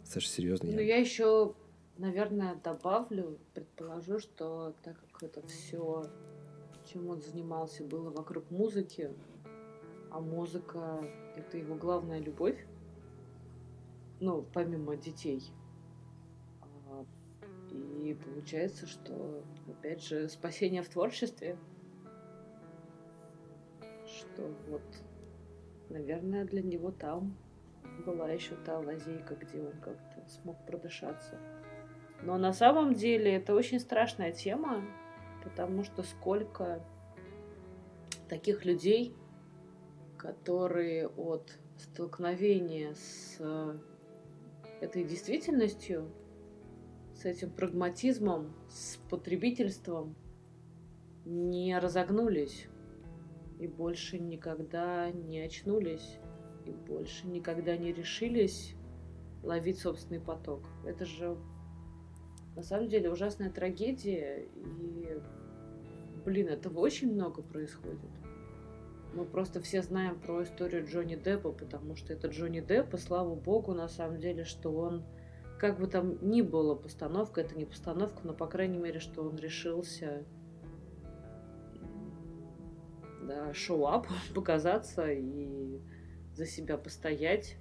Достаточно 0.00 0.34
серьезной 0.34 0.70
ямы. 0.70 0.82
Ну, 0.82 0.86
я 0.86 0.96
еще, 0.96 1.54
наверное, 1.96 2.56
добавлю, 2.62 3.38
предположу, 3.54 4.18
что 4.18 4.74
так 4.82 4.96
как 5.12 5.22
это 5.22 5.46
все, 5.46 6.06
чем 6.92 7.08
он 7.08 7.22
занимался, 7.22 7.82
было 7.84 8.10
вокруг 8.10 8.50
музыки, 8.50 9.10
а 10.10 10.20
музыка— 10.20 11.00
это 11.36 11.58
его 11.58 11.74
главная 11.74 12.20
любовь, 12.20 12.66
ну, 14.20 14.44
помимо 14.52 14.96
детей. 14.96 15.42
Получается, 18.14 18.86
что, 18.86 19.42
опять 19.68 20.02
же, 20.02 20.28
спасение 20.28 20.82
в 20.82 20.88
творчестве, 20.88 21.56
что 24.06 24.54
вот 24.68 24.82
Наверное, 25.90 26.44
для 26.44 26.62
него 26.62 26.90
там 26.90 27.36
была 28.04 28.30
еще 28.30 28.54
та 28.66 28.78
лазейка, 28.78 29.36
где 29.36 29.60
он 29.60 29.72
как-то 29.80 30.28
смог 30.28 30.56
продышаться. 30.66 31.38
Но 32.22 32.36
на 32.36 32.52
самом 32.52 32.94
деле 32.94 33.34
это 33.34 33.54
очень 33.54 33.80
страшная 33.80 34.32
тема, 34.32 34.84
потому 35.44 35.84
что 35.84 36.02
сколько 36.02 36.84
таких 38.28 38.66
людей, 38.66 39.14
которые 40.18 41.08
от 41.08 41.58
столкновения 41.78 42.92
с 42.94 43.40
этой 44.82 45.04
действительностью, 45.04 46.10
с 47.18 47.24
этим 47.24 47.50
прагматизмом, 47.50 48.54
с 48.68 48.96
потребительством 49.10 50.14
не 51.24 51.76
разогнулись 51.78 52.68
и 53.58 53.66
больше 53.66 54.18
никогда 54.20 55.10
не 55.10 55.40
очнулись, 55.40 56.18
и 56.64 56.70
больше 56.70 57.26
никогда 57.26 57.76
не 57.76 57.92
решились 57.92 58.74
ловить 59.42 59.80
собственный 59.80 60.20
поток. 60.20 60.68
Это 60.86 61.04
же 61.04 61.36
на 62.54 62.62
самом 62.62 62.88
деле 62.88 63.10
ужасная 63.10 63.50
трагедия, 63.50 64.46
и, 64.54 65.18
блин, 66.24 66.48
этого 66.48 66.78
очень 66.78 67.12
много 67.12 67.42
происходит. 67.42 68.10
Мы 69.14 69.24
просто 69.24 69.60
все 69.60 69.82
знаем 69.82 70.20
про 70.20 70.44
историю 70.44 70.86
Джонни 70.86 71.16
Деппа, 71.16 71.50
потому 71.50 71.96
что 71.96 72.12
это 72.12 72.28
Джонни 72.28 72.60
Депп, 72.60 72.94
и 72.94 72.98
слава 72.98 73.34
богу, 73.34 73.74
на 73.74 73.88
самом 73.88 74.20
деле, 74.20 74.44
что 74.44 74.70
он, 74.70 75.02
как 75.58 75.78
бы 75.78 75.86
там 75.86 76.18
ни 76.22 76.40
было 76.40 76.74
постановка, 76.74 77.40
это 77.40 77.56
не 77.56 77.64
постановка, 77.64 78.20
но, 78.24 78.32
по 78.32 78.46
крайней 78.46 78.78
мере, 78.78 79.00
что 79.00 79.22
он 79.22 79.36
решился 79.36 80.24
да, 83.22 83.52
шоу-ап, 83.52 84.06
показаться 84.34 85.10
и 85.10 85.80
за 86.34 86.46
себя 86.46 86.78
постоять. 86.78 87.56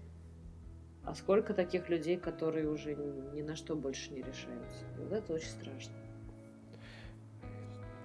А 1.04 1.16
сколько 1.16 1.54
таких 1.54 1.90
людей, 1.90 2.18
которые 2.18 2.70
уже 2.70 2.94
ни 3.34 3.42
на 3.42 3.56
что 3.56 3.76
больше 3.76 4.12
не 4.12 4.22
решаются. 4.22 4.86
И 4.98 5.00
вот 5.00 5.14
это 5.14 5.34
очень 5.34 5.50
страшно. 5.50 5.94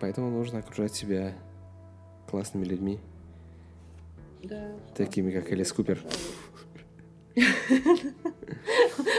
Поэтому 0.01 0.31
нужно 0.31 0.61
окружать 0.61 0.95
себя 0.95 1.35
классными 2.29 2.65
людьми. 2.65 3.01
Да. 4.45 4.73
Такими, 4.97 5.33
как 5.33 5.51
Элис 5.51 5.73
Купер. 5.73 6.01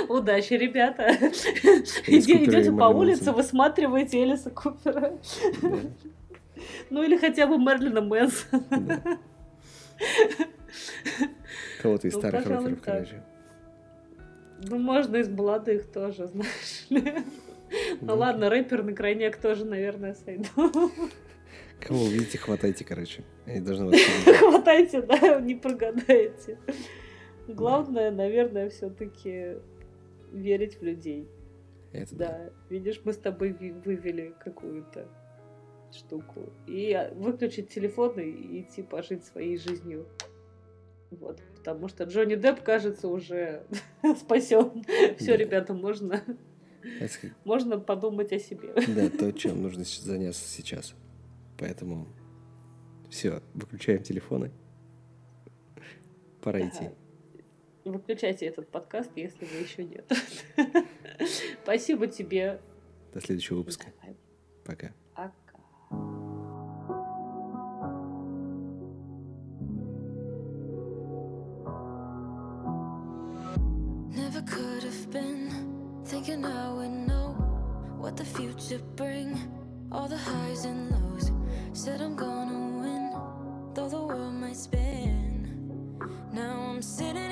Удачи, 0.08 0.54
ребята. 0.54 1.10
Идете 2.08 2.72
по 2.72 2.86
улице, 2.86 3.32
высматриваете 3.32 4.24
Элиса 4.24 4.50
Купера. 4.50 5.18
Ну 6.90 7.04
или 7.04 7.18
хотя 7.18 7.46
бы 7.46 7.58
Мерлина 7.58 8.00
Мэнсона. 8.00 9.20
Кого-то 11.82 12.08
из 12.08 12.14
ну, 12.14 12.20
старых 12.20 12.46
рокеров, 12.46 12.82
короче. 12.82 13.24
Ну, 14.70 14.78
можно 14.78 15.18
из 15.18 15.28
молодых 15.28 15.92
тоже, 15.92 16.28
знаешь 16.34 16.86
ли. 16.90 17.16
Ну 18.02 18.16
ладно, 18.16 18.50
рэпер 18.50 18.84
на 18.84 18.94
крайняк 18.94 19.38
тоже, 19.38 19.66
наверное, 19.66 20.14
сойду. 20.14 20.48
Кого 21.80 22.04
увидите, 22.04 22.38
хватайте, 22.38 22.86
короче. 22.86 23.24
Они 23.46 23.60
должны 23.60 23.88
вас 23.88 24.00
Хватайте, 24.40 25.02
да, 25.02 25.42
не 25.42 25.56
прогадаете. 25.56 26.58
Главное, 27.48 28.12
наверное, 28.12 28.70
все-таки 28.70 29.58
верить 30.32 30.80
в 30.80 30.84
людей. 30.84 31.28
Это 31.92 32.16
да. 32.16 32.28
да. 32.28 32.50
Видишь, 32.70 33.02
мы 33.04 33.14
с 33.14 33.18
тобой 33.18 33.54
вывели 33.54 34.34
какую-то 34.40 35.08
штуку. 35.92 36.50
И 36.68 36.98
выключить 37.16 37.70
телефон 37.70 38.20
и 38.20 38.62
идти 38.62 38.82
пожить 38.82 39.26
своей 39.26 39.58
жизнью. 39.58 40.08
Вот, 41.12 41.40
потому 41.56 41.88
что 41.90 42.06
Джонни 42.06 42.36
Депп, 42.36 42.64
кажется, 42.64 43.08
уже 43.08 43.68
спасен. 44.18 44.84
Все, 45.18 45.36
ребята, 45.36 45.74
можно, 45.76 46.24
можно 47.44 47.80
подумать 47.80 48.32
о 48.32 48.40
себе. 48.40 48.74
Да, 48.88 49.10
то, 49.10 49.32
чем 49.32 49.62
нужно 49.62 49.84
заняться 49.84 50.48
сейчас. 50.48 50.96
Поэтому 51.60 52.08
все, 53.12 53.44
выключаем 53.54 54.02
телефоны. 54.02 54.52
Пора 56.42 56.68
идти. 56.68 56.90
Выключайте 57.86 58.46
этот 58.46 58.70
подкаст, 58.70 59.12
если 59.16 59.46
вы 59.46 59.58
еще 59.58 59.84
нет. 59.84 60.10
Спасибо 61.64 62.08
тебе. 62.08 62.62
До 63.14 63.20
следующего 63.22 63.58
выпуска. 63.58 63.88
Пока. 64.64 64.94
Never 74.16 74.42
could 74.44 74.84
have 74.84 75.12
been 75.12 76.04
thinking 76.06 76.46
I 76.46 76.72
would 76.74 77.08
know 77.08 77.36
what 78.00 78.16
the 78.16 78.24
future 78.24 78.80
bring. 78.96 79.38
All 79.92 80.08
the 80.08 80.18
highs 80.18 80.66
and 80.66 80.90
lows. 80.90 81.32
Said 81.74 82.02
I'm 82.02 82.16
gonna 82.16 82.80
win, 82.80 83.12
though 83.76 83.90
the 83.90 84.02
world 84.02 84.34
might 84.34 84.56
spin. 84.56 85.48
Now 86.32 86.72
I'm 86.72 86.82
sitting 86.82 87.23